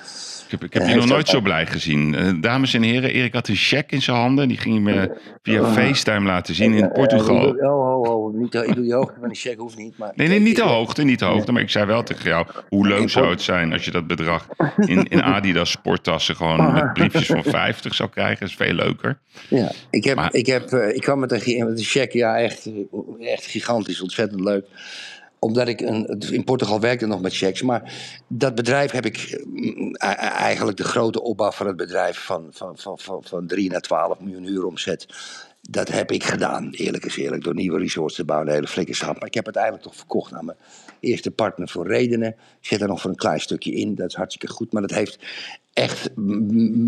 [0.46, 2.14] Ik heb, ik heb Eh, je nog nooit zo blij gezien.
[2.14, 4.48] Eh, dames en heren, Erik had een cheque in zijn handen.
[4.48, 5.72] Die ging hij me via Oh.
[5.72, 7.56] FaceTime laten zien in Eh, Portugal.
[7.58, 9.98] eh, oh, oh, oh, niet, ik doe die hoogte van die check, hoeft niet.
[9.98, 11.52] Maar Nee, nee, niet de hoogte, niet de hoogte.
[11.52, 14.48] Maar ik zei wel tegen jou, hoe leuk zou het zijn als je dat bedrag
[14.76, 18.38] in, in Adidas sporttassen gewoon met briefjes van 50 zou krijgen.
[18.40, 19.18] Dat is veel leuker.
[19.48, 22.66] Ja, ik, heb, ik, heb, eh, ik kwam met een, met een check, ja, echt,
[23.20, 24.64] eh, echt gigantisch, ontzettend leuk.
[25.38, 27.62] Omdat ik een, in Portugal werkte nog met checks.
[27.62, 27.92] Maar
[28.28, 32.98] dat bedrijf heb ik mm, eigenlijk de grote opbouw van het bedrijf van, van, van,
[32.98, 35.06] van, van 3 naar 12 miljoen uur omzet.
[35.70, 38.94] Dat heb ik gedaan, eerlijk is eerlijk, door nieuwe resorts te bouwen, een hele flinke
[38.94, 39.18] stap.
[39.18, 40.58] Maar ik heb uiteindelijk toch verkocht aan mijn
[41.00, 42.28] eerste partner voor redenen.
[42.28, 44.72] Ik zet er nog voor een klein stukje in, dat is hartstikke goed.
[44.72, 45.18] Maar dat heeft
[45.72, 46.10] echt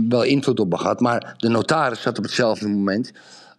[0.08, 1.00] wel invloed op me gehad.
[1.00, 3.12] Maar de notaris zat op hetzelfde moment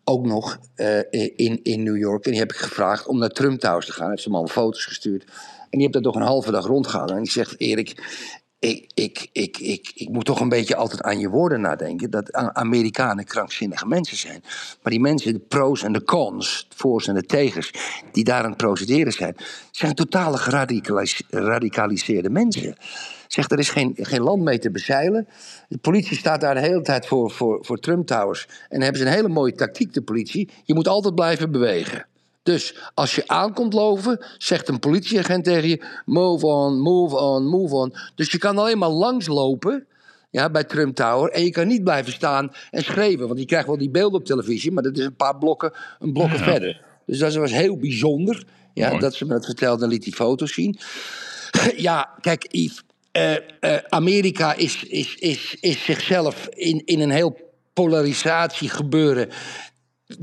[0.10, 0.98] ook nog eh,
[1.36, 2.26] in, in New York.
[2.26, 4.02] En die heb ik gevraagd om naar Trump Towers te gaan.
[4.02, 5.23] Hij heeft ze allemaal foto's gestuurd.
[5.60, 7.10] En die heeft dat toch een halve dag rondgegaan.
[7.10, 7.95] En die zegt, Erik,
[8.60, 12.10] ik, ik, ik, ik, ik moet toch een beetje altijd aan je woorden nadenken.
[12.10, 14.44] Dat Amerikanen krankzinnige mensen zijn.
[14.81, 17.72] Maar die mensen, de pro's en de cons, de voor's en de tegers...
[18.11, 19.36] die daar aan het procederen zijn...
[19.72, 22.76] zijn totale geradicalis- geradicaliseerde mensen.
[23.30, 25.27] Zegt, er is geen, geen land mee te bezeilen.
[25.68, 28.47] De politie staat daar de hele tijd voor, voor, voor Trump Towers.
[28.69, 30.49] En hebben ze een hele mooie tactiek, de politie.
[30.64, 32.06] Je moet altijd blijven bewegen.
[32.43, 37.76] Dus als je aankomt lopen, zegt een politieagent tegen je: move on, move on, move
[37.76, 37.93] on.
[38.15, 39.88] Dus je kan alleen maar langslopen
[40.30, 41.31] ja, bij Trump Tower.
[41.31, 43.27] En je kan niet blijven staan en schreeuwen.
[43.27, 46.14] Want je krijgt wel die beelden op televisie, maar dat is een paar blokken, een
[46.14, 46.43] blokken Ja.
[46.43, 46.81] verder.
[47.06, 48.43] Dus dat was heel bijzonder.
[48.73, 48.99] Ja, Mooi.
[49.01, 50.77] dat ze me dat vertelde en liet die foto's zien.
[51.76, 52.84] Ja, kijk, Yves.
[53.20, 57.38] Eh, eh, Amerika is, is, is, is zichzelf in, in een heel
[57.74, 59.30] polarisatie gebeuren.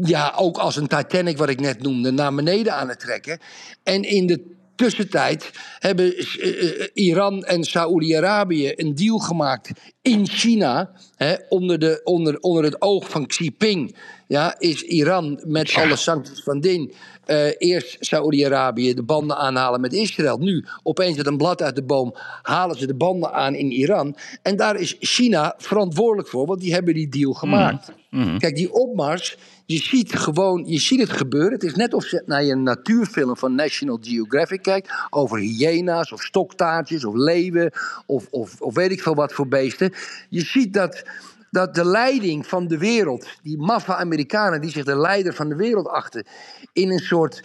[0.02, 3.38] Ja, ook als een Titanic, wat ik net noemde, naar beneden aan het trekken.
[3.82, 9.70] En in de tussentijd hebben eh, eh, Iran en Saoedi-Arabië een deal gemaakt
[10.02, 10.90] in China.
[11.16, 13.96] Hè, onder, de, onder, onder het oog van Xi Jinping.
[14.28, 16.92] Ja, is Iran met alle sancties van din.
[17.24, 20.38] eh, eerst Saoedi-Arabië de banden aanhalen met Israël.
[20.38, 24.16] Nu, opeens met een blad uit de boom, halen ze de banden aan in Iran.
[24.42, 27.92] En daar is China verantwoordelijk voor, want die hebben die deal gemaakt.
[28.38, 29.36] Kijk, die opmars,
[29.66, 31.52] je ziet gewoon, je ziet het gebeuren.
[31.52, 34.92] Het is net of je naar je natuurfilm van National Geographic kijkt.
[35.10, 37.72] Over hyena's of stoktaartjes of leeuwen
[38.06, 39.92] of, of, of weet ik veel wat voor beesten.
[40.28, 41.04] Je ziet dat,
[41.50, 45.56] dat de leiding van de wereld, die maffe Amerikanen die zich de leider van de
[45.56, 46.26] wereld achten,
[46.72, 47.42] in een soort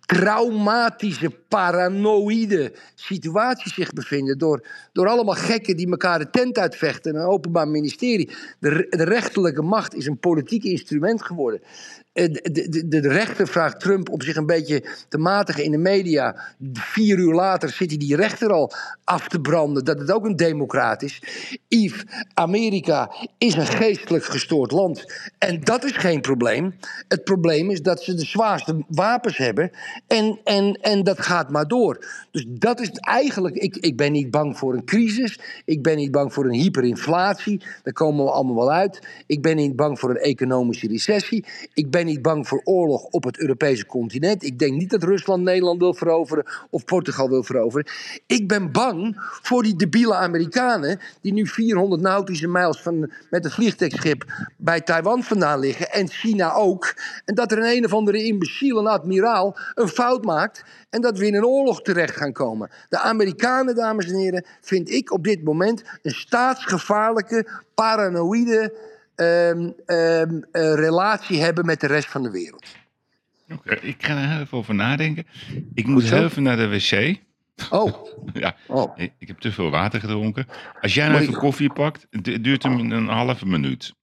[0.00, 4.38] traumatische, paranoïde situatie zich bevinden.
[4.38, 7.14] Door, door allemaal gekken die elkaar de tent uitvechten.
[7.14, 8.30] Een openbaar ministerie.
[8.58, 11.60] De, de rechterlijke macht is een politiek instrument geworden.
[12.16, 15.78] Eh, De, de, de, rechter vraagt Trump om zich een beetje te matigen in de
[15.78, 16.36] media.
[16.72, 18.72] Vier uur later zit hij die rechter al
[19.04, 19.84] af te branden.
[19.84, 21.22] Dat het ook een democraat is.
[21.68, 25.04] Yves, Amerika is een geestelijk gestoord land.
[25.38, 26.74] En dat is geen probleem.
[27.08, 29.70] Het probleem is dat ze de zwaarste wapens hebben.
[30.06, 32.06] En, en, en dat gaat maar door.
[32.30, 33.56] Dus dat is eigenlijk.
[33.56, 35.38] Ik, ik ben niet bang voor een crisis.
[35.64, 37.60] Ik ben niet bang voor een hyperinflatie.
[37.82, 39.00] Daar komen we allemaal wel uit.
[39.26, 41.44] Ik ben niet bang voor een economische recessie.
[41.74, 44.42] Ik ben niet bang voor oorlog op het Europese continent.
[44.42, 47.86] Ik denk niet dat Rusland Nederland wil veroveren of Portugal wil veroveren.
[48.26, 53.52] Ik ben bang voor die debiele Amerikanen die nu 400 nautische mijls van, met het
[53.52, 54.24] vliegtuigschip
[54.56, 56.94] bij Taiwan vandaan liggen en China ook.
[57.24, 61.26] En dat er een een of andere imbeciel, admiraal, een fout maakt en dat we
[61.26, 62.70] in een oorlog terecht gaan komen.
[62.88, 68.74] De Amerikanen, dames en heren, vind ik op dit moment een staatsgevaarlijke, paranoïde
[69.16, 72.64] ehm, ehm, eh, relatie hebben met de rest van de wereld.
[73.52, 75.26] Oké, ik ga er heel even over nadenken.
[75.74, 77.16] Ik moet heel even naar de wc.
[77.70, 78.06] Oh.
[78.32, 78.92] ja, Oh.
[78.96, 80.46] ik, heb te veel water gedronken.
[80.80, 83.94] Als jij nou even ik- koffie pakt, du- duurt hem een halve minuut.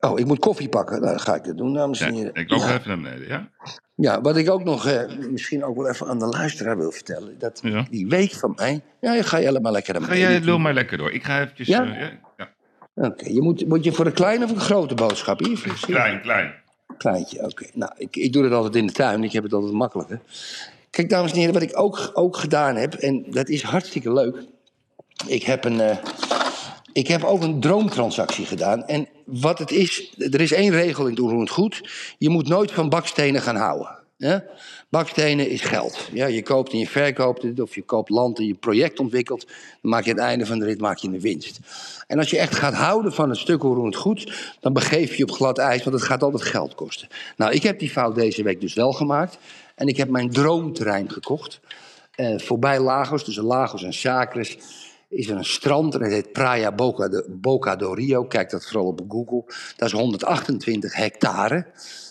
[0.00, 1.00] Oh, ik moet koffie pakken.
[1.00, 2.74] Nou, dan ga ik dat doen, dames en Ja, ik loop Ja.
[2.76, 3.50] even naar beneden, ja?
[3.94, 7.38] Ja, wat ik ook nog eh, misschien ook wel even aan de luisteraar wil vertellen.
[7.38, 7.86] Dat Ja.
[7.90, 8.80] die week van mij.
[9.00, 11.12] Ja, ga je helemaal lekker aan Ga jij, lul maar lekker door.
[11.12, 11.66] Ik ga eventjes...
[11.66, 11.84] Ja?
[11.84, 12.48] eh, ja?
[13.00, 15.40] Oké, je moet, moet je voor een kleine of een grote boodschap?
[15.40, 15.80] Yves?
[15.80, 16.54] Klein, klein.
[16.98, 17.66] Kleintje, oké.
[17.74, 19.24] Nou, ik, ik doe het altijd in de tuin.
[19.24, 20.20] Ik heb het altijd makkelijker.
[20.90, 24.36] Kijk, dames en heren, wat ik ook, ook gedaan heb, en dat is hartstikke leuk.
[25.26, 25.96] Ik heb, een, eh,
[26.92, 28.86] ik heb ook een droomtransactie gedaan.
[28.86, 31.88] En wat het is, er is één regel in Doen het Goed.
[32.18, 33.98] Je moet nooit van bakstenen gaan houden.
[34.16, 34.44] Ja?
[34.90, 36.08] Bakstenen is geld.
[36.12, 39.46] Ja, je koopt en je verkoopt het, of je koopt land en je project ontwikkelt.
[39.82, 41.58] Dan maak je aan het einde van de rit maak je een winst.
[42.06, 45.22] En als je echt gaat houden van een stuk het goed, dan begeef je je
[45.22, 47.08] op glad ijs, want het gaat altijd geld kosten.
[47.36, 49.38] Nou, ik heb die fout deze week dus wel gemaakt.
[49.74, 51.60] En ik heb mijn droomterrein gekocht.
[52.14, 54.58] Eh, voorbij Lagos, tussen Lagos en Chacres,
[55.08, 55.94] is er een strand.
[55.94, 58.24] En het heet Praia Boca, de, Boca do Rio.
[58.24, 59.44] Kijk dat vooral op Google.
[59.76, 61.66] Dat is 128 hectare.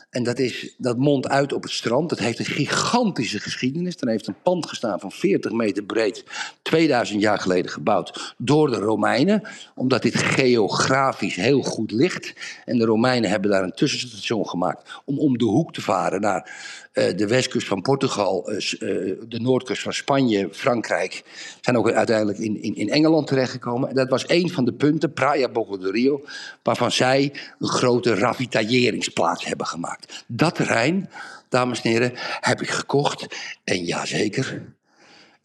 [0.09, 2.09] En dat, is, dat mondt uit op het strand.
[2.09, 3.95] Het heeft een gigantische geschiedenis.
[3.99, 6.23] Er heeft een pand gestaan van 40 meter breed,
[6.61, 9.41] 2000 jaar geleden gebouwd door de Romeinen.
[9.75, 12.33] Omdat dit geografisch heel goed ligt.
[12.65, 16.51] En de Romeinen hebben daar een tussenstation gemaakt om om de hoek te varen naar
[16.91, 21.23] eh, de westkust van Portugal, eh, eh, de noordkust van Spanje, Frankrijk.
[21.61, 23.89] Zijn ook uiteindelijk in, in, in Engeland terechtgekomen.
[23.89, 26.23] En dat was een van de punten, Praia Boca de Rio,
[26.63, 29.98] waarvan zij een grote ravitailleringsplaats hebben gemaakt.
[30.27, 31.09] Dat terrein,
[31.49, 33.27] dames en heren, heb ik gekocht.
[33.63, 34.73] En ja, zeker,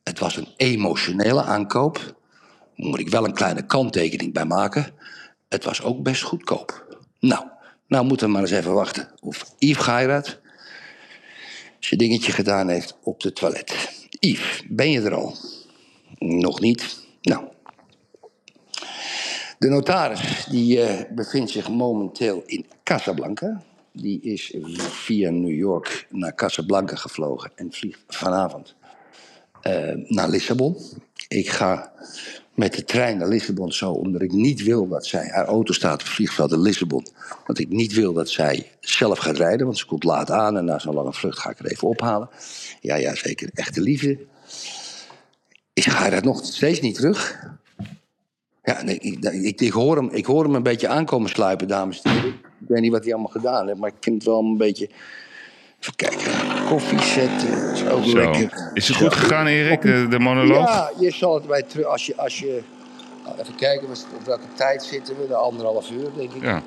[0.02, 2.20] het was een emotionele aankoop.
[2.74, 4.86] Moet ik wel een kleine kanttekening bij maken.
[5.48, 6.98] Het was ook best goedkoop.
[7.20, 7.46] Nou,
[7.86, 10.40] nou moeten we maar eens even wachten of Yves Geirat
[11.78, 13.90] zijn dingetje gedaan heeft op de toilet.
[14.10, 15.36] Yves, ben je er al?
[16.18, 16.98] Nog niet?
[17.20, 17.44] Nou.
[19.58, 23.62] De notaris die eh, bevindt zich momenteel in Casablanca.
[23.96, 28.74] Die is via New York naar Casablanca gevlogen en vliegt vanavond
[29.60, 30.76] eh, naar Lissabon.
[31.28, 31.92] Ik ga
[32.54, 35.28] met de trein naar Lissabon zo, omdat ik niet wil dat zij...
[35.28, 37.06] Haar auto staat op het vliegveld in Lissabon.
[37.46, 40.56] Want ik niet wil dat zij zelf gaat rijden, want ze komt laat aan...
[40.56, 42.28] en na zo'n lange vlucht ga ik er even ophalen.
[42.80, 43.50] Ja, ja, zeker.
[43.54, 44.18] Echte liefde.
[45.72, 47.52] Is Gerard nog steeds niet terug?
[48.64, 52.02] Ja, nee, ik, ik, ik, hoor hem, ik hoor hem een beetje aankomen sluipen, dames
[52.02, 52.28] en heren.
[52.30, 54.88] Ik weet niet wat hij allemaal gedaan heeft, maar ik vind het wel een beetje...
[55.80, 56.32] Even kijken,
[56.68, 58.16] koffie zetten, is ook Zo.
[58.16, 58.70] lekker.
[58.74, 59.04] Is het Zo.
[59.04, 60.68] goed gegaan, Erik, de, de monoloog?
[60.68, 61.86] Ja, je zal het bij terug.
[61.86, 62.62] Als je, als je,
[63.24, 65.26] nou, even kijken, op welke tijd zitten we?
[65.26, 66.42] De anderhalf uur, denk ik.
[66.42, 66.62] Ja.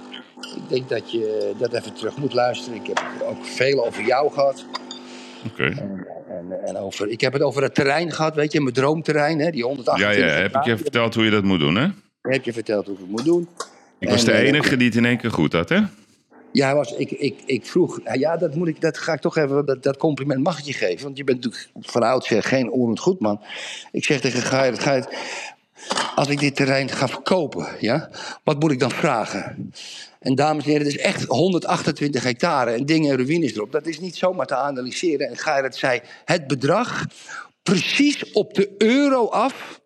[0.55, 2.79] Ik denk dat je dat even terug moet luisteren.
[2.79, 4.65] Ik heb ook veel over jou gehad.
[5.51, 5.63] Oké.
[5.63, 9.39] En, en, en over, ik heb het over het terrein gehad, weet je, mijn droomterrein,
[9.39, 11.87] hè, die Ja, 128 ja, heb ik je verteld hoe je dat moet doen, hè?
[12.21, 13.47] heb je verteld hoe ik het moet doen.
[13.99, 15.79] Ik was En, de eh, enige die het in één keer goed had, hè?
[16.51, 19.65] Ja, was, ik, ik, ik vroeg, ja, dat, moet ik, dat ga ik toch even,
[19.65, 21.03] dat, dat compliment mag ik je geven.
[21.03, 23.41] Want je bent natuurlijk van oudsher geen orend goed man.
[23.91, 25.05] Ik zeg tegen Gaia,
[26.15, 28.09] als ik dit terrein ga verkopen, ja,
[28.43, 29.71] wat moet ik dan vragen?
[30.27, 33.71] En dames en heren, het is echt 128 hectare en dingen en ruïnes erop.
[33.71, 35.27] Dat is niet zomaar te analyseren.
[35.29, 37.05] En Gaia zei, het bedrag
[37.63, 39.81] precies op de euro af,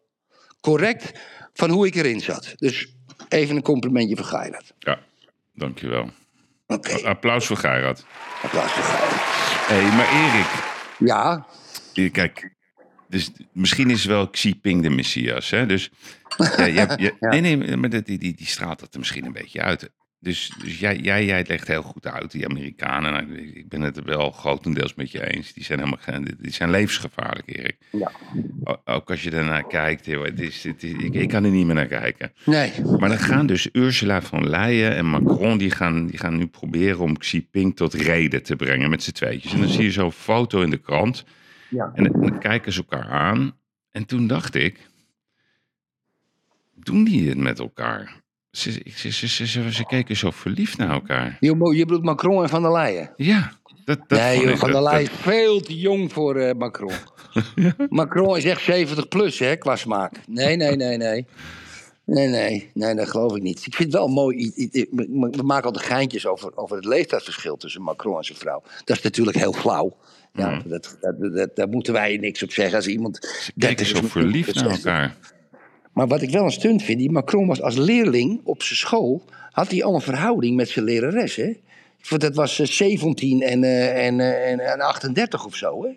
[0.61, 1.11] correct,
[1.53, 2.53] van hoe ik erin zat.
[2.55, 2.93] Dus
[3.29, 4.73] even een complimentje voor Geirat.
[4.79, 4.99] Ja,
[5.53, 6.09] dankjewel.
[7.03, 8.05] Applaus voor Geirat.
[8.43, 9.19] Applaus voor Geirat.
[9.67, 10.63] Hé, hey, maar Erik.
[10.99, 11.45] Ja?
[12.11, 12.55] Kijk,
[13.09, 15.65] dus misschien is wel Xi Jinping de Messias, hè?
[15.65, 15.89] Dus
[16.37, 17.29] ja, je, hebt- je- Ja.
[17.29, 19.89] nee, nee, maar die, die, die, die straalt dat er misschien een beetje uit.
[20.23, 23.11] Dus, dus jij, jij, jij legt heel goed uit, die Amerikanen.
[23.11, 25.53] Nou, ik- ben het er wel grotendeels met je eens.
[25.53, 27.77] Die zijn helemaal geen, die zijn levensgevaarlijk, Erik.
[27.91, 28.11] Ja.
[28.85, 31.65] Ook als je daarnaar kijkt, joh, het is, het is, ik, ik kan er niet
[31.65, 32.31] meer naar kijken.
[32.45, 32.71] Nee.
[32.99, 36.99] Maar dan gaan dus Ursula von Leyen en Macron, die gaan, die gaan nu proberen
[36.99, 39.53] om Xi Jinping tot reden te brengen met z'n tweetjes.
[39.53, 41.23] En dan zie je zo'n foto in de krant.
[41.69, 41.91] Ja.
[41.95, 43.57] En, dan- dan kijken ze elkaar aan.
[43.91, 44.79] En toen dacht ik,
[46.73, 48.20] doen die het met elkaar?
[48.51, 51.37] Ze, ze, ze, ze, ze, ze keken zo verliefd naar elkaar.
[51.39, 53.11] Je, je bedoelt Macron en Van der Leyen?
[53.15, 53.51] Ja.
[53.85, 56.91] Dat, dat nee, joh, Van der Leyen dat- is veel te jong voor eh, Macron.
[57.89, 60.15] Macron is echt 70 plus, hè, qua smaak.
[60.27, 61.25] Nee, nee, nee, nee.
[62.05, 63.65] Nee, nee, nee, dat geloof ik niet.
[63.65, 64.51] Ik vind het wel mooi.
[65.31, 68.63] We maken altijd geintjes over, over het leeftijdsverschil tussen Macron en zijn vrouw.
[68.83, 69.97] Dat is natuurlijk heel flauw.
[70.33, 72.75] Ja, dat, dat, dat, daar moeten wij niks op zeggen.
[72.75, 73.19] Als iemand.
[73.55, 74.85] 30 zo verliefd naar 60.
[74.85, 75.15] elkaar.
[75.93, 79.23] Maar wat ik wel een stunt vind, die Macron was als leerling op zijn school,
[79.51, 81.53] had hij al een verhouding met zijn lerares, hè?
[82.17, 85.89] Dat was eh, 17 en, eh, en, eh, en, en 38 of zo, hè?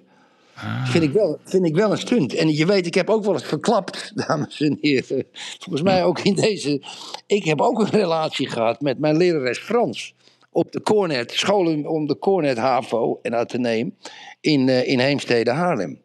[0.84, 2.34] Vind, ik wel, vind ik wel een stunt.
[2.34, 5.24] En je weet, ik heb ook wel eens verklapt, dames en heren.
[5.58, 6.82] Volgens mij ook in deze.
[7.26, 10.14] Ik heb ook een relatie gehad met mijn lerares Frans.
[10.52, 13.94] Op de Cornet, scholen om de Cornet HAVO en Atheneum
[14.40, 16.03] in, eh, in Heemstede Haarlem.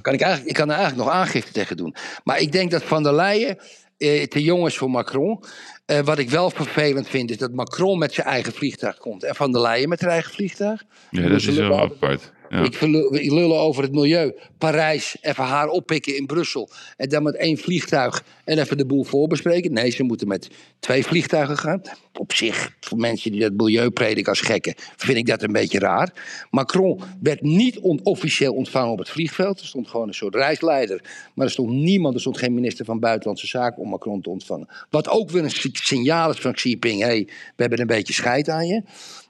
[0.00, 1.94] Kan ik, eigenlijk, ik kan er eigenlijk nog aangifte tegen doen.
[2.24, 3.58] Maar ik denk dat Van der Leyen
[3.98, 5.44] eh, te jong is voor Macron.
[5.86, 9.22] Eh, wat ik wel vervelend vind, is dat Macron met zijn eigen vliegtuig komt.
[9.22, 10.82] En Van der Leyen met haar eigen vliegtuig.
[11.10, 12.32] Ja, dat is wel apart.
[12.62, 12.74] Ik,
[13.20, 14.34] ik lullen over het milieu.
[14.58, 16.70] Parijs, even haar oppikken in Brussel.
[16.96, 19.72] En dan met één vliegtuig en even de boel voorbespreken.
[19.72, 20.48] Nee, ze moeten met
[20.78, 21.82] twee vliegtuigen gaan.
[22.12, 25.78] Op zich, voor mensen die dat milieu prediken als gekken, vind ik dat een beetje
[25.78, 26.12] raar.
[26.50, 29.60] Macron werd niet on- officieel ontvangen op het vliegveld.
[29.60, 31.00] Er stond gewoon een soort reisleider.
[31.34, 34.68] Maar er stond niemand, er stond geen minister van Buitenlandse Zaken om Macron te ontvangen.
[34.90, 37.00] Wat ook weer een si- signaal is van Xi Jinping.
[37.00, 38.82] Hé, hey, we hebben een beetje scheid aan je.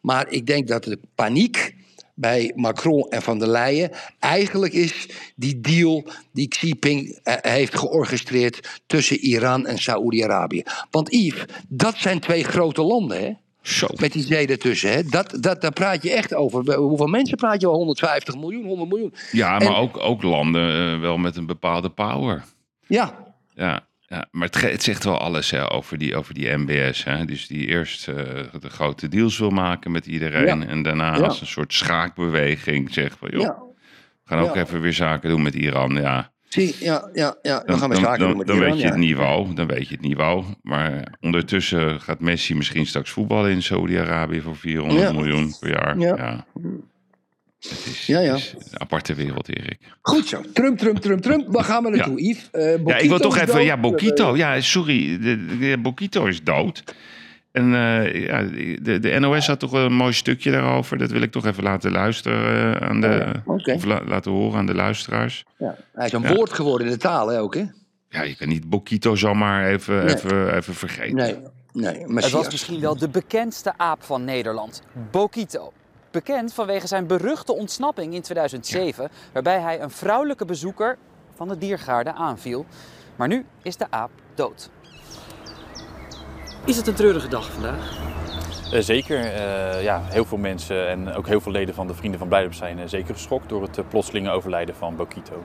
[0.02, 1.74] Maar ik denk dat de paniek
[2.14, 7.78] bij Macron en Van der Leyen eigenlijk is die deal die Xi Jinping eh, heeft
[7.78, 10.62] georchestreerd tussen Iran en Saoedi-Arabië.
[10.90, 13.32] Want Yves, dat zijn twee grote landen, hè?
[14.00, 15.02] Met die zee ertussen, hè?
[15.02, 16.74] Dat, dat, daar praat je echt over.
[16.74, 17.74] Hoeveel mensen praat je al?
[17.74, 19.14] 150 miljoen, 100 miljoen.
[19.32, 22.44] Ja, En- maar ook, ook landen eh, wel met een bepaalde power.
[22.86, 23.14] Ja,
[23.54, 27.04] Ja, ja maar het, zegt wel alles hè, over, die, over die MBS.
[27.04, 27.24] Hè?
[27.24, 28.14] Dus die eerst eh,
[28.60, 30.60] de grote deals wil maken met iedereen.
[30.60, 30.66] Ja.
[30.66, 31.22] En daarna Ja.
[31.22, 33.28] als een soort schaakbeweging zegt van...
[33.32, 33.58] joh,
[34.24, 35.94] we gaan ook even weer zaken doen met Iran.
[35.94, 37.56] Ja, zie, ja, ja, ja.
[37.56, 39.54] Dan, dan, gaan we zaken dan, doen met dan Iran, weet je het niveau.
[39.54, 40.44] Dan weet je het niveau.
[40.62, 44.40] Maar ondertussen gaat Messi misschien straks voetballen in Saudi-Arabië...
[44.40, 45.12] voor 400 Ja.
[45.12, 45.98] miljoen per jaar.
[45.98, 46.46] Ja.
[47.68, 47.70] Ja.
[47.76, 48.32] Het is, Ja, ja.
[48.34, 49.78] het is een aparte wereld, Erik.
[50.02, 50.40] Goed zo.
[50.52, 51.46] Trump, Trump, Trump, Trump.
[51.48, 52.48] Waar gaan we naartoe, Yves?
[52.52, 53.54] Eh, Ja, ik wil toch even.
[53.54, 53.62] dood.
[53.64, 54.36] Ja, Bokito.
[54.36, 55.18] Ja, sorry.
[55.20, 56.82] De, de, Bokito is dood.
[57.52, 58.42] En eh, ja,
[58.82, 60.98] de, de NOS had toch een mooi stukje daarover.
[60.98, 63.32] Dat wil ik toch even laten luisteren eh, aan de.
[63.44, 63.72] oké.
[63.72, 65.44] Of la- laten horen aan de luisteraars.
[65.58, 65.76] ja.
[65.94, 66.34] Hij is een Ja.
[66.34, 67.64] woord geworden in de taal, hè, ook, hè?
[68.08, 70.14] Ja, je kan niet Bokito zomaar even, Nee.
[70.14, 71.14] even, even vergeten.
[71.16, 71.36] Nee,
[71.72, 72.14] nee.
[72.14, 75.72] Het was misschien wel de bekendste aap van Nederland, Bokito.
[76.14, 80.98] Bekend vanwege zijn beruchte ontsnapping in 2007, waarbij hij een vrouwelijke bezoeker
[81.34, 82.66] van de diergaarde aanviel.
[83.16, 84.70] Maar nu is de aap dood.
[86.64, 87.98] Is het een treurige dag vandaag?
[88.72, 89.18] Eh, zeker.
[89.18, 92.54] Eh, ja, heel veel mensen en ook heel veel leden van de Vrienden van Blijdorp
[92.54, 95.42] zijn eh, zeker geschokt door het plotselinge overlijden van Bokito.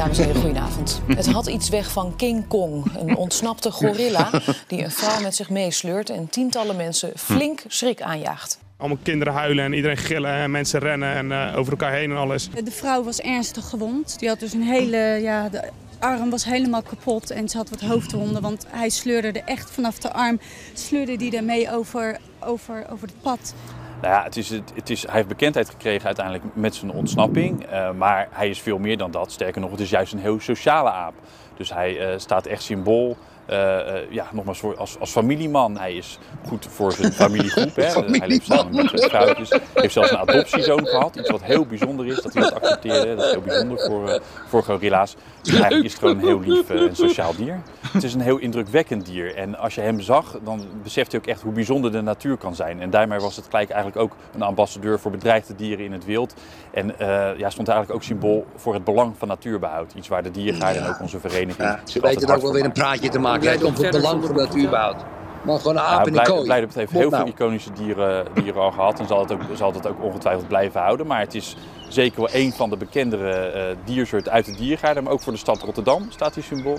[0.00, 1.02] Dames en heren, goedenavond.
[1.06, 4.30] Het had iets weg van King Kong, een ontsnapte gorilla
[4.66, 8.58] die een vrouw met zich meesleurt en tientallen mensen flink schrik aanjaagt.
[8.76, 12.16] Allemaal kinderen huilen en iedereen gillen en mensen rennen en eh, over elkaar heen en
[12.16, 12.48] alles.
[12.64, 14.18] De vrouw was ernstig gewond.
[14.18, 17.80] Die had dus een hele, ja, de arm was helemaal kapot en ze had wat
[17.80, 18.42] hoofdwonden.
[18.42, 20.40] Want hij sleurde er echt vanaf de arm,
[20.74, 23.54] sleurde die ermee over, over, over het pad.
[24.00, 27.66] Nou ja, het is, het, het is, hij heeft bekendheid gekregen uiteindelijk met zijn ontsnapping.
[27.66, 29.32] eh, maar hij is veel meer dan dat.
[29.32, 31.14] Sterker nog, het is juist een heel sociale aap.
[31.56, 33.16] Dus hij eh, staat echt symbool.
[33.46, 35.78] eh, ja, nogmaals, voor, als, als familieman.
[35.78, 37.76] Hij is goed voor zijn familiegroep.
[37.76, 37.84] Hè.
[38.18, 39.48] hij leeft samen met twee vrouwtjes.
[39.50, 41.16] Hij heeft zelfs een adoptiezoon gehad.
[41.16, 43.14] Iets wat heel bijzonder is, dat hij dat accepteerde.
[43.14, 45.16] Dat is heel bijzonder voor, voor gorilla's.
[45.48, 47.60] Eigenlijk is gewoon een heel lief eh, en sociaal dier.
[47.92, 49.34] het is een heel indrukwekkend dier.
[49.34, 52.54] En als je hem zag, dan beseft hij ook echt hoe bijzonder de natuur kan
[52.54, 52.80] zijn.
[52.80, 56.34] En daarmee was het gelijk eigenlijk ook een ambassadeur voor bedreigde dieren in het wild.
[56.70, 59.92] En eh, ja, stond eigenlijk ook symbool voor het belang van natuurbehoud.
[59.94, 62.52] Iets waar de dierengaarden en ook onze vereniging Ja, zich ze weten er ook wel
[62.52, 65.04] weer een praatje te maken hebben over het belang van natuurbehoud.
[65.44, 66.52] Maar gewoon een aap in de kooi.
[66.52, 67.22] Heeft heel nou.
[67.22, 70.80] veel iconische dieren, dieren al gehad en zal het, ook, zal het ook ongetwijfeld blijven
[70.80, 71.06] houden.
[71.06, 71.56] Maar het is
[71.88, 75.02] zeker wel een van de bekendere eh diersoorten uit de diergaarden.
[75.04, 76.78] Maar ook voor de stad Rotterdam staat die symbool.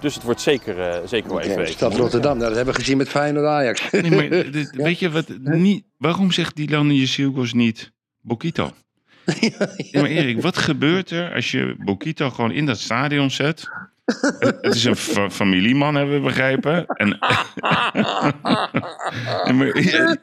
[0.00, 1.72] Dus het wordt zeker, eh, zeker wel even Ja, even.
[1.72, 3.90] Stad Rotterdam, nou, dat hebben we gezien met Feyenoord Ajax.
[3.90, 5.28] Nee, maar dit- weet je wat?
[5.38, 8.70] Niet, waarom zegt Dylan Jezielkos niet Bokito?
[9.90, 13.68] Ja, maar Erik, wat gebeurt er als je Bokito gewoon in dat stadion zet?
[14.20, 16.86] Het het is een fa- familieman, hebben we begrepen.
[16.86, 17.18] En,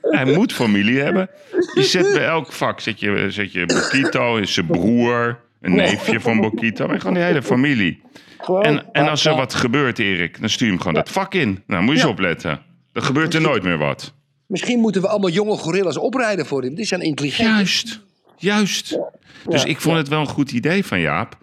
[0.02, 1.30] hij moet familie hebben.
[1.74, 6.40] Je zet bij elk vak zet je, zet je Bokito, zijn broer, een neefje van
[6.42, 6.88] Bokito.
[6.88, 8.02] Maar gewoon die hele familie.
[8.62, 11.64] En, en als er wat gebeurt, Erik, dan stuur je hem gewoon dat vak in.
[11.68, 12.62] Nou, moet je eens opletten.
[12.94, 14.14] Dan gebeurt er nooit meer wat.
[14.48, 16.76] Misschien moeten we allemaal jonge gorillas oprijden voor hem.
[16.76, 17.50] Die zijn intelligent.
[17.50, 18.00] Juist,
[18.38, 19.00] juist.
[19.48, 21.38] Dus ik vond het wel een goed idee van Jaap.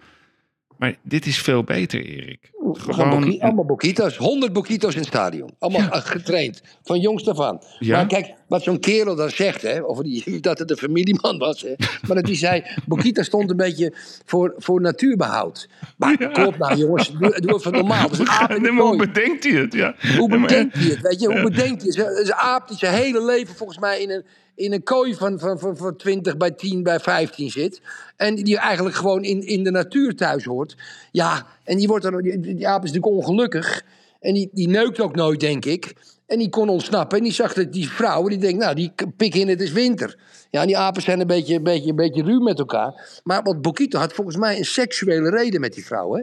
[0.77, 2.51] Maar dit is veel beter, Erik.
[2.73, 4.17] Gewoon allemaal boquitos.
[4.17, 5.49] 100 boquitos in het stadion.
[5.59, 6.61] Allemaal getraind.
[6.83, 7.59] Van jongs af aan.
[7.79, 7.95] Ja.
[7.95, 11.61] Maar kijk, wat zo'n kerel dan zegt, hè, over die, dat het een familieman was.
[11.61, 11.73] Hè,
[12.07, 13.93] maar dat hij zei, boquita stond een beetje
[14.25, 15.69] voor, voor natuurbehoud.
[15.97, 18.09] Maar klopt nou jongens, doe, doe even normaal.
[18.25, 19.73] Aap hoe bedenkt hij het?
[19.73, 19.95] Ja.
[20.17, 21.01] Hoe bedenkt hij het?
[21.01, 22.09] Weet je, hoe bedenkt hij het?
[22.09, 24.23] Het is een aap die zijn hele leven volgens mij in een,
[24.55, 27.81] in een kooi van, van, van, van 20 bij 10 bij 15 zit.
[28.15, 30.75] En die eigenlijk gewoon in, in de natuur thuis hoort.
[31.11, 33.83] Ja, en die, wordt dan, die, die aap is natuurlijk ongelukkig.
[34.19, 35.93] En die, die neukt ook nooit, denk ik.
[36.27, 37.17] En die kon ontsnappen.
[37.17, 40.19] En die zag dat die vrouw, die denkt, nou, die pik in, het is winter.
[40.49, 43.19] Ja, en die apen zijn een beetje, een beetje, een beetje ruw met elkaar.
[43.23, 46.21] Maar wat Bokito had volgens mij een seksuele reden met die vrouw, hè?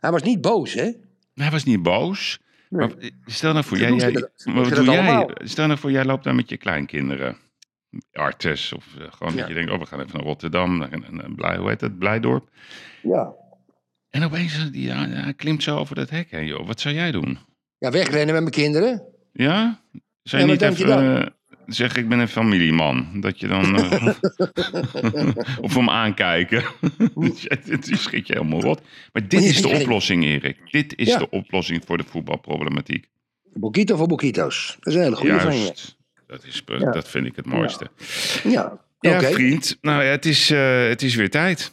[0.00, 0.90] Hij was niet boos, hè?
[1.34, 2.38] Hij was niet boos.
[2.68, 2.90] Maar
[3.26, 5.28] stel nou voor, jij, jij, dat- wat doe jij?
[5.34, 7.36] Stel nou voor, jij loopt daar met je kleinkinderen.
[8.12, 9.38] Artes of eh, gewoon Ja.
[9.38, 11.98] dat je denkt, oh, we gaan even naar Rotterdam, naar een, blij, hoe heet dat,
[11.98, 12.48] Blijdorp.
[13.02, 13.32] Ja.
[14.10, 16.66] En opeens, eh, die, ja, hij klimt zo over dat hek heen, joh.
[16.66, 17.38] Wat zou jij doen?
[17.78, 19.02] Ja, wegrennen met mijn kinderen.
[19.32, 19.80] Ja?
[20.22, 21.26] Zou je Ja, niet even eh,
[21.66, 23.20] zeggen, ik ben een familieman?
[23.20, 23.76] Dat je dan...
[23.76, 24.08] eh,
[25.60, 26.62] of hem aankijken.
[27.44, 28.80] Het schrik je helemaal rot.
[29.12, 30.58] Maar dit is de oplossing, Erik.
[30.70, 31.18] Dit is Ja.
[31.18, 33.08] de oplossing voor de voetbalproblematiek.
[33.54, 34.76] Bokito voor Bokitos.
[34.80, 35.32] Dat is een hele goede.
[35.32, 35.96] Juist.
[36.26, 36.90] Dat, is, Ja.
[36.90, 37.90] dat vind ik het mooiste.
[38.42, 38.78] Ja,
[39.20, 39.78] vriend.
[39.80, 41.72] Nou ja, het is, eh, het is weer tijd.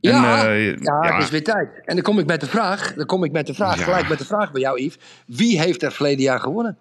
[0.00, 1.68] Ja, eh, ja, het is weer tijd.
[1.84, 3.82] En dan kom ik met de vraag, dan kom ik met de vraag, Ja.
[3.84, 4.98] gelijk met de vraag bij jou, Yves.
[5.26, 6.78] Wie heeft er verleden jaar gewonnen?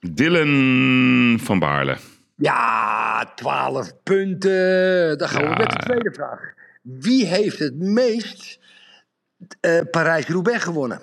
[0.00, 1.96] Dylan van Baarle.
[2.36, 5.18] Ja, 12 punten.
[5.18, 6.40] Dan gaan we met de tweede vraag.
[6.82, 8.58] Wie heeft het meest
[9.60, 11.00] eh, Parijs-Roubaix gewonnen?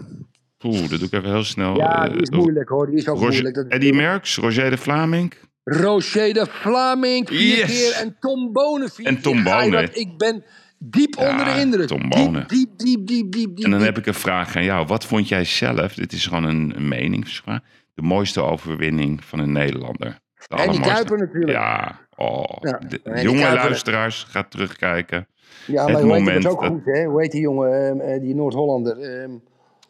[0.64, 1.76] Oeh, dat doe ik even heel snel.
[1.76, 2.86] Ja, eh, die is moeilijk hoor.
[2.86, 3.56] Die is ook Roger- moeilijk.
[3.56, 5.34] Dat- Eddie Merckx, Roger de Vlaming.
[5.70, 7.66] Rocher de Vlaming vier Yes.
[7.68, 9.38] keer en Tom Bonen vier En Tom.
[9.38, 9.90] Ga Bonen.
[10.00, 10.44] Ik ben
[10.78, 11.88] diep Ja, onder de indruk.
[11.88, 12.48] Tom Bonen.
[12.48, 13.66] Diep, diep, diep, diep, diep.
[13.66, 14.86] En dan heb ik een vraag aan jou.
[14.88, 17.60] Wat vond jij zelf, dit is gewoon een, een meningsvraag,
[17.94, 20.20] de mooiste overwinning van een Nederlander?
[20.48, 20.80] De En die.
[20.82, 21.52] Kuiper natuurlijk.
[21.52, 22.44] Ja, oh.
[22.62, 25.28] Ja, De- jonge luisteraars, gaat terugkijken.
[25.66, 27.04] Ja, het maar heet moment dat ook dat goed, hè?
[27.06, 28.98] Hoe heet die jongen, ehm, eh, die Noord-Hollander?
[29.00, 29.32] ehm,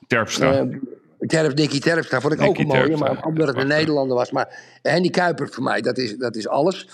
[0.08, 0.68] Terpstra.
[1.20, 4.32] Ehm, Terp, Dickie Terpstra vond ik ook een mooie, maar omdat het een Nederlander was.
[4.32, 6.88] Maar Henny Kuiper voor mij, dat is, dat is alles.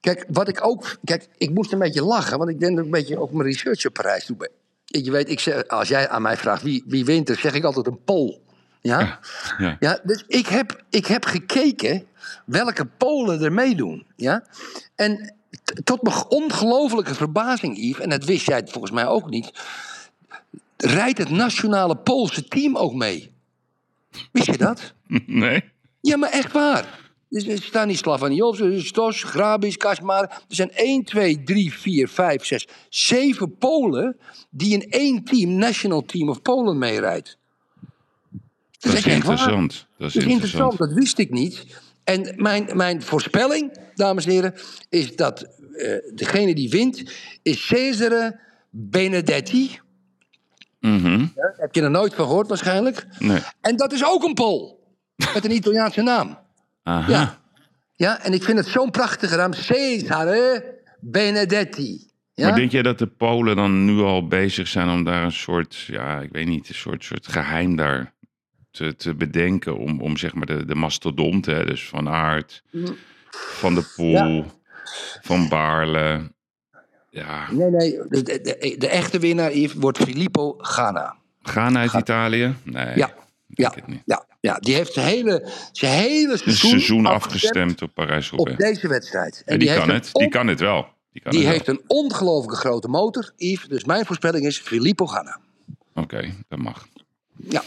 [0.00, 0.96] Kijk, wat ik ook...
[1.04, 3.48] Kijk, ik moest een beetje lachen, want ik denk dat ik een beetje ook mijn
[3.48, 4.50] research op Parijs doe.
[4.84, 7.64] Je weet, ik zeg, als jij aan mij vraagt wie, wie wint, dan zeg ik
[7.64, 8.40] altijd een Pool.
[8.80, 9.18] Ja?
[9.58, 9.76] Ja.
[9.80, 12.06] Ja, dus ik heb, ik heb gekeken
[12.44, 14.06] welke Polen er meedoen.
[14.16, 14.44] Ja?
[14.94, 15.34] En
[15.84, 19.52] tot mijn ongelofelijke verbazing, Yves, en dat wist jij volgens mij ook niet,
[20.76, 23.32] rijdt het nationale Poolse team ook mee.
[24.32, 24.94] Wist je dat?
[25.26, 25.62] Nee?
[26.00, 27.10] Ja, maar echt waar.
[27.28, 30.22] Dus er staan die Slavaniovs, Stos, Grabis, Kasmar.
[30.22, 34.16] Er zijn 1, 2, 3, 4, 5, 6, 7 Polen
[34.50, 37.38] die in één team, National Team of Polen, meerijdt.
[38.78, 39.14] Dat is waar.
[39.14, 39.86] interessant.
[39.98, 40.78] Dat is Dat is interessant.
[40.78, 41.66] dat wist ik niet.
[42.04, 44.54] En mijn, mijn voorspelling, dames en heren,
[44.88, 47.02] is dat eh, degene die wint,
[47.42, 49.78] is Cesare Benedetti.
[50.80, 51.20] Mhm.
[51.20, 53.06] Ja, heb je er nooit van gehoord waarschijnlijk.
[53.18, 53.40] Nee.
[53.60, 54.78] En dat is ook een Pool.
[55.34, 56.38] Met een Italiaanse naam.
[56.82, 57.10] Aha.
[57.10, 57.38] Ja.
[57.94, 59.52] Ja, en ik vind het zo'n prachtige naam.
[59.52, 60.64] Cesare
[61.00, 62.10] Benedetti.
[62.34, 62.46] Ja?
[62.46, 65.76] Maar denk jij dat de Polen dan nu al bezig zijn om daar een soort,
[65.76, 68.14] ja, ik weet niet, een soort, soort geheim daar
[68.70, 72.62] te, te bedenken om, om zeg maar de, de mastodonten, hè, dus Van Aert,
[73.30, 74.44] Van de Poel, Ja.
[75.22, 76.32] Van Baarle.
[77.10, 81.16] Ja, Nee, nee, de, de, de, echte winnaar wordt Filippo Ganna.
[81.42, 82.54] Ghana uit Italië?
[82.62, 82.96] Nee.
[82.96, 83.14] Ja,
[83.46, 83.74] ja,
[84.04, 88.58] ja, ja, die heeft zijn hele, zijn hele seizoen, seizoen afgestemd op Parijs-Roubaix.
[88.58, 89.42] op deze wedstrijd.
[89.46, 90.10] Ja, die, kan het.
[90.12, 90.86] Die kan het wel.
[91.12, 93.68] Die, kan Die het heeft een ongelooflijke grote motor, Yves.
[93.68, 95.38] Dus mijn voorspelling is Filippo Ganna.
[95.94, 96.86] Oké, dat mag.
[97.48, 97.62] Ja.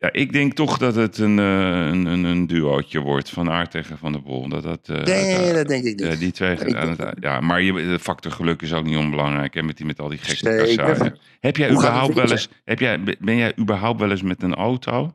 [0.00, 1.44] Ja, ik denk toch dat het een, eh,
[1.86, 4.48] een, een, een duootje wordt van Aert tegen Van der Bol.
[4.48, 6.12] Dat, dat, eh, Nee, dat denk ik niet.
[6.12, 6.56] Ja, die twee.
[6.56, 9.54] Ik aan het- ja, maar je, de factor geluk is ook niet onbelangrijk.
[9.54, 10.36] Hè, met, die, met al die gekke
[10.66, 10.86] Zeker.
[10.86, 11.18] kassaaien.
[11.40, 14.54] Heb jij Hoe überhaupt wel eens, heb jij, ben jij überhaupt wel eens met een
[14.54, 15.12] auto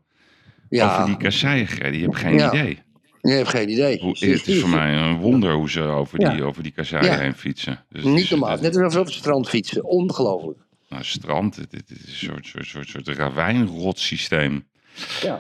[0.70, 0.94] Ja.
[0.94, 2.00] over die kasseien gereden?
[2.00, 2.54] Je hebt geen Ja.
[2.54, 2.80] idee.
[3.22, 4.00] Je hebt geen idee.
[4.00, 6.44] Hoe, het is voor mij een wonder hoe ze over die, Ja.
[6.44, 7.86] over die kasseien heen fietsen.
[7.90, 8.58] Dus Niet normaal.
[8.62, 9.84] Net alsof op het strand fietsen.
[9.84, 10.60] Ongelooflijk.
[10.90, 14.64] nou, strand, het, het is een soort, soort, soort, soort ravijnrotsysteem.
[15.22, 15.40] Ja.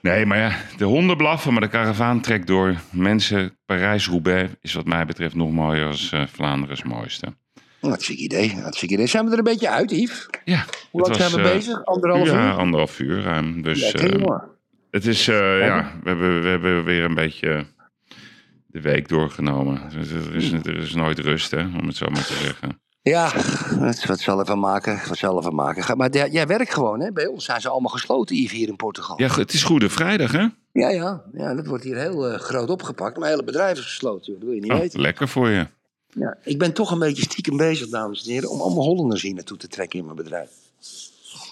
[0.00, 2.74] Nee, maar ja, de honden blaffen, maar de karavaan trekt door.
[2.90, 7.34] Mensen, Parijs-Roubaix is wat mij betreft nog mooier als eh, Vlaanderen's mooiste.
[7.80, 8.60] Hartstikke idee.
[8.60, 9.06] Hartstikke idee.
[9.06, 10.28] Zijn we er een beetje uit, Yves?
[10.44, 10.64] Ja.
[10.90, 11.84] Hoe lang zijn we eh, bezig?
[11.84, 12.52] Anderhalf ja, uur?
[12.52, 13.62] anderhalf uur ruim.
[13.62, 14.26] Dus eh,
[14.90, 17.66] het is, ja, we hebben, we hebben weer een beetje
[18.66, 19.90] de week doorgenomen.
[19.90, 22.80] Dus Er is, er is nooit rust, hè, om het zo maar te zeggen.
[23.02, 23.32] Ja,
[24.06, 25.00] wat zal ervan maken?
[25.08, 25.96] Wat zal ervan maken?
[25.96, 27.12] Maar jij jij werkt gewoon, hè?
[27.12, 29.20] Bij ons zijn ze allemaal gesloten, Yves, hier in Portugal.
[29.20, 30.46] Ja, het is Goede Vrijdag, hè?
[30.72, 31.22] Ja, ja.
[31.32, 33.16] ja dat wordt hier heel eh, groot opgepakt.
[33.18, 35.00] Mijn hele bedrijf is gesloten, dat wil je niet Oh, weten.
[35.00, 35.66] lekker voor je.
[36.06, 39.34] Ja, ik ben toch een beetje stiekem bezig, dames en heren, om allemaal Hollanders hier
[39.34, 40.50] naartoe te trekken in mijn bedrijf.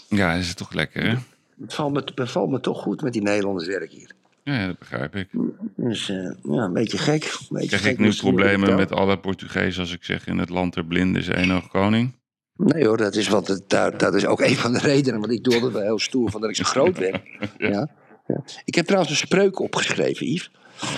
[0.08, 1.14] Ja, is het toch lekker, hè?
[1.60, 4.10] Het valt me, het bevalt me toch goed met die Nederlanders werk hier.
[4.44, 5.28] Ja, dat begrijp ik.
[5.76, 7.24] Dus eh, ja, een beetje gek.
[7.24, 10.48] Een beetje Krijg gek ik nu problemen met alle Portugezen als ik zeg in het
[10.48, 12.18] land der blinden is één oog koning?
[12.56, 15.20] Nee hoor, dat is, wat het, dat is ook een van de redenen.
[15.20, 17.22] Want ik doe altijd wel heel stoer van dat ik zo groot ben.
[17.58, 17.88] ja.
[18.34, 18.42] Ja.
[18.64, 20.50] Ik heb trouwens een spreuk opgeschreven, Yves.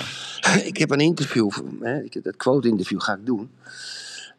[0.70, 1.50] Ik heb een interview,
[1.80, 3.50] hè, dat quote-interview ga ik doen.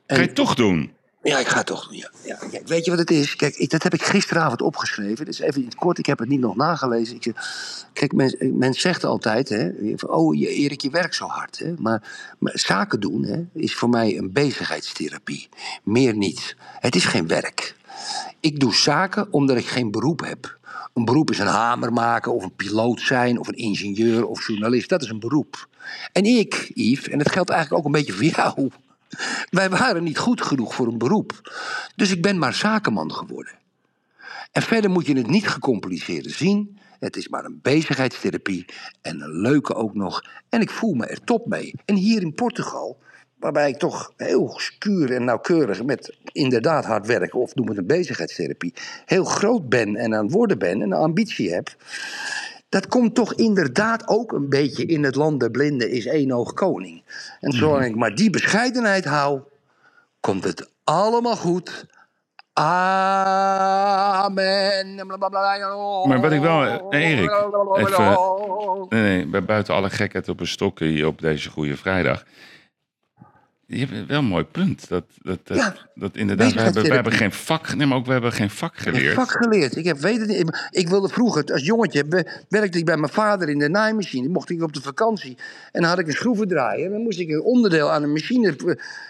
[0.07, 0.91] Ga je het toch doen?
[1.23, 1.87] Ja, ik ga toch.
[1.91, 2.09] Ja.
[2.25, 3.35] Ja, weet je wat het is?
[3.35, 5.25] Kijk, dat heb ik gisteravond opgeschreven.
[5.25, 7.15] Dus even kort, ik heb het niet nog nagelezen.
[7.15, 7.33] Ik,
[7.93, 9.71] kijk, men, men zegt altijd, hè,
[10.07, 11.59] oh Erik, je werkt zo hard.
[11.59, 11.73] Hè?
[11.77, 15.49] Maar, maar zaken doen hè, is voor mij een bezigheidstherapie.
[15.83, 16.55] Meer niet.
[16.79, 17.75] Het is geen werk.
[18.39, 20.57] Ik doe zaken omdat ik geen beroep heb.
[20.93, 24.89] Een beroep is een hamer maken, of een piloot zijn, of een ingenieur of journalist.
[24.89, 25.67] Dat is een beroep.
[26.11, 28.71] En ik, Yves, en dat geldt eigenlijk ook een beetje voor jou.
[29.49, 31.57] Wij waren niet goed genoeg voor een beroep.
[31.95, 33.53] Dus ik ben maar zakenman geworden.
[34.51, 36.79] En verder moet je het niet gecompliceerd zien.
[36.99, 38.65] Het is maar een bezigheidstherapie
[39.01, 40.23] en een leuke ook nog.
[40.49, 41.73] En ik voel me er top mee.
[41.85, 42.97] En hier in Portugal,
[43.39, 47.87] waarbij ik toch heel scuur en nauwkeurig met inderdaad hard werken, of noem het een
[47.87, 48.73] bezigheidstherapie,
[49.05, 51.75] heel groot ben en aan het worden ben en een ambitie heb.
[52.73, 56.53] Dat komt toch inderdaad ook een beetje in het land der blinden is één oog
[56.53, 57.03] koning.
[57.39, 59.41] En zolang ik maar die bescheidenheid hou,
[60.19, 61.85] komt het allemaal goed.
[62.53, 62.65] Amen.
[66.07, 66.79] Maar wat ik wel, eh,
[67.11, 67.29] Erik,
[67.75, 67.91] even,
[68.89, 72.23] nee, nee, bij- buiten alle gekheid op een stok hier op deze Goede Vrijdag.
[73.73, 74.87] Je hebt wel een mooi punt.
[74.89, 77.11] Dat, dat, dat, Ja, dat inderdaad, we hebben, we hebben bezigheidstherapie.
[77.17, 79.13] geen vak, nee, maar ook we hebben geen vak geleerd.
[79.13, 79.75] vak geleerd.
[79.75, 80.67] Ik, heb, weet het, niet.
[80.69, 84.27] ik wilde vroeger, als jongetje, we- werkte ik bij mijn vader in de naaimachine.
[84.27, 85.37] Mocht ik op de vakantie.
[85.71, 86.85] En dan had ik een schroevendraaier.
[86.85, 88.55] En dan moest ik een onderdeel aan een machine.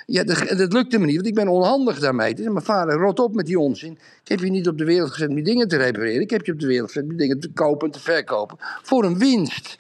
[0.06, 2.34] Ja, dat, dat lukte me niet, want ik ben onhandig daarmee.
[2.36, 3.92] Dus mijn vader, rot op met die onzin.
[4.24, 6.22] Ik heb je niet op de wereld gezet om die dingen te repareren.
[6.22, 8.58] Ik heb je op de wereld gezet om die dingen te kopen en te verkopen.
[8.82, 9.76] Voor een winst.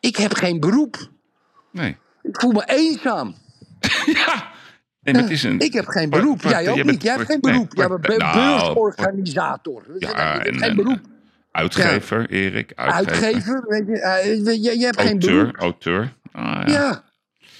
[0.00, 1.08] Ik heb geen beroep.
[1.72, 1.96] Nee.
[2.22, 3.34] Ik voel me eenzaam.
[5.00, 6.42] Nee, maar het is een, Ik heb geen beroep.
[6.42, 7.02] Jij ook niet.
[7.02, 7.74] Jij hebt geen nee, beroep.
[7.74, 8.34] Jij bent nou,
[8.74, 9.82] beursorganisator.
[9.98, 11.00] Ja, je hebt en, geen en, beroep.
[11.52, 12.72] Uitgever, Erik.
[12.74, 13.24] Uitgever.
[13.24, 15.56] Uitgever, weet je, eh, je, je hebt geen beroep.
[15.56, 16.14] auteur.
[16.32, 16.72] Ah, Ja.
[16.72, 17.04] ja.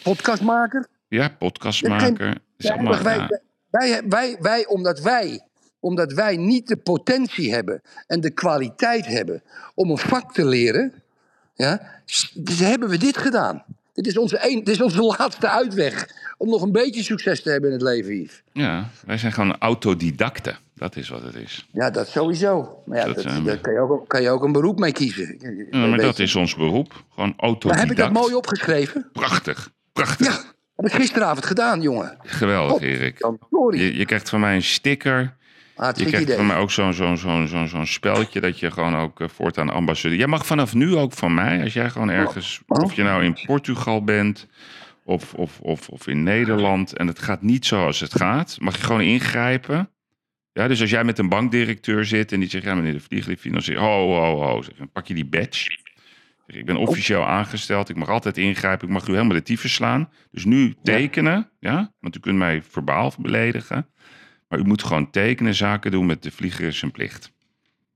[0.02, 0.86] podcastmaker.
[1.08, 2.16] ja, podcastmaker.
[2.26, 3.28] geen- Ja, allemaal, wij, ja.
[3.70, 5.40] wij, wij, wij, omdat wij,
[5.80, 9.42] omdat wij niet de potentie hebben en de kwaliteit hebben
[9.74, 10.92] om een vak te leren,
[11.54, 13.64] ja, dus hebben we dit gedaan.
[13.98, 17.50] Dit is, onze een, dit is onze laatste uitweg om nog een beetje succes te
[17.50, 18.42] hebben in het leven, Yves.
[18.52, 20.58] Ja, wij zijn gewoon autodidacten.
[20.74, 21.66] Dat is wat het is.
[21.72, 22.82] Ja, dat sowieso.
[22.86, 25.38] Maar ja, Dat daar kan je, ook, kan je ook een beroep mee kiezen.
[25.70, 26.92] Ja, maar dat is ons beroep.
[27.14, 27.80] Gewoon Maar autodidact.
[27.80, 29.08] heb ik dat mooi opgeschreven?
[29.12, 29.70] Prachtig.
[29.92, 30.54] Prachtig.
[30.76, 32.16] Heb ik gisteravond gedaan, jongen.
[32.22, 33.18] Geweldig, Erik.
[33.20, 33.80] dan, sorry.
[33.80, 35.36] Je, je krijgt van mij een sticker.
[35.78, 36.36] Je Hartstikke krijgt idee.
[36.36, 39.70] van mij ook zo'n zo'n zo'n zo'n zo'n speltje dat je gewoon ook eh, voortaan
[39.70, 40.18] ambassadeur.
[40.18, 42.82] Jij mag vanaf nu ook van mij, als jij gewoon ergens, Oh.
[42.84, 44.46] of je nou in Portugal bent
[45.05, 48.82] of, of, of, of in Nederland en het gaat niet zoals het gaat, mag je
[48.82, 49.90] gewoon ingrijpen.
[50.52, 53.40] Ja, dus als jij met een bankdirecteur zit en die zegt, ja meneer de Vliegelief
[53.40, 55.70] financiert, ho, ho, ho, zeg, dan pak je die badge.
[56.46, 59.72] Zeg, Ik ben officieel aangesteld, ik mag altijd ingrijpen, ik mag u helemaal de tyfus
[59.74, 60.10] slaan.
[60.30, 63.88] Dus nu tekenen, ja, want u kunt mij verbaal beledigen.
[64.48, 67.30] Maar u moet gewoon tekenen, zaken doen met de vlieger is zijn plicht.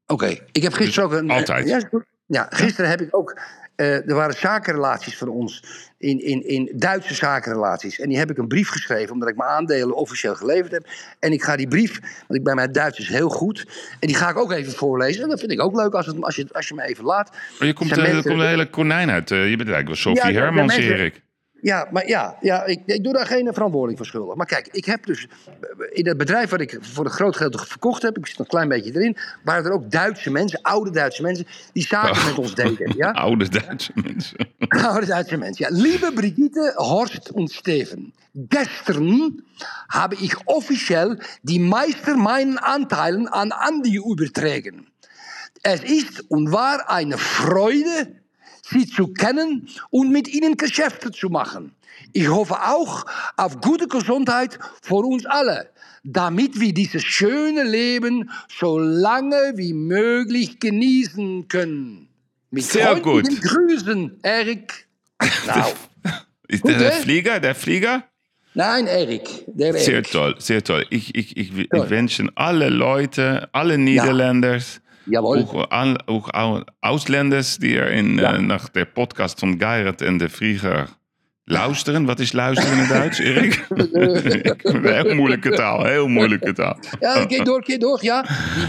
[0.07, 1.31] Oké, ik heb gisteren ook een.
[1.31, 1.69] altijd.
[1.69, 1.81] Ja,
[2.27, 3.39] ja, gisteren heb ik ook.
[3.77, 5.65] eh, er waren zakenrelaties van ons.
[5.99, 8.01] In, in, in Duitse zakenrelaties.
[8.01, 9.13] En die heb ik een brief geschreven.
[9.13, 10.87] omdat ik mijn aandelen officieel geleverd heb.
[11.19, 12.01] En ik ga die brief.
[12.01, 13.67] want ik ben mijn Duits is heel goed.
[14.01, 15.23] En die ga ik ook even voorlezen.
[15.23, 17.31] En dat vind ik ook leuk als, het, als, je, als je me even laat.
[17.59, 19.31] Maar je komt, eh, mensen- komt een hele konijn uit.
[19.31, 21.23] eh, je bent eigenlijk wel Sophie Ja, Hermans, Erik.
[21.63, 24.35] Ja, maar ja, ja ik, ik doe daar geen verantwoording voor schuldig.
[24.35, 25.27] Maar kijk, ik heb dus
[25.91, 28.53] in het bedrijf wat ik voor een groot gedeelte verkocht heb, ik zit nog een
[28.53, 32.55] klein beetje erin, waren er ook Duitse mensen, oude Duitse mensen, die zaken met ons
[32.55, 32.93] deden.
[32.97, 33.11] Ja?
[33.27, 34.37] Oude Duitse mensen.
[34.87, 35.83] Oude Duitse mensen, ja.
[35.83, 38.13] Liebe Brigitte, Horst und Steven.
[38.33, 39.45] Gestern
[39.89, 44.87] habe ich offiziell die meisten meinen Anteilen an Andi übertragen.
[45.63, 48.22] Es ist und war eine Freude,
[48.73, 51.75] Sie zu kennen und mit Ihnen Geschäfte zu machen.
[52.13, 53.05] Ich hoffe auch
[53.37, 55.71] auf gute Gesundheit für uns alle,
[56.05, 62.09] damit wir dieses schöne Leben so lange wie möglich genießen können.
[62.51, 63.29] Mit Sehr gut.
[63.41, 64.87] Grüßen, Erik.
[66.49, 66.91] Ist der hè?
[67.01, 68.05] Flieger, der Flieger?
[68.53, 69.45] nein, Erik.
[69.47, 70.85] Der Sehr toll, sehr toll.
[70.91, 75.45] Ich, ich, ich, ich wünsche alle Leute, alle Niederländers, Jawohl.
[76.07, 80.89] auch Au- Ausländers, die er in, eh, nach der Podcast van Geirert en de Vlieger
[81.47, 82.07] luisteren.
[82.07, 83.67] Wat is luisteren in het Duits, Erik?
[85.05, 86.79] heel moeilijke taal, heel moeilijke taal.
[87.01, 88.25] Ja, geht durch, geht durch, ja.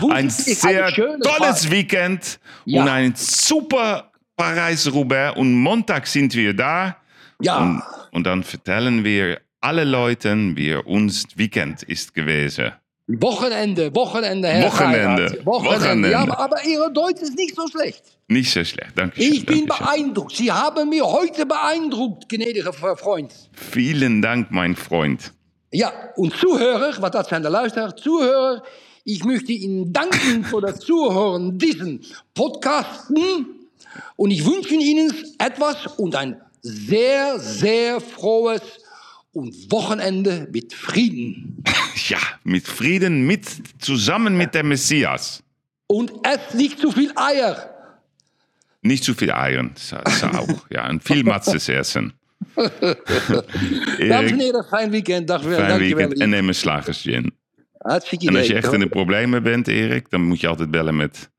[0.09, 0.29] Eine
[0.91, 1.69] schöne tolles.
[1.69, 2.81] Weekend Ja.
[2.81, 5.35] und ein super Parijs-Roubaix.
[5.37, 6.97] Und Montag sind wir da.
[7.39, 7.57] Ja.
[7.59, 7.81] Und,
[8.11, 12.71] und dann vertellen wir alle Leuten, wie uns Weekend ist gewesen.
[13.07, 15.45] Wochenende, Wochenende, Herr Wochenende, Geirhardt.
[15.45, 15.79] Wochenende.
[15.79, 16.11] Wochenende.
[16.11, 18.01] Ja, aber, aber Ihr Deutsch ist nicht so schlecht.
[18.29, 19.33] Nicht so schlecht, danke schön.
[19.33, 19.85] Ich bin danke schön.
[19.85, 20.35] beeindruckt.
[20.37, 23.33] Sie haben mich heute beeindruckt, gnädiger Freund.
[23.51, 25.33] Vielen Dank, mein Freund.
[25.71, 28.63] Ja, und Zuhörer, was das zijn de luisteraar, Zuhörer,
[29.03, 33.67] ich möchte Ihnen danken für das Zuhören diesen Podcasten
[34.15, 38.61] und ich wünsche Ihnen etwas und ein sehr, sehr frohes
[39.33, 41.63] und Wochenende mit Frieden.
[42.07, 43.45] Ja, mit Frieden, mit,
[43.79, 45.43] zusammen mit dem Messias.
[45.87, 47.69] Und esst nicht zu viel Eier.
[48.81, 50.65] Nicht zu viel Eiern, das ist auch.
[50.69, 52.13] Ja, und viel Matzes essen.
[52.55, 55.27] Dames en heren, fijn weekend.
[55.27, 55.55] Dag weer.
[55.55, 55.97] fijn Dankjewel.
[55.97, 57.31] weekend en neem een slagersgin.
[57.77, 60.95] Hartstikke En als je echt in de problemen bent, Erik, dan moet je altijd bellen
[60.95, 61.31] met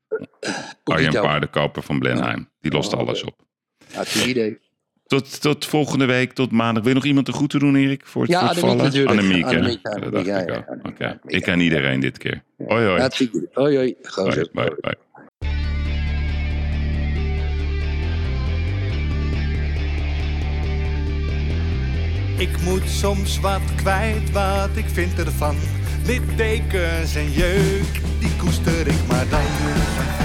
[0.83, 2.49] Arjen Paardenkoper van Blenheim.
[2.59, 3.45] Die lost alles op.
[3.93, 4.59] Hartstikke idee.
[5.07, 6.83] Tot, tot volgende week, tot maandag.
[6.83, 8.05] Wil je nog iemand de groeten doen, Erik?
[8.05, 9.19] Voor het, Ja, Annemiek natuurlijk.
[9.19, 9.49] Annemiek, hè?
[9.49, 9.79] Annemiek,
[10.25, 11.19] Ja, Annemiek, ik ja.
[11.25, 12.43] Ik ken iedereen dit keer.
[12.67, 13.09] Hoi, hoi.
[13.53, 13.95] Hoi, hoi.
[14.01, 14.49] Gozer.
[14.53, 14.95] Bye, bye, bye.
[22.37, 25.55] Ik moet soms wat kwijt, wat ik vind ervan.
[26.05, 30.24] Littekens en jeuk, die koester ik maar dan.